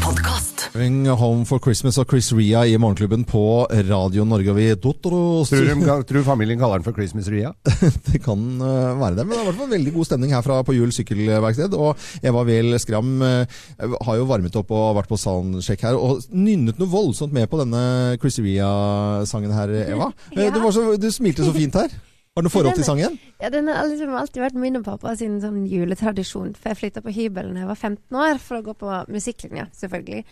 Podcast. 0.03 0.65
Bring 0.73 1.05
Home 1.07 1.45
for 1.47 1.61
Christmas 1.63 1.95
og 2.01 2.09
Chris 2.11 2.27
Ria 2.35 2.65
i 2.67 2.73
Morgenklubben 2.81 3.23
på 3.29 3.63
Radio 3.87 4.25
Norge. 4.27 4.51
Og 4.51 4.57
vi 4.57 4.65
Dottoro- 4.75 5.45
Tror, 5.47 5.69
de, 5.69 5.95
tror 6.09 6.25
familien 6.27 6.59
kaller 6.59 6.81
den 6.81 6.87
for 6.87 6.97
Christmas 6.97 7.29
Ria? 7.31 7.53
Det 8.09 8.19
kan 8.25 8.41
eh, 8.59 8.99
være 8.99 9.15
det, 9.21 9.25
men 9.27 9.31
det 9.31 9.39
er 9.39 9.45
i 9.45 9.47
hvert 9.47 9.61
fall 9.61 9.71
veldig 9.71 9.93
god 9.95 10.09
stemning 10.09 10.33
herfra 10.35 10.57
på 10.67 10.75
Jul 10.75 10.91
sykkelverksted. 10.91 11.77
Og 11.79 11.95
Eva 12.25 12.43
Wehl 12.47 12.75
Skram 12.93 13.21
eh, 13.25 13.59
har 14.05 14.17
jo 14.19 14.29
varmet 14.29 14.55
opp 14.59 14.71
og 14.73 14.93
vært 14.99 15.09
på 15.09 15.17
soundcheck 15.17 15.81
her, 15.87 15.97
og 15.97 16.23
nynnet 16.29 16.77
noe 16.77 16.91
voldsomt 16.91 17.33
med 17.33 17.49
på 17.49 17.57
denne 17.63 17.81
Chris 18.21 18.37
Ria-sangen 18.43 19.53
her, 19.55 19.73
Eva. 19.89 20.11
Eh, 20.33 20.43
Ja. 20.45 20.51
Du, 20.53 20.59
var 20.61 20.71
så, 20.75 20.83
du 20.97 21.09
smilte 21.11 21.45
så 21.45 21.53
fint 21.55 21.73
her. 21.77 21.89
Har 22.33 22.41
du 22.41 22.47
noe 22.47 22.53
forhold 22.53 22.77
til 22.77 22.85
sangen? 22.85 23.17
Ja, 23.41 23.49
den 23.53 23.67
har 23.69 23.85
liksom 23.85 24.13
alltid 24.17 24.41
vært 24.41 24.55
min 24.57 24.79
og 24.79 24.85
pappa 24.87 25.11
sin 25.17 25.35
sånn 25.41 25.63
juletradisjon. 25.69 26.55
For 26.57 26.71
jeg 26.71 26.79
flytta 26.79 27.03
på 27.05 27.13
hybel 27.13 27.51
da 27.53 27.61
jeg 27.61 27.69
var 27.69 27.77
15 27.77 28.17
år 28.23 28.41
for 28.41 28.57
å 28.57 28.65
gå 28.65 28.73
på 28.79 28.95
musikklinja, 29.13 29.67
selvfølgelig. 29.77 30.23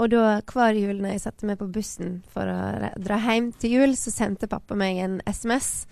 Og 0.00 0.12
da 0.12 0.26
hver 0.48 0.76
jul 0.76 1.00
når 1.00 1.14
jeg 1.16 1.22
satte 1.24 1.48
meg 1.48 1.58
på 1.60 1.68
bussen 1.72 2.20
for 2.32 2.48
å 2.48 2.90
dra 3.00 3.18
hjem 3.24 3.50
til 3.60 3.74
jul, 3.78 3.96
så 4.00 4.12
sendte 4.12 4.48
pappa 4.52 4.76
meg 4.76 5.00
en 5.04 5.18
SMS 5.28 5.86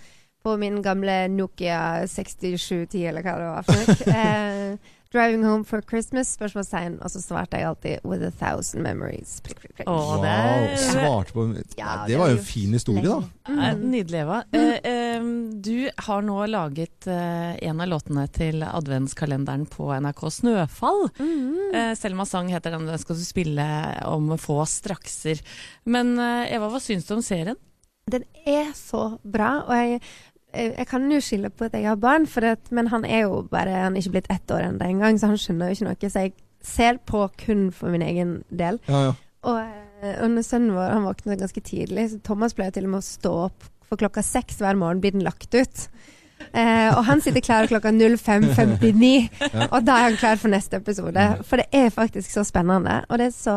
på 0.45 0.55
min 0.61 0.79
gamle 0.85 1.17
Nokia 1.33 2.07
6710, 2.09 3.09
eller 3.11 3.25
hva 3.27 3.35
det 3.41 3.49
var 3.53 3.67
for 3.67 3.81
noe. 3.81 4.79
'Driving 5.11 5.45
home 5.45 5.65
for 5.65 5.81
Christmas?' 5.81 6.35
spørsmålstegn. 6.37 6.99
Og 7.01 7.11
så 7.11 7.23
svarte 7.23 7.57
jeg 7.57 7.65
alltid 7.65 8.01
'With 8.05 8.27
a 8.27 8.31
thousand 8.31 8.85
memories'. 8.85 9.41
Prikk, 9.43 9.61
prikk, 9.63 9.75
prikk. 9.77 9.89
Å, 9.89 10.21
det 10.23 10.35
Wow, 10.39 10.77
svarte 10.77 11.33
på 11.33 11.47
Ja, 11.79 12.05
det 12.05 12.13
Det 12.13 12.19
var 12.19 12.29
jo 12.29 12.37
en 12.37 12.45
fin 12.45 12.73
historie, 12.73 13.03
da. 13.03 13.23
Eh, 13.49 13.75
Nydelig, 13.79 14.21
Eva. 14.21 14.43
Eh, 14.53 14.79
eh, 14.85 15.23
du 15.61 15.91
har 15.97 16.23
nå 16.23 16.47
laget 16.47 17.07
eh, 17.07 17.57
en 17.69 17.81
av 17.81 17.89
låtene 17.89 18.27
til 18.31 18.63
adventskalenderen 18.63 19.67
på 19.67 19.89
NRK, 19.97 20.21
'Snøfall'. 20.29 21.09
Mhm. 21.19 21.75
Eh, 21.75 21.95
Selma 21.95 22.27
sang 22.27 22.49
heter 22.49 22.71
den, 22.77 22.87
den 22.87 22.99
skal 22.99 23.17
du 23.17 23.25
spille 23.25 23.67
om 24.05 24.29
få 24.37 24.61
strakser. 24.67 25.41
Men 25.87 26.19
eh, 26.19 26.53
Eva, 26.55 26.69
hva 26.69 26.81
syns 26.81 27.07
du 27.07 27.15
om 27.15 27.23
serien? 27.23 27.57
Den 28.09 28.25
er 28.47 28.73
så 28.77 29.19
bra, 29.25 29.65
og 29.69 29.75
jeg, 29.77 30.01
jeg, 30.55 30.87
kan 30.89 31.07
jo 31.13 31.21
skylde 31.21 31.51
på 31.51 31.69
at 31.69 31.75
jeg 31.77 31.89
har 31.89 31.99
barn, 32.01 32.27
for 32.27 32.47
at, 32.49 32.71
men 32.75 32.89
han 32.89 33.05
er 33.05 33.27
jo 33.27 33.43
bare 33.51 33.85
Han 33.85 33.97
er 33.97 34.03
ikke 34.03 34.17
blitt 34.17 34.31
ett 34.33 34.51
år 34.51 34.65
ennå 34.69 34.87
engang, 34.87 35.19
så 35.21 35.31
han 35.31 35.41
skjønner 35.41 35.69
jo 35.69 35.77
ikke 35.77 35.89
noe. 35.89 36.11
Så 36.11 36.25
jeg 36.25 36.33
ser 36.65 37.01
på 37.07 37.29
kun 37.45 37.69
for 37.73 37.93
min 37.95 38.03
egen 38.03 38.43
del. 38.51 38.81
Ja, 38.89 39.03
ja. 39.09 39.17
Og, 39.49 39.59
eh, 40.03 40.17
og 40.23 40.31
når 40.33 40.47
sønnen 40.47 40.75
vår 40.75 40.95
han 40.97 41.07
våkner 41.07 41.39
ganske 41.39 41.63
tidlig, 41.63 42.09
så 42.11 42.23
Thomas 42.27 42.57
pleier 42.57 42.75
til 42.75 42.89
og 42.89 42.97
med 42.97 43.05
å 43.05 43.07
stå 43.07 43.35
opp 43.47 43.69
for 43.89 44.01
klokka 44.01 44.25
seks 44.25 44.59
hver 44.61 44.77
morgen 44.77 45.01
blir 45.01 45.15
den 45.15 45.25
lagt 45.25 45.55
ut. 45.55 45.85
Eh, 46.53 46.89
og 46.95 47.03
han 47.09 47.21
sitter 47.21 47.45
klar 47.45 47.69
klokka 47.71 47.91
05.59, 47.93 49.69
og 49.69 49.85
da 49.85 49.99
er 49.99 50.07
han 50.09 50.19
klar 50.21 50.41
for 50.41 50.53
neste 50.53 50.81
episode. 50.81 51.27
For 51.49 51.61
det 51.61 51.69
er 51.77 51.93
faktisk 51.95 52.33
så 52.33 52.45
spennende, 52.47 53.03
og 53.09 53.21
det 53.21 53.31
er 53.31 53.37
så, 53.37 53.57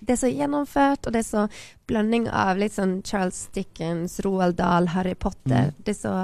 det 0.00 0.16
er 0.16 0.22
så 0.24 0.32
gjennomført, 0.32 1.06
og 1.06 1.14
det 1.14 1.22
er 1.22 1.28
så 1.28 1.46
blanding 1.90 2.28
av 2.28 2.60
litt 2.60 2.76
sånn 2.76 3.00
Charles 3.06 3.44
Dickens, 3.54 4.18
Roald 4.24 4.58
Dahl, 4.60 4.90
Harry 4.96 5.14
Potter. 5.14 5.72
Det 5.84 5.96
er 5.96 6.00
så 6.00 6.16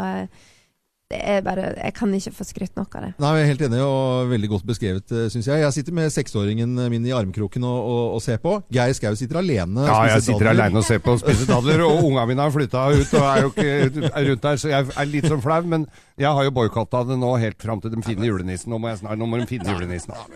Det 1.09 1.19
er 1.25 1.39
bare 1.41 1.71
Jeg 1.79 1.95
kan 1.97 2.11
ikke 2.13 2.31
få 2.37 2.45
skrytt 2.45 2.75
nok 2.77 2.93
av 2.99 3.05
det. 3.07 3.11
Nei, 3.23 3.31
Jeg 3.39 3.45
er 3.47 3.49
helt 3.49 3.63
enig, 3.65 3.79
og 3.81 4.29
veldig 4.29 4.49
godt 4.53 4.65
beskrevet, 4.69 5.13
syns 5.33 5.47
jeg. 5.49 5.63
Jeg 5.63 5.73
sitter 5.79 5.95
med 5.97 6.13
seksåringen 6.13 6.75
min 6.93 7.07
i 7.09 7.15
armkroken 7.17 7.65
og, 7.65 7.79
og, 7.89 8.03
og 8.19 8.21
ser 8.21 8.37
på. 8.43 8.59
Geir 8.77 8.93
Skau 8.93 9.15
sitter 9.17 9.39
alene. 9.41 9.87
og 9.87 9.89
Ja, 9.89 10.03
jeg 10.13 10.27
sitter 10.27 10.51
dadler. 10.51 10.67
aleine 10.67 10.83
og 10.83 10.85
ser 10.85 11.01
på 11.01 11.15
og 11.17 11.23
spiser 11.23 11.49
dadler, 11.49 11.81
og 11.87 12.05
unga 12.11 12.27
mine 12.29 12.45
har 12.45 12.53
flytta 12.53 12.83
ut 12.93 13.15
og 13.17 13.25
er 13.25 13.41
jo 13.47 13.55
ikke 13.55 14.11
er 14.13 14.29
rundt 14.29 14.45
der, 14.45 14.61
så 14.61 14.69
jeg 14.75 14.91
er 15.01 15.09
litt 15.15 15.31
sånn 15.33 15.41
flau. 15.47 15.59
Men 15.65 15.89
jeg 16.21 16.29
har 16.35 16.45
jo 16.45 16.53
boikotta 16.59 17.01
det 17.09 17.17
nå 17.23 17.33
helt 17.41 17.65
fram 17.65 17.81
til 17.81 17.95
den 17.95 18.05
finner 18.05 18.29
julenissen. 18.29 18.69
Nå 18.75 18.77
må, 18.83 18.93
jeg 18.93 19.01
snart, 19.01 19.17
nå 19.23 19.31
må 19.33 19.41
de 19.41 19.49
finne 19.49 19.73
julenissen 19.73 20.13
ha. 20.13 20.27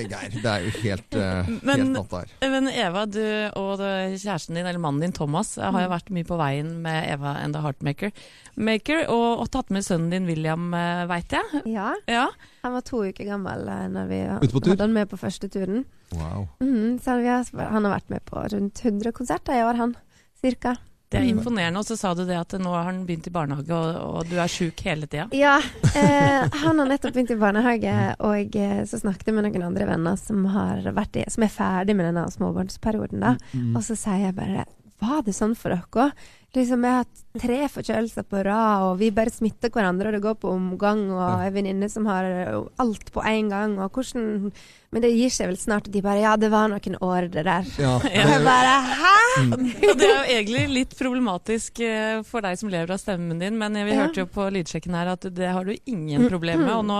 Geir, 0.00 0.32
det 0.40 0.48
er 0.54 0.64
jo 0.64 0.72
helt, 0.80 1.18
uh, 1.20 1.52
Men- 1.60 1.84
helt 1.84 1.92
natt 1.98 2.16
der. 2.16 2.32
Men 2.56 2.72
Eva, 2.72 3.04
du 3.04 3.20
og 3.60 3.84
kjæresten 3.84 4.56
din, 4.56 4.64
eller 4.64 4.80
mannen 4.80 5.04
din 5.04 5.12
Thomas, 5.20 5.56
har 5.60 5.76
jo 5.84 5.92
vært 5.92 6.08
mye 6.14 6.24
på 6.24 6.40
veien 6.40 6.72
med 6.88 7.04
Eva 7.18 7.36
and 7.44 7.52
the 7.52 7.60
Heartmaker. 7.60 8.16
Maker, 8.60 9.04
og, 9.12 9.44
og 9.44 9.50
tatt 9.52 9.70
med 9.72 9.84
sønnen 9.90 10.10
din 10.14 10.26
William, 10.30 10.70
veit 11.10 11.34
jeg. 11.36 11.62
Ja. 11.70 11.90
Ja. 12.10 12.26
Han 12.64 12.76
var 12.78 12.84
to 12.86 13.02
uker 13.10 13.26
gammel 13.28 13.66
eh, 13.68 13.86
når 13.92 14.10
vi 14.10 14.20
hadde 14.30 14.84
han 14.86 14.94
med 14.96 15.10
på 15.10 15.18
første 15.20 15.50
turen. 15.52 15.84
Wow. 16.14 16.46
Mm, 16.62 16.98
så 17.02 17.18
vi 17.20 17.28
har, 17.30 17.44
han 17.70 17.84
har 17.86 17.98
vært 17.98 18.10
med 18.10 18.24
på 18.26 18.46
rundt 18.54 18.80
100 18.84 19.12
konserter 19.16 19.58
i 19.60 19.66
år, 19.66 19.78
han. 19.82 19.96
Cirka. 20.40 20.76
Det 21.10 21.18
er 21.18 21.24
Mhm. 21.26 21.38
imponerende. 21.40 21.78
Og 21.80 21.86
så 21.88 21.96
sa 21.98 22.12
du 22.14 22.20
det 22.24 22.36
at 22.38 22.52
nå 22.62 22.70
har 22.70 22.84
han 22.86 23.00
begynt 23.06 23.26
i 23.26 23.32
barnehage, 23.34 23.70
og, 23.74 23.96
og 24.20 24.28
du 24.30 24.36
er 24.38 24.46
sjuk 24.46 24.78
hele 24.86 25.08
tida. 25.10 25.24
Ja, 25.34 25.56
eh, 25.58 26.46
han 26.62 26.78
har 26.78 26.86
nettopp 26.86 27.16
begynt 27.16 27.32
i 27.34 27.38
barnehage, 27.40 27.94
og 28.22 28.54
eh, 28.56 28.84
så 28.86 29.00
snakket 29.02 29.26
jeg 29.26 29.34
med 29.34 29.48
noen 29.48 29.66
andre 29.72 29.88
venner 29.90 30.16
som, 30.20 30.44
har 30.54 30.86
vært 30.94 31.18
i, 31.18 31.24
som 31.28 31.42
er 31.42 31.50
ferdig 31.50 31.96
med 31.98 32.06
denne 32.12 32.28
småbarnsperioden. 32.30 33.20
da. 33.26 33.32
Og 33.74 33.82
så 33.82 33.96
sier 33.98 34.28
jeg 34.28 34.36
bare 34.38 34.66
Var 35.00 35.22
det 35.24 35.32
sånn 35.34 35.54
for 35.56 35.72
dere 35.72 35.86
òg? 35.96 36.12
Liksom, 36.54 36.82
jeg 36.84 36.92
har 36.92 37.04
hatt 37.06 37.22
tre 37.38 37.60
forkjølelser 37.70 38.24
på 38.26 38.40
rad, 38.42 38.88
og 38.88 38.96
vi 38.98 39.12
bare 39.14 39.30
smitter 39.30 39.70
hverandre, 39.70 40.08
og 40.10 40.16
det 40.18 40.22
går 40.24 40.34
på 40.42 40.50
omgang, 40.50 41.04
og 41.14 41.44
en 41.46 41.54
venninne 41.54 41.86
som 41.92 42.08
har 42.10 42.26
eh, 42.26 42.58
alt 42.82 43.12
på 43.14 43.22
en 43.22 43.52
gang, 43.52 43.78
og 43.78 43.90
hvordan 43.94 44.52
Men 44.90 45.04
det 45.04 45.12
gir 45.14 45.30
seg 45.30 45.46
vel 45.46 45.54
snart, 45.54 45.86
og 45.86 45.92
de 45.94 46.00
bare 46.02 46.18
Ja, 46.18 46.32
det 46.34 46.48
var 46.50 46.66
noen 46.66 46.96
år, 46.98 47.28
det 47.30 47.44
der. 47.46 47.62
Ja. 47.78 47.92
Og 48.00 48.08
jeg 48.10 48.40
bare 48.42 48.72
Hæ?! 48.82 49.16
Og 49.46 49.94
det 50.00 50.06
er 50.08 50.16
jo 50.16 50.24
egentlig 50.34 50.62
litt 50.74 50.96
problematisk 50.98 51.78
eh, 51.86 52.18
for 52.26 52.42
deg 52.42 52.58
som 52.58 52.68
lever 52.72 52.90
av 52.90 52.98
stemmen 52.98 53.38
din, 53.38 53.54
men 53.60 53.78
vi 53.86 53.92
Ja. 53.94 54.00
hørte 54.02 54.24
jo 54.24 54.26
på 54.26 54.48
lydsjekken 54.50 54.96
her 54.98 55.12
at 55.12 55.28
det 55.30 55.52
har 55.54 55.62
du 55.64 55.76
ingen 55.86 56.26
problemer 56.26 56.64
med, 56.66 56.74
og 56.80 56.84
nå 56.88 56.98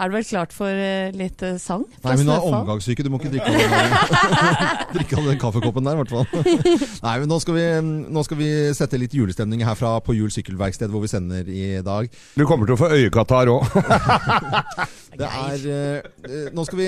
er 0.00 0.08
du 0.12 0.14
vel 0.18 0.24
klart 0.28 0.52
for 0.52 0.68
eh, 0.68 1.08
litt 1.16 1.40
sang? 1.60 1.86
Nei, 2.04 2.18
men 2.20 2.28
hun 2.28 2.34
er 2.36 2.44
omgangssyke. 2.50 3.04
Du 3.04 3.08
må 3.12 3.16
ikke 3.22 3.32
drikke 3.32 3.48
av 3.48 3.56
den, 3.56 3.96
drikke 4.98 5.16
av 5.22 5.30
den 5.32 5.40
kaffekoppen 5.40 5.88
der, 5.88 5.96
i 5.96 6.04
hvert 6.04 6.12
fall. 6.12 6.28
Nei, 7.08 7.16
men 7.24 7.28
nå 7.32 7.40
skal, 7.40 7.56
vi, 7.56 7.66
nå 8.12 8.26
skal 8.28 8.40
vi 8.40 8.50
sette 8.76 9.00
litt 9.00 9.16
julestemning 9.16 9.64
herfra 9.70 9.96
på 10.04 10.16
Jul 10.18 10.32
sykkelverksted, 10.34 10.90
hvor 10.92 11.04
vi 11.04 11.12
sender 11.12 11.48
i 11.50 11.80
dag. 11.86 12.10
Du 12.36 12.46
kommer 12.48 12.68
til 12.68 12.76
å 12.76 12.80
få 12.80 12.92
øyekatarr 12.96 13.52
òg. 13.54 13.68
Er 15.20 15.64
eh, 15.66 16.50
Nå 16.54 16.62
skal 16.64 16.78
vi 16.78 16.86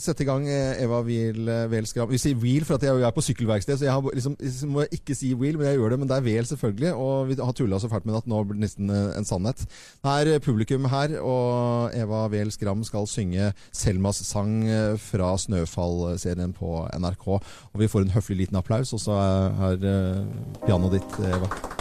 sette 0.00 0.24
i 0.24 0.26
gang 0.26 0.46
eh, 0.48 0.80
Eva 0.82 1.02
Wiel 1.06 1.48
eh, 1.50 1.74
Skram. 1.86 2.08
Vi 2.10 2.18
sier 2.18 2.38
Wheel 2.40 2.64
for 2.66 2.78
at 2.78 2.86
jeg 2.86 3.04
er 3.04 3.14
på 3.14 3.24
sykkelverksted, 3.24 3.78
så 3.78 3.86
jeg 3.86 3.92
har 3.94 4.16
liksom, 4.16 4.36
jeg 4.40 4.70
må 4.70 4.86
ikke 4.88 5.14
si 5.16 5.34
Wheel, 5.38 5.58
men 5.60 5.68
jeg 5.68 5.78
gjør 5.78 5.94
det. 5.94 5.98
Men 6.00 6.10
det 6.10 6.16
er 6.16 6.26
Wehl, 6.26 6.48
selvfølgelig. 6.48 6.94
Og 6.94 7.28
vi 7.28 7.38
har 7.40 7.52
tulla 7.56 7.78
så 7.78 7.90
fælt 7.92 8.08
med 8.08 8.16
det 8.16 8.22
at 8.24 8.30
nå 8.32 8.40
blir 8.44 8.58
det 8.58 8.64
nesten 8.66 8.90
eh, 8.90 9.12
en 9.18 9.28
sannhet. 9.28 9.64
Det 9.66 10.16
er 10.16 10.32
eh, 10.34 10.42
publikum 10.44 10.88
her, 10.92 11.18
og 11.20 11.94
Eva 11.96 12.24
Wehl 12.32 12.52
Skram 12.54 12.84
skal 12.88 13.08
synge 13.10 13.52
Selmas 13.72 14.24
sang 14.26 14.56
eh, 14.68 14.96
fra 15.00 15.34
Snøfall-serien 15.38 16.56
på 16.56 16.82
NRK. 16.98 17.28
Og 17.36 17.80
vi 17.80 17.90
får 17.90 18.06
en 18.06 18.16
høflig 18.16 18.44
liten 18.44 18.60
applaus, 18.60 18.92
og 18.96 19.04
så 19.04 19.20
er 19.20 19.88
eh, 19.94 20.20
pianoet 20.66 20.98
ditt, 21.00 21.18
Eva. 21.34 21.73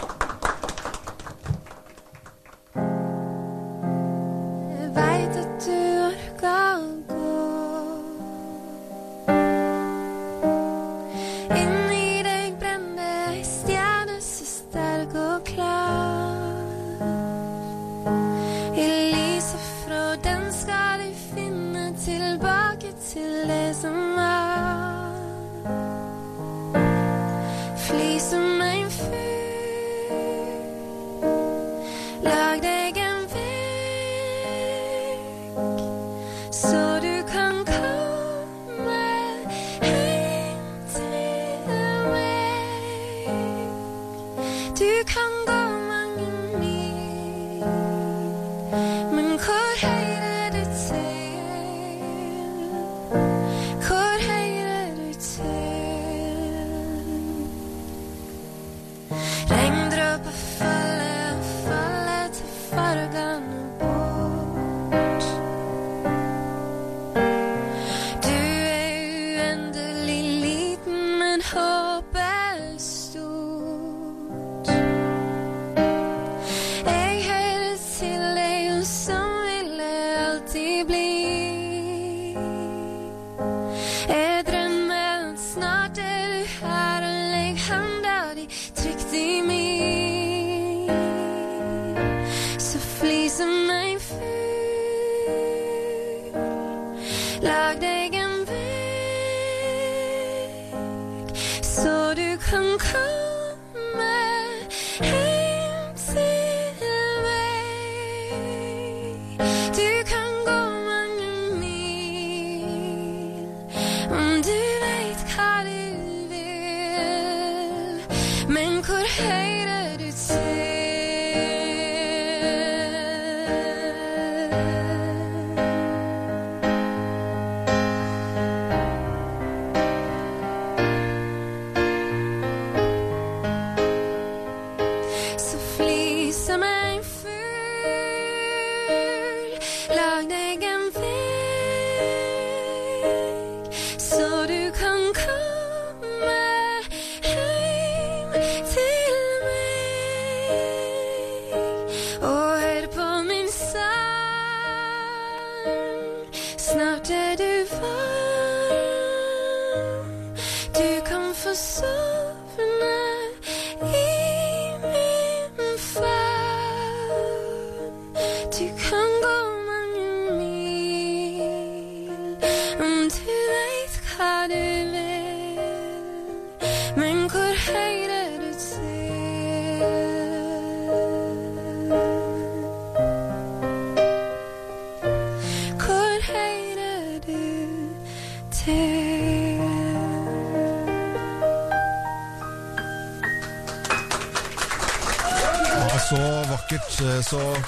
Kan 161.53 161.57
få 161.57 162.02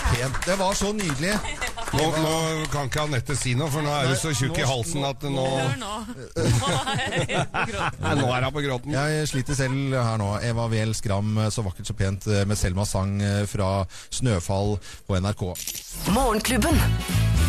pent. 0.02 0.40
Det 0.46 0.58
var 0.60 0.74
så 0.78 0.92
nydelig. 0.96 1.34
Nå, 1.96 2.06
nå 2.20 2.34
kan 2.74 2.90
ikke 2.90 3.06
Anette 3.06 3.36
si 3.40 3.54
noe, 3.56 3.70
for 3.72 3.86
nå 3.86 3.92
er 3.94 4.10
du 4.12 4.16
så 4.20 4.34
tjukk 4.36 4.58
i 4.60 4.66
halsen 4.68 5.06
at 5.08 5.24
nå 5.32 5.46
Hør 5.46 5.76
nå. 5.80 5.94
Nei, 8.02 8.16
Nå 8.20 8.28
er 8.34 8.48
hun 8.48 8.56
på 8.56 8.64
gråten. 8.66 8.96
Jeg 8.96 9.30
sliter 9.32 9.58
selv 9.58 9.96
her 9.96 10.20
nå. 10.22 10.32
Eva 10.46 10.68
Wehl 10.72 10.96
Skram, 10.98 11.38
Så 11.54 11.64
vakkert 11.66 11.88
så 11.88 11.96
pent 11.98 12.28
med 12.50 12.60
Selma 12.60 12.86
sang 12.90 13.18
eh, 13.24 13.44
fra 13.50 13.86
Snøfall 14.14 14.76
på 15.08 15.20
NRK. 15.22 15.46
Morgenklubben. 16.16 16.82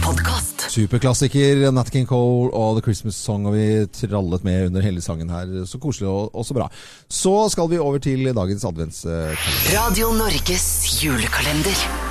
Podcast. 0.05 0.67
Superklassiker 0.71 1.65
Nat 1.75 1.91
King 1.91 2.07
Cole 2.07 2.53
og 2.55 2.77
The 2.79 2.85
Christmas 2.87 3.19
Song, 3.19 3.49
og 3.49 3.57
vi 3.57 3.67
trallet 3.91 4.45
med 4.47 4.69
under 4.69 4.85
hele 4.87 5.03
sangen 5.03 5.33
her. 5.35 5.51
Så 5.67 5.81
koselig 5.83 6.11
og, 6.13 6.31
og 6.37 6.47
så 6.47 6.55
bra. 6.55 6.69
Så 7.11 7.35
skal 7.51 7.71
vi 7.73 7.81
over 7.83 7.99
til 8.03 8.29
dagens 8.37 8.67
adventskalender. 8.69 9.49
Radio 9.75 10.13
Norges 10.15 10.69
julekalender. 11.03 12.06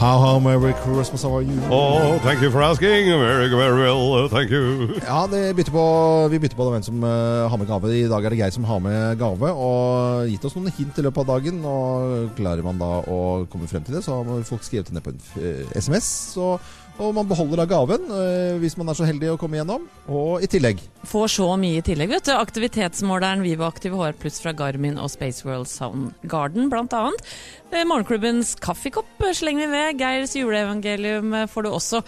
How, 0.00 0.16
how, 0.18 0.38
Merry 0.38 0.72
Christmas, 0.80 1.22
how 1.22 1.36
are 1.36 1.42
you? 1.42 1.60
Oh, 1.70 2.18
thank 2.20 2.40
you 2.40 2.50
for 2.50 2.62
asking. 2.62 3.04
Very, 3.20 3.50
very 3.50 3.82
well, 3.82 4.28
thank 4.30 4.50
you. 4.50 4.96
Ja, 5.04 5.26
det 5.28 5.54
bytter 5.56 5.72
på, 5.72 5.84
vi 6.32 6.38
bytter 6.40 6.56
på 6.56 6.70
hvem 6.72 6.82
som 6.86 7.04
uh, 7.04 7.44
har 7.52 7.60
med 7.60 7.68
gave. 7.68 7.90
I 7.92 8.08
dag 8.08 8.24
er 8.24 8.32
det 8.32 8.38
Geir 8.40 8.54
som 8.54 8.64
har 8.64 8.80
med 8.80 9.18
gave, 9.20 9.52
og 9.52 10.30
gitt 10.32 10.46
oss 10.48 10.56
noen 10.56 10.72
hint 10.72 10.96
i 10.96 11.04
løpet 11.04 11.20
av 11.20 11.34
dagen. 11.34 11.60
Og 11.68 12.32
klarer 12.38 12.64
man 12.64 12.80
da 12.80 12.88
å 13.04 13.20
komme 13.52 13.68
frem 13.68 13.84
til 13.84 13.98
det, 13.98 14.06
så 14.06 14.22
har 14.22 14.48
folk 14.48 14.64
skrevet 14.64 14.88
det 14.88 14.96
ned 14.96 15.04
på 15.04 15.12
en 15.12 15.20
eh, 15.36 15.76
SMS. 15.76 16.08
Så, 16.32 16.54
og 16.96 17.12
man 17.16 17.28
beholder 17.28 17.60
da 17.60 17.68
gaven 17.68 18.08
uh, 18.08 18.56
hvis 18.60 18.80
man 18.80 18.88
er 18.88 18.96
så 18.96 19.04
heldig 19.04 19.34
å 19.34 19.38
komme 19.40 19.60
gjennom. 19.60 19.84
Og 20.08 20.40
i 20.40 20.48
tillegg 20.48 20.80
Får 21.12 21.30
så 21.36 21.46
mye 21.60 21.80
i 21.80 21.84
tillegg, 21.84 22.08
vet 22.12 22.28
du. 22.28 22.34
Aktivitetsmåleren 22.38 23.44
Vivo 23.44 23.68
Aktive 23.68 24.00
HR 24.00 24.16
Pluss 24.20 24.40
fra 24.40 24.56
Garmin 24.56 24.96
og 25.00 25.12
Spaceworld 25.12 25.68
Soundgarden, 25.68 26.72
blant 26.72 26.96
annet. 26.96 27.32
Eh, 27.70 27.84
Morgenklubbens 27.86 28.56
kaffekopp 28.58 29.22
slenger 29.30 29.68
vi 29.68 29.76
ved. 29.76 29.98
Geirs 30.00 30.32
juleevangelium 30.34 31.34
eh, 31.38 31.46
får 31.46 31.62
du 31.62 31.68
også. 31.70 32.00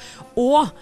Og 0.43 0.73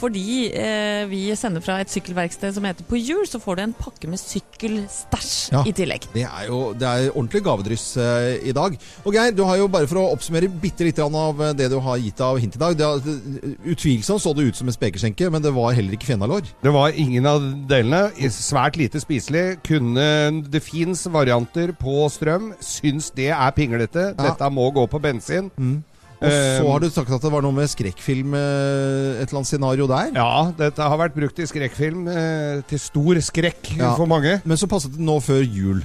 fordi 0.00 0.48
eh, 0.56 1.04
vi 1.10 1.20
sender 1.38 1.62
fra 1.62 1.78
et 1.82 1.90
sykkelverksted 1.92 2.54
som 2.56 2.64
heter 2.66 2.84
På 2.88 2.98
hjul, 2.98 3.24
så 3.28 3.38
får 3.42 3.56
du 3.58 3.62
en 3.66 3.74
pakke 3.76 4.08
med 4.10 4.18
sykkelstæsj 4.18 5.52
Ja. 5.52 5.62
i 5.68 5.72
tillegg. 5.76 6.06
Det 6.14 6.24
er 6.26 6.46
jo 6.48 6.72
det 6.74 6.86
er 6.88 7.10
ordentlig 7.12 7.42
gavedryss 7.46 7.96
eh, 8.02 8.48
i 8.48 8.52
dag. 8.56 8.76
Og 9.04 9.14
Geir, 9.14 9.30
du 9.36 9.44
har 9.46 9.56
jo 9.60 9.68
bare 9.70 9.86
for 9.86 10.00
å 10.00 10.06
oppsummere 10.16 10.48
bitte 10.50 10.86
litt 10.88 10.98
av 10.98 11.42
eh, 11.42 11.52
det 11.58 11.68
du 11.70 11.78
har 11.84 12.00
gitt 12.02 12.20
av 12.24 12.38
hint 12.42 12.56
i 12.56 12.62
dag. 12.62 12.76
Det, 12.76 12.88
utvilsomt 13.76 14.22
så 14.24 14.32
det 14.34 14.48
ut 14.50 14.56
som 14.58 14.68
en 14.70 14.74
spekeskjenke, 14.76 15.30
men 15.30 15.44
det 15.44 15.52
var 15.54 15.76
heller 15.76 15.94
ikke 15.96 16.10
fenalår. 16.10 16.48
Det 16.64 16.72
var 16.74 16.96
ingen 16.96 17.26
av 17.30 17.44
delene. 17.70 18.08
Svært 18.32 18.76
lite 18.80 19.00
spiselig. 19.02 19.60
Kunne, 19.66 20.42
det 20.50 20.62
fins 20.64 21.06
varianter 21.12 21.72
på 21.78 22.06
strøm. 22.12 22.52
Syns 22.64 23.12
det 23.16 23.30
er 23.34 23.54
pinglete. 23.56 24.10
Ja. 24.16 24.30
Dette 24.32 24.50
må 24.52 24.70
gå 24.74 24.86
på 24.90 25.00
bensin. 25.02 25.52
Og 26.16 26.30
så 26.32 26.62
Um, 26.64 26.70
har 26.72 26.78
du 26.80 26.86
sagt 26.90 27.10
at 27.12 27.20
det 27.26 27.30
var 27.32 27.42
noe 27.44 27.52
med 27.52 27.68
skrekkfilm, 27.68 28.32
eh, 28.34 29.20
et 29.20 29.26
eller 29.28 29.40
annet 29.42 29.50
scenario 29.50 29.86
der. 29.90 30.14
Ja, 30.16 30.50
dette 30.56 30.80
har 30.88 30.96
vært 30.96 31.12
brukt 31.14 31.38
i 31.38 31.44
skrekkfilm. 31.46 32.06
Eh, 32.08 32.62
til 32.70 32.80
stor 32.80 33.20
skrekk 33.20 33.74
Ja. 33.76 33.94
for 33.98 34.06
mange. 34.08 34.40
Men 34.44 34.56
så 34.56 34.66
passet 34.66 34.92
det 34.96 35.00
nå 35.04 35.18
før 35.20 35.42
jul. 35.44 35.82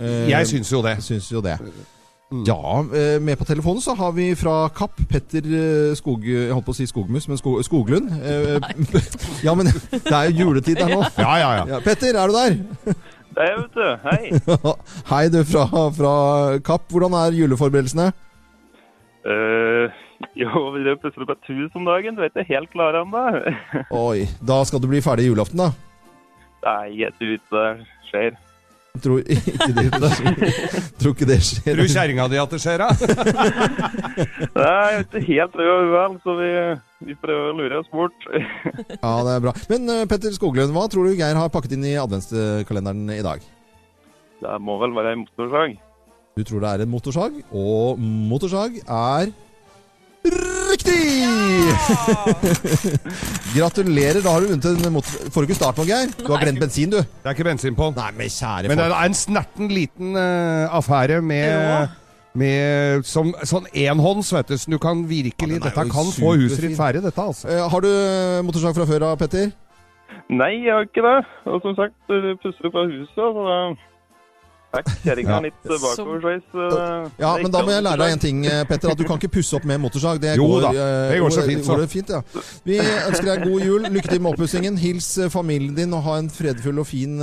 Eh, 0.00 0.26
Jeg 0.30 0.46
syns 0.50 0.70
jo 0.72 0.82
det. 0.82 0.96
syns 1.02 1.30
jo 1.30 1.40
det. 1.40 1.58
Ja, 2.44 2.80
eh, 2.92 3.18
med 3.24 3.38
på 3.38 3.46
telefonen 3.46 3.80
så 3.80 3.94
har 3.96 4.10
vi 4.12 4.34
fra 4.34 4.68
Kapp 4.68 4.98
Petter 5.08 5.94
Skog... 5.96 6.26
Jeg 6.26 6.52
holdt 6.52 6.66
på 6.66 6.74
å 6.74 6.76
si 6.76 6.84
Skogmus, 6.86 7.28
men 7.28 7.38
Skog, 7.38 7.62
Skoglund. 7.64 8.10
Nei. 8.66 8.74
ja, 9.44 9.54
men 9.54 9.66
det 9.70 10.12
er 10.12 10.28
jo 10.30 10.48
juletid 10.50 10.76
der 10.76 10.88
nå. 10.92 11.04
Ja, 11.16 11.36
ja, 11.38 11.52
ja. 11.56 11.64
Ja, 11.72 11.80
Petter, 11.80 12.18
er 12.18 12.26
du 12.26 12.34
der? 12.34 12.58
Det 13.32 13.44
er 13.46 13.52
jeg, 13.54 13.58
vet 13.62 13.74
du. 13.78 13.96
Hei. 14.04 14.72
Hei, 15.12 15.28
du 15.32 15.44
fra, 15.44 15.64
fra 15.94 16.58
Kapp. 16.66 16.90
Hvordan 16.90 17.14
er 17.14 17.30
juleforberedelsene? 17.38 18.10
Eh, 19.28 19.92
jo, 20.42 20.48
vi 20.74 20.82
driver 20.82 21.00
plutselig 21.02 21.28
på 21.28 21.36
opp 21.36 21.48
et 21.50 21.76
om 21.76 21.86
dagen. 21.88 22.16
Du 22.16 22.24
er 22.24 22.32
ikke 22.32 22.48
helt 22.48 22.72
klar 22.72 22.98
ennå. 23.02 23.24
Oi, 24.08 24.26
da 24.40 24.62
skal 24.68 24.82
du 24.82 24.90
bli 24.90 25.04
ferdig 25.04 25.28
i 25.28 25.32
julaften, 25.32 25.60
da? 25.60 25.72
Nei, 26.64 27.00
jeg 27.04 27.14
tror 27.18 27.34
ikke 27.36 27.56
det 27.56 27.72
skjer. 28.08 28.38
Tror 28.98 29.20
ikke 29.30 29.68
det, 29.76 29.84
tror 30.98 31.12
ikke 31.12 31.28
det 31.28 31.38
skjer. 31.46 31.76
Tror 31.76 31.90
kjerringa 31.92 32.24
di 32.32 32.40
at 32.42 32.54
det 32.54 32.60
skjer, 32.64 32.82
da? 32.82 32.88
Nei, 34.56 34.64
jeg 34.64 34.96
er 34.96 35.04
ikke 35.04 35.22
helt 35.28 35.60
i 35.60 35.68
huet, 35.68 36.16
så 36.24 36.34
vi, 36.40 36.48
vi 37.10 37.18
prøver 37.20 37.52
å 37.52 37.58
lure 37.60 37.82
oss 37.82 37.92
bort. 37.92 38.26
Ja, 38.32 39.12
det 39.28 39.36
er 39.36 39.44
bra. 39.44 39.54
Men 39.70 39.92
eh, 39.94 40.06
Petter 40.10 40.34
Skoglund, 40.34 40.74
hva 40.74 40.88
tror 40.90 41.06
du 41.06 41.14
Geir 41.14 41.38
har 41.38 41.52
pakket 41.54 41.76
inn 41.78 41.86
i 41.86 41.98
adventskalenderen 42.00 43.14
i 43.14 43.22
dag? 43.26 43.44
Det 44.38 44.58
må 44.62 44.78
vel 44.82 44.94
være 44.96 45.14
en 45.14 45.22
motorsag. 45.26 45.78
Du 46.38 46.44
tror 46.46 46.62
det 46.62 46.70
er 46.70 46.84
en 46.84 46.90
motorsag, 46.92 47.34
og 47.50 47.98
motorsag 47.98 48.76
er 48.86 49.30
riktig! 50.28 50.98
Gratulerer, 53.56 54.20
da 54.22 54.34
har 54.34 54.44
du 54.44 54.50
vunnet 54.52 54.68
en 54.86 54.92
motor... 54.94 55.30
Får 55.32 55.42
du 55.42 55.48
ikke 55.48 55.56
start 55.58 55.78
nå, 55.80 55.86
Geir? 55.88 56.12
Du 56.20 56.28
har 56.30 56.42
glemt 56.44 56.60
bensin, 56.62 56.92
du. 56.92 56.98
Det 57.00 57.26
er 57.30 57.34
ikke 57.36 57.46
bensin 57.48 57.74
på 57.78 57.88
den. 57.88 57.98
Nei, 57.98 58.10
men 58.20 58.30
kjære 58.34 58.70
Men 58.70 58.78
det 58.78 58.86
folk. 58.86 58.98
er 59.00 59.10
en 59.10 59.18
snerten 59.18 59.72
liten 59.72 60.18
eh, 60.20 60.76
affære 60.78 61.18
med, 61.24 61.96
med 62.38 63.02
som, 63.08 63.32
sånn 63.48 63.66
enhånds, 63.72 64.30
vet 64.36 64.52
du. 64.52 64.58
Så 64.60 64.70
du 64.74 64.78
kan 64.82 65.02
virkelig 65.10 65.58
Ja, 65.58 65.62
den 65.64 65.64
er 65.64 65.72
Dette 65.72 65.86
jo 65.88 65.94
kan 65.96 66.12
få 66.14 66.36
huset 66.36 66.54
superfin. 66.58 66.70
ditt 66.76 66.80
ferdig, 66.84 67.02
dette, 67.08 67.26
altså. 67.32 67.48
Eh, 67.50 67.64
har 67.74 67.86
du 67.86 67.90
motorsag 68.46 68.78
fra 68.78 68.86
før 68.92 69.08
av, 69.10 69.18
Petter? 69.24 69.50
Nei, 70.28 70.52
jeg 70.66 70.74
har 70.76 70.84
ikke 70.86 71.02
det. 71.08 71.18
Og 71.48 71.62
som 71.64 71.74
sagt, 71.78 71.96
vi 72.12 72.36
pusser 72.44 72.70
fra 72.74 72.84
huset, 72.90 73.16
så 73.16 73.26
fikk 73.32 73.87
kjerringa 74.72 75.30
Ja. 75.30 75.40
litt 75.40 75.64
eh, 75.64 75.78
bakoversveis. 75.80 76.42
eh, 76.54 77.10
Ja, 77.18 77.36
men 77.42 77.50
da 77.50 77.62
må 77.64 77.70
jeg 77.72 77.82
lære 77.82 77.98
deg 77.98 78.12
en 78.12 78.18
ting, 78.18 78.46
eh, 78.46 78.64
Petter. 78.68 78.90
At 78.92 78.98
du 78.98 79.04
kan 79.04 79.16
ikke 79.18 79.30
pusse 79.32 79.54
opp 79.56 79.64
med 79.64 79.80
motorsag. 79.80 80.20
Det 80.20 80.36
Jo 80.36 80.46
går, 80.46 80.60
da, 80.60 80.72
det 81.12 81.20
går 81.20 81.30
så 81.30 81.42
fint, 81.46 81.64
så. 81.64 81.76
Går 81.76 81.86
fint, 81.88 82.08
ja. 82.08 82.20
Vi 82.64 82.78
ønsker 82.78 83.24
deg 83.24 83.44
god 83.48 83.60
jul. 83.64 83.82
Lykke 83.88 84.08
til 84.08 84.20
med 84.20 84.32
oppussingen. 84.34 84.76
Hils 84.78 85.08
familien 85.32 85.74
din 85.74 85.92
og 85.94 86.02
ha 86.04 86.18
en 86.18 86.28
fredfull 86.30 86.78
og 86.78 86.86
fin 86.86 87.18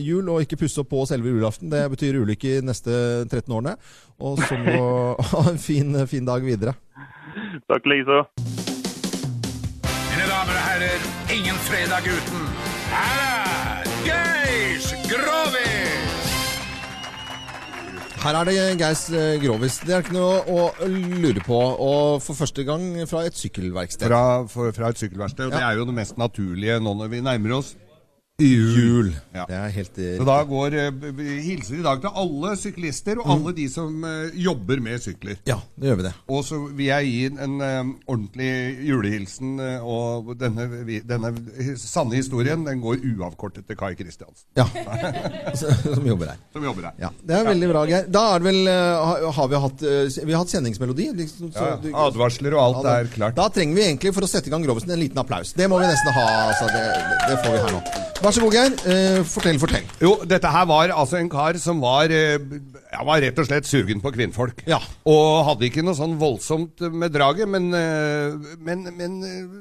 jul. 0.00 0.28
Og 0.28 0.40
ikke 0.46 0.56
pusse 0.64 0.80
opp 0.80 0.88
på 0.90 1.04
selve 1.06 1.28
julaften. 1.28 1.68
Det 1.70 1.84
betyr 1.90 2.22
ulykke 2.22 2.60
de 2.60 2.66
neste 2.66 2.90
13 3.28 3.52
årene. 3.52 3.76
Og 4.20 4.38
så 4.38 4.56
må 4.58 5.14
ha 5.32 5.44
en 5.50 5.58
fin, 5.58 5.94
fin 6.08 6.24
dag 6.24 6.42
videre. 6.42 6.74
Takk 7.68 7.84
likeså. 7.86 8.24
Mine 10.08 10.26
damer 10.26 10.56
og 10.56 10.64
herrer, 10.72 11.00
ingen 11.36 11.54
fredag 11.68 12.02
uten. 12.08 12.48
Her 12.90 13.20
er 13.28 13.84
Geir 14.08 14.80
Grovis! 15.12 15.67
Her 18.18 18.34
er 18.34 18.48
det 18.48 18.54
Geis 18.80 19.04
eh, 19.14 19.36
Grovis. 19.38 19.76
Det 19.86 19.94
er 19.94 20.02
ikke 20.02 20.16
noe 20.16 20.40
å 20.50 20.62
lure 20.90 21.42
på. 21.46 21.58
Og 21.58 22.22
for 22.24 22.34
første 22.34 22.64
gang 22.66 22.88
fra 23.06 23.22
et 23.28 23.38
sykkelverksted. 23.38 24.10
Fra, 24.10 24.22
for, 24.50 24.74
fra 24.74 24.90
et 24.90 24.98
sykkelverksted. 24.98 25.46
Og 25.46 25.54
det 25.54 25.62
er 25.62 25.78
jo 25.78 25.86
det 25.86 25.94
mest 26.00 26.18
naturlige 26.18 26.80
nå 26.82 26.96
når 26.98 27.12
vi 27.14 27.22
nærmer 27.22 27.60
oss 27.60 27.76
Jul. 28.38 29.08
Ja. 29.34 29.48
Det 29.48 29.56
er 29.58 29.72
helt 29.74 29.96
eh, 29.98 30.12
Så 30.14 30.22
da 30.22 30.36
går 30.46 30.74
uh, 30.78 31.22
hilser 31.42 31.80
i 31.80 31.82
dag 31.82 31.98
til 32.04 32.18
alle 32.22 32.52
syklister 32.54 33.18
og 33.18 33.32
alle 33.34 33.50
de 33.56 33.64
som 33.66 33.96
uh, 34.06 34.28
jobber 34.38 34.78
med 34.78 35.02
sykler. 35.02 35.40
Ja, 35.48 35.56
det 35.74 35.88
gjør 35.90 35.98
vi 35.98 36.04
det. 36.06 36.12
Og 36.30 36.44
så 36.46 36.60
vil 36.68 36.86
jeg 36.86 37.08
gi 37.08 37.24
en 37.32 37.56
eh, 37.66 37.90
ordentlig 38.06 38.50
julehilsen, 38.86 39.56
uh, 39.58 39.82
og 39.82 40.30
denne, 40.38 40.68
denne 41.08 41.32
sanne 41.82 42.14
historien 42.20 42.62
den 42.62 42.78
går 42.84 43.02
uavkortet 43.10 43.66
til 43.66 43.80
Kai 43.80 43.96
Kristiansen. 43.98 44.46
Ja. 44.54 44.68
Som 45.58 46.06
jobber 46.06 46.30
her. 46.30 46.38
Som 46.54 46.68
jobber 46.70 46.92
her. 46.92 46.94
Ja, 47.08 47.10
Det 47.18 47.40
er 47.40 47.50
veldig 47.50 47.72
bra, 47.72 47.82
Geir. 47.90 48.06
Da 48.06 48.22
er 48.36 48.44
det 48.44 48.52
vel 48.52 48.70
har- 48.70 49.50
vi 49.50 49.62
hatt 49.66 49.82
Vi 49.82 50.30
har 50.30 50.44
hatt 50.44 50.54
sendingsmelodi. 50.54 51.08
Liksom, 51.24 51.50
så 51.58 51.72
Ja, 51.74 52.04
advarsler 52.06 52.54
og 52.54 52.62
alt 52.68 52.86
Ja, 52.86 52.94
er 53.02 53.10
klart. 53.18 53.34
Da 53.34 53.48
trenger 53.50 53.82
vi 53.82 53.88
egentlig, 53.88 54.14
for 54.14 54.22
å 54.22 54.30
sette 54.30 54.46
i 54.46 54.54
gang 54.54 54.62
Grovesen, 54.62 54.94
en 54.94 55.02
liten 55.02 55.18
applaus. 55.18 55.56
Det 55.58 55.66
må 55.66 55.82
vi 55.82 55.90
nesten 55.90 56.14
ha. 56.14 56.28
Altså, 56.52 56.70
det, 56.70 56.86
det 57.26 57.42
får 57.42 57.56
vi 57.56 57.64
her 57.66 57.74
nå. 57.80 57.82
Vær 58.28 58.34
så 58.36 58.42
god, 58.44 58.52
Geir. 58.58 58.74
Eh, 58.92 59.18
fortell, 59.24 59.56
fortell. 59.56 59.84
Jo, 60.04 60.10
dette 60.28 60.50
her 60.52 60.66
var 60.68 60.90
altså 60.92 61.16
en 61.16 61.30
kar 61.32 61.56
som 61.56 61.78
var 61.80 62.12
eh, 62.12 62.34
Jeg 62.36 63.06
var 63.08 63.22
rett 63.24 63.38
og 63.40 63.46
slett 63.48 63.64
sugen 63.64 64.02
på 64.04 64.10
kvinnfolk. 64.12 64.58
Ja. 64.68 64.82
Og 65.08 65.46
hadde 65.46 65.64
ikke 65.70 65.80
noe 65.86 65.96
sånn 65.96 66.18
voldsomt 66.20 66.82
med 66.92 67.14
draget, 67.16 67.48
men, 67.48 67.70
eh, 67.72 68.36
men, 68.60 68.84
men 68.98 69.14
eh, 69.24 69.56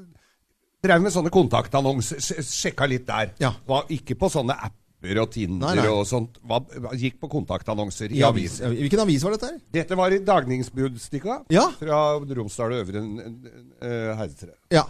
drev 0.84 1.06
med 1.06 1.16
sånne 1.16 1.32
kontaktannonser. 1.32 2.20
Sjekka 2.44 2.90
litt 2.92 3.08
der. 3.08 3.32
Ja. 3.40 3.54
Var 3.72 3.88
ikke 3.96 4.20
på 4.20 4.28
sånne 4.36 4.60
apper 4.60 5.24
og 5.24 5.32
Tinder 5.32 5.72
Nei, 5.72 5.86
nei. 5.86 5.88
og 5.94 6.04
sånt. 6.12 6.36
Hva, 6.44 6.60
gikk 7.00 7.22
på 7.24 7.32
kontaktannonser 7.38 8.12
i, 8.12 8.20
I 8.20 8.28
avis. 8.28 8.60
avis. 8.60 8.84
Hvilken 8.84 9.06
avis 9.08 9.24
var 9.24 9.38
dette? 9.38 9.54
her? 9.54 9.64
Dette 9.80 9.96
var 9.96 10.12
i 10.12 10.20
Dagningsbudstikka 10.28 11.46
Ja. 11.56 11.70
fra 11.80 12.04
Romsdal 12.20 12.76
og 12.76 12.84
Øvre 12.84 13.08
uh, 13.08 14.16
Herdetre. 14.20 14.58
Ja. 14.76 14.84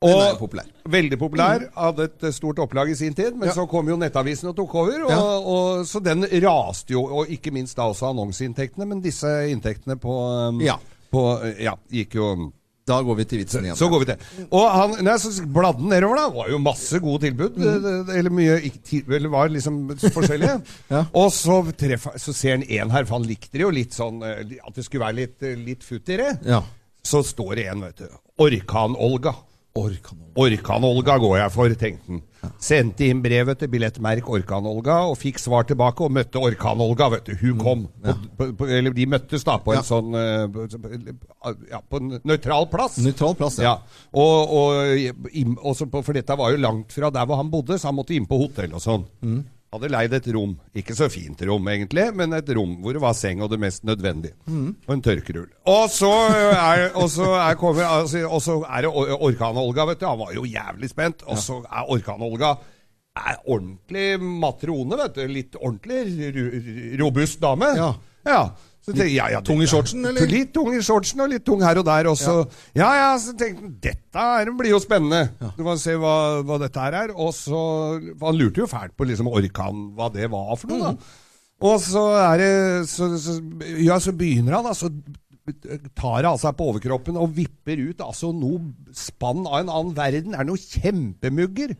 Og 0.00 0.38
populær. 0.40 0.68
veldig 0.88 1.16
populær. 1.20 1.66
Hadde 1.76 2.06
et 2.08 2.22
eh, 2.24 2.32
stort 2.32 2.58
opplag 2.64 2.88
i 2.88 2.94
sin 2.96 3.12
tid. 3.12 3.34
Men 3.36 3.50
så 3.52 3.66
kom 3.68 3.88
jo 3.90 3.98
Nettavisen 4.00 4.48
og 4.48 4.54
tok 4.56 4.74
over. 4.80 5.02
Og, 5.04 5.10
Ja. 5.12 5.18
og, 5.38 5.82
så 5.84 6.00
den 6.00 6.24
raste 6.40 6.94
jo. 6.94 7.02
Og 7.04 7.28
ikke 7.28 7.52
minst 7.52 7.76
da 7.76 7.84
også 7.90 8.08
annonseinntektene. 8.08 8.86
Men 8.88 9.02
disse 9.04 9.28
inntektene 9.52 9.98
på, 10.00 10.14
um, 10.48 10.62
Ja. 10.64 10.78
på 11.12 11.26
uh, 11.42 11.52
Ja, 11.60 11.74
gikk 11.92 12.14
jo 12.16 12.30
Da 12.88 13.02
går 13.04 13.14
vi 13.20 13.24
til 13.28 13.38
vitsen 13.42 13.62
igjen. 13.68 13.76
Så 13.76 13.90
går 13.92 14.00
vi 14.00 14.06
til. 14.08 14.46
Og 14.50 14.64
han, 14.72 14.96
nei, 15.04 15.18
så 15.20 15.44
bladde 15.46 15.78
han 15.84 15.92
nedover, 15.92 16.16
da. 16.16 16.24
Det 16.30 16.36
var 16.40 16.48
jo 16.48 16.58
masse 16.64 16.98
gode 17.04 17.20
tilbud. 17.26 17.60
Mm. 17.60 17.68
eh, 17.68 17.90
eh, 18.14 18.18
Eller 18.18 18.30
mye 18.30 18.56
Eller 19.14 19.28
var 19.28 19.52
liksom 19.52 19.76
forskjellige. 20.00 20.56
Og 21.20 21.28
så, 21.30 21.60
treffer, 21.76 22.16
så 22.16 22.32
ser 22.32 22.56
han 22.56 22.64
en 22.64 22.90
her, 22.90 23.04
for 23.04 23.18
han 23.20 23.28
likte 23.28 23.52
det 23.52 23.62
jo 23.68 23.70
litt 23.70 23.92
sånn 23.92 24.24
eh, 24.24 24.56
At 24.64 24.74
det 24.74 24.88
skulle 24.88 25.04
være 25.04 25.18
litt, 25.20 25.36
eh, 25.44 25.60
litt 25.60 25.84
futt 25.84 26.08
i 26.08 26.16
det. 26.24 26.32
Ja. 26.48 26.62
Så 27.04 27.20
står 27.22 27.54
det 27.60 27.68
en, 27.68 27.84
vet 27.84 28.00
du. 28.00 28.08
Orkan-Olga. 28.40 29.36
Orkan-Olga 29.76 31.14
går 31.22 31.36
jeg 31.38 31.52
for, 31.54 31.74
tenkte 31.78 32.10
han. 32.10 32.20
Sendte 32.60 33.04
inn 33.06 33.20
brevet 33.22 33.60
til 33.60 33.68
billettmerk 33.70 34.26
Orkan-Olga 34.32 34.96
og 35.10 35.18
fikk 35.20 35.38
svar 35.38 35.66
tilbake, 35.68 36.02
og 36.06 36.14
møtte 36.16 36.40
Orkan-Olga, 36.40 37.10
vet 37.14 37.28
du. 37.28 37.34
Hun 37.42 37.60
kom. 37.60 37.84
På, 38.02 38.14
på, 38.38 38.48
på, 38.58 38.68
eller 38.80 38.96
de 38.96 39.06
møttes 39.12 39.44
da 39.46 39.58
på 39.62 39.74
en 39.76 39.80
Ja. 39.80 39.84
sånn 39.86 40.16
eh, 40.18 41.60
Ja, 41.70 41.80
på 41.86 42.00
en 42.00 42.16
nøytral 42.24 42.66
plass. 42.72 42.98
Nøytral 43.04 43.36
plass, 43.38 43.60
ja. 43.62 43.76
ja. 43.76 44.02
Og, 44.10 44.54
og, 44.56 45.86
på, 45.92 46.02
for 46.02 46.16
dette 46.16 46.36
var 46.40 46.50
jo 46.54 46.62
langt 46.64 46.92
fra 46.96 47.12
der 47.14 47.28
hvor 47.28 47.40
han 47.40 47.52
bodde, 47.52 47.78
så 47.78 47.90
han 47.92 47.98
måtte 48.00 48.16
inn 48.16 48.26
på 48.30 48.40
hotell 48.40 48.74
og 48.74 48.82
sånn. 48.84 49.06
Mm. 49.22 49.40
Hadde 49.70 49.88
leid 49.92 50.14
et 50.16 50.26
rom. 50.34 50.56
Ikke 50.74 50.96
så 50.98 51.06
fint 51.12 51.38
rom, 51.46 51.68
egentlig, 51.70 52.08
men 52.18 52.34
et 52.34 52.48
rom 52.58 52.72
hvor 52.82 52.96
det 52.96 53.02
var 53.04 53.14
seng 53.14 53.42
og 53.44 53.52
det 53.52 53.60
mest 53.62 53.84
nødvendige. 53.86 54.34
Mm. 54.50 54.72
Og 54.88 54.94
en 54.96 55.02
tørkerull. 55.06 55.46
Og 55.70 55.84
så 55.94 56.10
er, 56.50 56.88
og 56.98 57.06
så 57.12 57.28
er, 57.38 57.54
kommer, 57.60 57.86
altså, 57.86 58.24
og 58.26 58.42
så 58.42 58.58
er 58.66 58.82
det 58.82 58.90
Orkan-Olga, 58.90 59.86
vet 59.92 60.02
du. 60.02 60.08
Han 60.10 60.18
var 60.24 60.34
jo 60.34 60.42
jævlig 60.48 60.90
spent. 60.90 61.22
Og 61.30 61.38
så 61.38 61.60
er 61.62 61.86
Orkan-Olga 61.94 62.56
er 63.20 63.38
ordentlig 63.46 64.08
matrone, 64.42 64.98
vet 65.04 65.20
du. 65.20 65.22
Litt 65.38 65.60
ordentlig 65.60 66.98
robust 67.00 67.38
dame. 67.42 67.70
Ja. 67.78 67.92
Ja. 68.26 68.42
Så 68.80 68.94
tenkte, 68.94 69.10
ja, 69.12 69.26
ja, 69.28 69.40
Tung 69.44 69.60
i 69.60 69.68
shortsen, 69.68 70.04
eller? 70.08 70.24
Litt 70.30 70.54
tung 70.56 70.70
i 70.72 70.80
shortsen 70.84 71.20
og 71.20 71.28
litt 71.28 71.44
tung 71.44 71.60
her 71.60 71.78
og 71.82 71.84
der. 71.84 72.08
også. 72.08 72.36
ja. 72.78 72.88
ja, 72.96 73.08
så 73.20 73.34
tenkte 73.36 73.60
han 73.66 73.74
dette 73.84 74.26
er, 74.40 74.52
blir 74.56 74.72
jo 74.72 74.80
spennende. 74.80 75.50
Du 75.58 75.64
må 75.66 75.74
se 75.80 75.98
hva, 76.00 76.14
hva 76.48 76.56
dette 76.62 76.80
her 76.80 76.96
er. 77.02 77.12
Og 77.12 77.34
så, 77.36 77.60
for 78.16 78.30
Han 78.30 78.40
lurte 78.40 78.64
jo 78.64 78.70
fælt 78.70 78.96
på 78.96 79.08
liksom 79.10 79.28
orkan, 79.28 79.90
hva 79.98 80.08
det 80.14 80.30
var 80.32 80.54
for 80.56 80.72
noe. 80.72 80.94
da. 80.94 81.18
Og 81.68 81.76
så 81.84 82.06
er 82.16 82.40
det 82.40 82.52
så, 82.88 83.10
så, 83.20 83.36
Ja, 83.84 84.00
så 84.00 84.16
begynner 84.16 84.56
han, 84.58 84.70
da. 84.70 84.72
Så 84.72 84.88
tar 85.98 86.16
han 86.16 86.30
av 86.32 86.40
seg 86.40 86.56
på 86.56 86.70
overkroppen 86.72 87.18
og 87.20 87.32
vipper 87.36 87.80
ut 87.90 88.02
altså 88.04 88.30
noe 88.36 88.72
spann 88.96 89.44
av 89.44 89.60
en 89.60 89.72
annen 89.72 89.96
verden. 89.96 90.32
Er 90.32 90.44
det 90.46 90.52
noe 90.54 90.60
kjempemugger. 90.62 91.76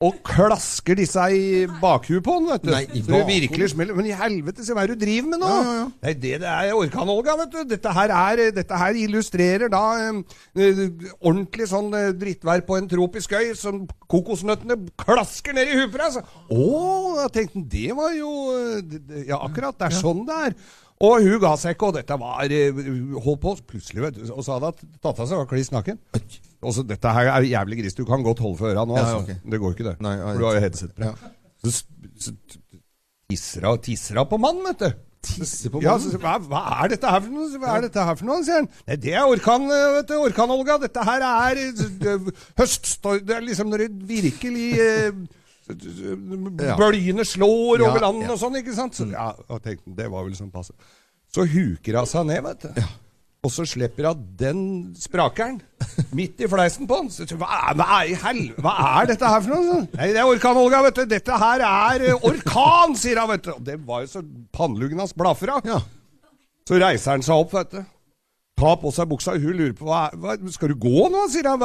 Og 0.00 0.14
klasker 0.24 0.96
disse 0.96 1.20
i 1.36 1.66
bakhuet 1.82 2.22
på 2.24 2.32
han, 2.38 2.46
vet 2.48 2.62
du. 2.64 2.70
Nei, 2.72 2.86
i 2.96 3.02
så 3.04 3.12
det 3.12 3.18
virkelig 3.28 3.66
smeller. 3.74 3.96
Men 3.98 4.06
i 4.08 4.14
helvete, 4.16 4.64
se 4.64 4.72
hva 4.72 4.86
du 4.88 4.94
driver 4.96 5.28
med 5.28 5.42
nå! 5.42 5.50
Ja, 5.50 5.58
ja, 5.66 5.74
ja. 5.76 5.82
Nei, 6.06 6.14
det 6.22 6.30
det 6.40 6.48
er 6.48 6.70
Orkan-Olga, 6.78 7.34
vet 7.42 7.52
du. 7.52 7.58
Dette 7.74 7.92
her, 7.98 8.14
er, 8.16 8.40
dette 8.56 8.78
her 8.80 8.96
illustrerer 8.96 9.68
da 9.68 9.82
eh, 10.00 10.80
ordentlig 11.20 11.68
sånn 11.68 11.92
eh, 11.98 12.08
drittvær 12.16 12.64
på 12.64 12.78
en 12.80 12.88
tropisk 12.88 13.36
øy 13.36 13.52
som 13.60 13.82
kokosnøttene 14.08 14.78
klasker 15.04 15.52
ned 15.60 15.68
i 15.68 15.76
huet 15.82 15.92
på 15.92 16.00
deg. 16.00 16.32
Å, 16.48 16.64
jeg 17.26 17.34
tenkte 17.36 17.66
det 17.76 17.90
var 18.00 18.16
jo 18.16 18.32
det- 18.80 19.26
Ja, 19.28 19.36
akkurat. 19.44 19.76
Det 19.76 19.90
er 19.92 20.00
sånn 20.00 20.24
det 20.24 20.40
er. 20.48 20.56
Og 21.00 21.22
hun 21.24 21.38
ga 21.40 21.54
seg 21.56 21.72
ikke, 21.76 21.88
og 21.88 21.94
dette 21.96 22.16
var 22.20 22.52
eh, 22.52 22.80
Holdt 23.24 23.40
på 23.40 23.54
plutselig, 23.72 24.02
vet 24.04 24.18
du. 24.18 24.24
Og 24.34 24.42
sa 24.44 24.58
det 24.60 24.68
at 24.74 25.06
av 25.08 25.22
seg, 25.24 25.38
var 25.38 25.46
kliss 25.48 25.70
naken. 25.72 25.96
Også, 26.60 26.84
dette 26.84 27.12
her 27.16 27.30
er 27.32 27.46
jævlig 27.48 27.78
gris. 27.80 27.94
Du 27.96 28.02
kan 28.04 28.20
godt 28.26 28.42
holde 28.44 28.58
for 28.60 28.68
øra 28.74 28.84
nå, 28.84 28.98
Ja, 28.98 29.06
altså. 29.06 29.22
ok. 29.24 29.52
Det 29.54 29.60
går 29.62 29.76
ikke, 29.78 29.86
det. 29.88 29.94
Nei, 30.04 30.12
jeg, 30.18 30.36
du 30.36 30.44
har 30.44 30.58
jo 30.58 30.64
headset 30.66 30.92
på. 30.98 31.08
Ja. 31.08 31.14
Så, 31.64 32.34
hun 33.30 33.80
tisser 33.84 34.18
hun 34.20 34.28
på 34.28 34.38
mannen, 34.42 34.66
vet 34.68 34.84
du. 34.84 34.90
Tisser 35.24 35.72
på 35.72 35.80
Ja, 35.84 35.94
mannen? 35.96 36.12
så, 36.12 36.20
hva, 36.20 36.36
hva 36.52 36.62
er 36.84 36.92
dette 36.94 37.10
her 37.12 37.24
for 37.24 37.32
noe? 37.38 37.48
Hva 37.64 37.74
er 37.78 37.84
dette 37.88 38.04
her 38.10 38.16
for 38.20 38.28
noe, 38.28 38.44
sier 38.44 38.60
han. 38.60 38.70
Nei, 38.88 38.96
det 39.00 39.16
er 39.16 39.24
orkan, 39.28 39.66
eh, 39.72 39.88
vet 39.98 40.08
du. 40.12 40.16
Orkan-Olga. 40.20 40.78
Dette 40.84 41.04
her 41.08 41.24
er 41.30 41.60
eh, 41.64 42.30
høststorm. 42.60 43.24
Det 43.28 43.36
er 43.40 43.44
liksom 43.48 43.72
når 43.72 43.86
det 43.86 43.92
virkelig 44.12 44.70
eh, 44.84 45.12
Ja. 45.12 45.12
Bølgene 46.78 47.24
slår 47.26 47.80
Ja, 47.82 47.90
over 47.90 48.00
landet 48.06 48.28
ja. 48.28 48.32
og 48.34 48.40
sånn, 48.42 48.58
ikke 48.60 48.74
sant? 48.76 48.96
Så, 48.98 49.06
ja, 49.12 49.30
og 49.48 49.62
tenkte, 49.64 49.92
det 49.98 50.08
var 50.12 50.26
vel 50.26 50.34
sånn 50.38 50.50
passe. 50.54 50.74
Så 51.30 51.44
huker 51.46 52.00
hun 52.00 52.08
seg 52.10 52.26
ned, 52.28 52.42
vet 52.46 52.66
du. 52.66 52.82
Og 53.40 53.52
så 53.54 53.64
slipper 53.64 54.10
hun 54.10 54.24
den 54.36 54.58
sprakeren 55.00 55.60
midt 56.18 56.42
i 56.44 56.48
fleisen 56.50 56.88
på 56.90 56.98
han. 56.98 57.06
Så, 57.14 57.24
hva, 57.40 57.48
er- 57.70 57.78
hva, 57.78 57.86
er 58.02 58.10
i 58.12 58.18
hel, 58.24 58.40
hva 58.60 58.74
er 59.00 59.08
dette 59.14 59.30
her 59.32 59.40
for 59.46 59.54
noe? 59.54 59.78
Nei, 59.94 60.10
det 60.12 60.20
er 60.20 60.28
orkan, 60.28 60.58
Olga, 60.60 60.82
vet 60.88 60.98
du. 61.00 61.06
Dette 61.14 61.38
her 61.40 61.64
er 61.64 62.04
eh, 62.10 62.26
orkan, 62.28 62.92
sier 63.00 63.22
hun, 63.22 63.30
vet 63.32 63.46
du. 63.46 63.54
Og 63.54 63.62
det 63.70 63.78
var 63.88 64.04
jo 64.04 64.10
så 64.18 64.24
panneluggen 64.52 65.00
hans 65.00 65.16
blafra. 65.16 65.56
Så 66.68 66.76
reiser 66.82 67.16
han 67.16 67.24
seg 67.24 67.40
opp, 67.46 67.54
vet 67.56 67.78
du. 67.78 67.80
Tar 68.60 68.76
på 68.76 68.90
seg 68.92 69.08
buksa, 69.08 69.34
hun 69.40 69.56
lurer 69.56 69.72
på 69.76 69.86
hva, 69.88 70.02
hva 70.20 70.34
Skal 70.52 70.74
du 70.74 70.76
gå 70.80 71.06
nå, 71.12 71.22
sier 71.32 71.48
han. 71.48 71.62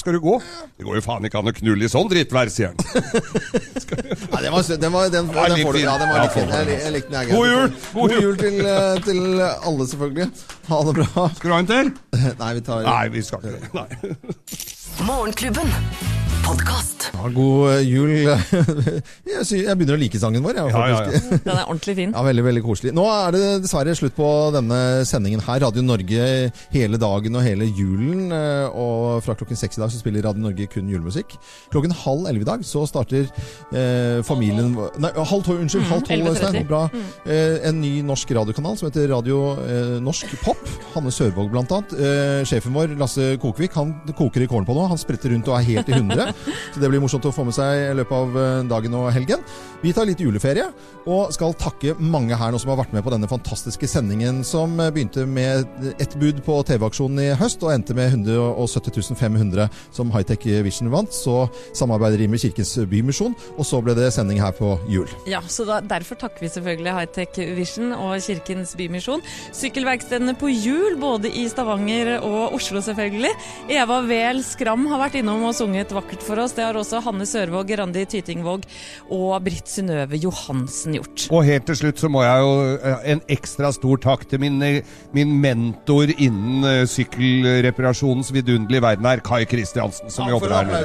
Skal 0.00 0.16
du 0.16 0.20
gå? 0.24 0.34
Det 0.74 0.86
går 0.86 0.98
jo 0.98 1.04
faen 1.04 1.28
ikke 1.28 1.38
an 1.38 1.50
å 1.52 1.54
knulle 1.54 1.86
i 1.86 1.92
sånn 1.92 2.10
drittvær, 2.10 2.50
sier 2.50 2.72
han. 2.72 2.78
Nei, 4.32 4.42
den 4.42 4.52
var, 4.52 4.66
søt. 4.66 4.80
den 4.82 4.92
var, 4.92 5.08
den, 5.14 5.30
var 5.30 5.54
den 5.54 5.62
får 5.62 5.78
du. 5.78 5.82
Ja, 5.84 5.94
den 6.02 6.10
var 6.10 6.24
litt 6.24 6.34
fin. 6.34 6.50
Jeg, 6.50 6.80
jeg 6.82 6.94
likte 6.96 7.14
den. 7.14 7.18
jeg. 7.20 7.30
God 7.30 7.48
jul! 7.52 7.72
God 7.94 8.16
jul 8.18 8.38
til, 8.42 8.60
eh, 8.66 9.00
til 9.06 9.42
alle, 9.46 9.88
selvfølgelig. 9.94 10.30
Ha 10.68 10.84
det 10.90 10.96
bra. 11.00 11.28
Skal 11.38 11.46
du 11.46 11.56
ha 11.56 11.62
en 11.62 11.72
til? 11.72 11.92
Nei, 12.42 12.52
vi 12.58 12.68
tar 12.72 12.86
Nei, 12.90 13.02
vi 13.14 13.26
skal 13.30 13.46
ikke 13.46 13.74
det. 13.78 14.64
Morgenklubben. 15.06 16.17
Podkast. 16.44 17.08
Ja, 17.14 17.28
god 17.34 17.70
eh, 17.72 17.80
jul. 17.88 18.10
Jeg, 19.28 19.74
begynner 19.78 19.96
å 19.96 20.00
like 20.00 20.18
sangen 20.20 20.42
vår. 20.44 20.58
Jeg, 20.58 20.72
Ja, 20.72 20.82
ja, 20.88 20.98
ja. 21.12 21.38
Den 21.44 21.52
er 21.54 21.64
ordentlig 21.68 21.94
fin. 21.98 22.12
Ja, 22.14 22.22
Veldig 22.26 22.44
veldig 22.46 22.62
koselig. 22.64 22.92
Nå 22.96 23.04
er 23.10 23.34
det 23.34 23.42
dessverre 23.64 23.94
slutt 23.96 24.14
på 24.16 24.28
denne 24.54 24.78
sendingen 25.08 25.42
her. 25.44 25.60
Radio 25.64 25.82
Norge 25.84 26.26
hele 26.74 27.00
dagen 27.00 27.36
og 27.38 27.44
hele 27.44 27.68
julen. 27.68 28.28
eh, 28.34 28.68
Og 28.78 29.22
fra 29.24 29.36
klokken 29.38 29.58
seks 29.60 29.78
i 29.78 29.82
dag 29.82 29.92
så 29.92 30.00
spiller 30.00 30.24
Radio 30.28 30.44
Norge 30.46 30.68
kun 30.72 30.88
julemusikk. 30.92 31.36
Klokken 31.72 31.94
halv 32.04 32.28
elleve 32.30 32.46
i 32.46 32.48
dag 32.48 32.64
så 32.68 32.84
starter 32.88 33.26
eh, 33.72 34.20
familien 34.26 34.72
Nei, 35.00 35.12
halv 35.16 35.44
tolv, 35.46 35.62
unnskyld. 35.64 35.84
Mm, 35.84 35.90
halv 35.92 36.06
tolv, 36.08 36.28
11.30. 36.28 36.32
Øystein. 36.32 36.68
Bra. 36.70 36.82
Mm. 36.92 37.06
Eh, 37.34 37.56
en 37.72 37.80
ny 37.82 37.92
norsk 38.08 38.34
radiokanal 38.40 38.78
som 38.80 38.88
heter 38.90 39.08
Radio 39.12 39.42
eh, 39.64 39.94
Norsk 40.04 40.32
Pop. 40.44 40.64
Hanne 40.94 41.12
Sørvåg 41.14 41.50
blant 41.52 41.72
annet. 41.76 41.96
Eh, 41.98 42.42
sjefen 42.48 42.76
vår, 42.76 42.96
Lasse 43.00 43.34
Kokvik, 43.42 43.76
han 43.78 43.94
koker 44.18 44.46
i 44.46 44.50
kålen 44.50 44.68
på 44.68 44.76
nå. 44.76 44.88
Han 44.94 45.00
spretter 45.00 45.34
rundt 45.34 45.48
og 45.52 45.58
er 45.60 45.66
helt 45.72 45.92
i 45.92 45.98
hundre. 45.98 46.27
så 46.72 46.82
det 46.82 46.90
blir 46.90 47.02
morsomt 47.02 47.26
å 47.28 47.34
få 47.34 47.46
med 47.48 47.56
seg 47.56 47.84
i 47.88 47.96
løpet 47.98 48.16
av 48.18 48.38
eh, 48.42 48.60
dagen 48.70 48.96
og 48.98 49.10
helgen. 49.14 49.42
Vi 49.82 49.92
tar 49.94 50.08
litt 50.08 50.20
juleferie 50.22 50.66
og 51.08 51.32
skal 51.34 51.54
takke 51.56 51.94
mange 52.02 52.36
her 52.36 52.52
nå 52.52 52.58
som 52.60 52.72
har 52.72 52.80
vært 52.80 52.94
med 52.96 53.04
på 53.06 53.12
denne 53.14 53.28
fantastiske 53.30 53.88
sendingen 53.90 54.42
som 54.46 54.74
eh, 54.82 54.90
begynte 54.94 55.26
med 55.28 55.94
ett 55.98 56.16
bud 56.18 56.42
på 56.46 56.60
TV-aksjonen 56.68 57.22
i 57.22 57.28
høst 57.38 57.62
og 57.64 57.72
endte 57.74 57.96
med 57.96 58.12
170 58.16 59.16
500 59.18 59.68
som 59.94 60.10
Hightech 60.12 60.46
Vision 60.64 60.90
vant. 60.92 61.14
Så 61.14 61.46
samarbeider 61.76 62.20
de 62.20 62.28
med 62.30 62.42
Kirkens 62.42 62.74
Bymisjon, 62.90 63.36
og 63.56 63.66
så 63.66 63.80
ble 63.84 63.94
det 63.98 64.10
sending 64.14 64.40
her 64.42 64.54
på 64.56 64.74
jul. 64.90 65.08
Ja, 65.28 65.40
så 65.48 65.66
da, 65.68 65.80
Derfor 65.88 66.18
takker 66.20 66.44
vi 66.44 66.50
selvfølgelig 66.52 66.94
Hightech 66.96 67.38
Vision 67.56 67.94
og 67.96 68.18
Kirkens 68.24 68.74
Bymisjon. 68.78 69.22
Sykkelverkstedene 69.56 70.34
på 70.38 70.50
hjul, 70.52 70.98
både 71.00 71.30
i 71.30 71.46
Stavanger 71.50 72.16
og 72.18 72.56
Oslo 72.58 72.82
selvfølgelig. 72.84 73.32
Eva 73.78 74.00
Wehl 74.08 74.42
Skram 74.46 74.86
har 74.90 75.02
vært 75.06 75.18
innom 75.20 75.46
og 75.48 75.56
sunget 75.56 75.94
vakkert 75.94 76.17
for 76.24 76.40
oss. 76.42 76.54
Det 76.56 76.64
har 76.64 76.76
også 76.78 77.00
Hanne 77.04 77.26
Sørvåg, 77.28 77.70
Randi 77.78 78.04
Tytingvåg 78.08 78.66
og 79.14 79.32
Britt 79.44 79.70
Synnøve 79.70 80.18
Johansen 80.20 80.98
gjort. 80.98 81.26
Og 81.34 81.46
helt 81.46 81.66
til 81.68 81.78
slutt 81.80 82.02
så 82.02 82.10
må 82.12 82.24
jeg 82.24 82.44
jo 82.44 82.52
eh, 82.76 83.08
en 83.14 83.22
ekstra 83.32 83.70
stor 83.74 84.00
takk 84.02 84.26
til 84.30 84.42
min, 84.42 84.60
eh, 84.64 84.82
min 85.16 85.34
mentor 85.42 86.12
innen 86.16 86.66
eh, 86.68 86.82
sykkelreparasjonens 86.90 88.32
vidunderlige 88.34 88.84
verden 88.84 89.08
her, 89.08 89.24
Kai 89.24 89.44
Kristiansen, 89.48 90.12
som 90.12 90.30
jobber 90.30 90.54
her 90.56 90.68
nå. 90.68 90.82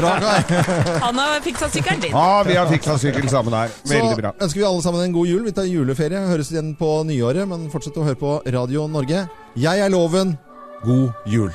Bra, 0.00 0.16
Kai. 0.24 0.60
Han 1.06 1.22
har 1.22 1.40
fiksa 1.44 1.70
sykkelen 1.72 2.04
din. 2.04 2.14
Ja, 2.14 2.42
vi 2.46 2.58
har 2.58 2.70
fiksa 2.70 2.98
sykkel 3.00 3.30
sammen 3.32 3.56
her. 3.56 3.72
Veldig 3.90 4.18
bra. 4.20 4.34
Så 4.36 4.48
ønsker 4.48 4.62
vi 4.62 4.68
alle 4.72 4.84
sammen 4.84 5.06
en 5.06 5.16
god 5.16 5.30
jul. 5.32 5.42
Vi 5.46 5.56
tar 5.56 5.70
juleferie. 5.70 6.26
Høres 6.30 6.52
igjen 6.52 6.74
på 6.78 6.92
nyåret, 7.08 7.48
men 7.50 7.70
fortsett 7.72 7.98
å 8.00 8.06
høre 8.06 8.20
på 8.20 8.36
Radio 8.50 8.86
Norge. 8.90 9.26
Jeg 9.58 9.86
er 9.86 9.92
Loven. 9.92 10.36
God 10.84 11.10
jul. 11.28 11.50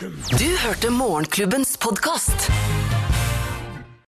Du 0.00 0.44
hørte 0.56 0.90
Morgenklubbens 0.90 1.76
podkast. 1.76 2.50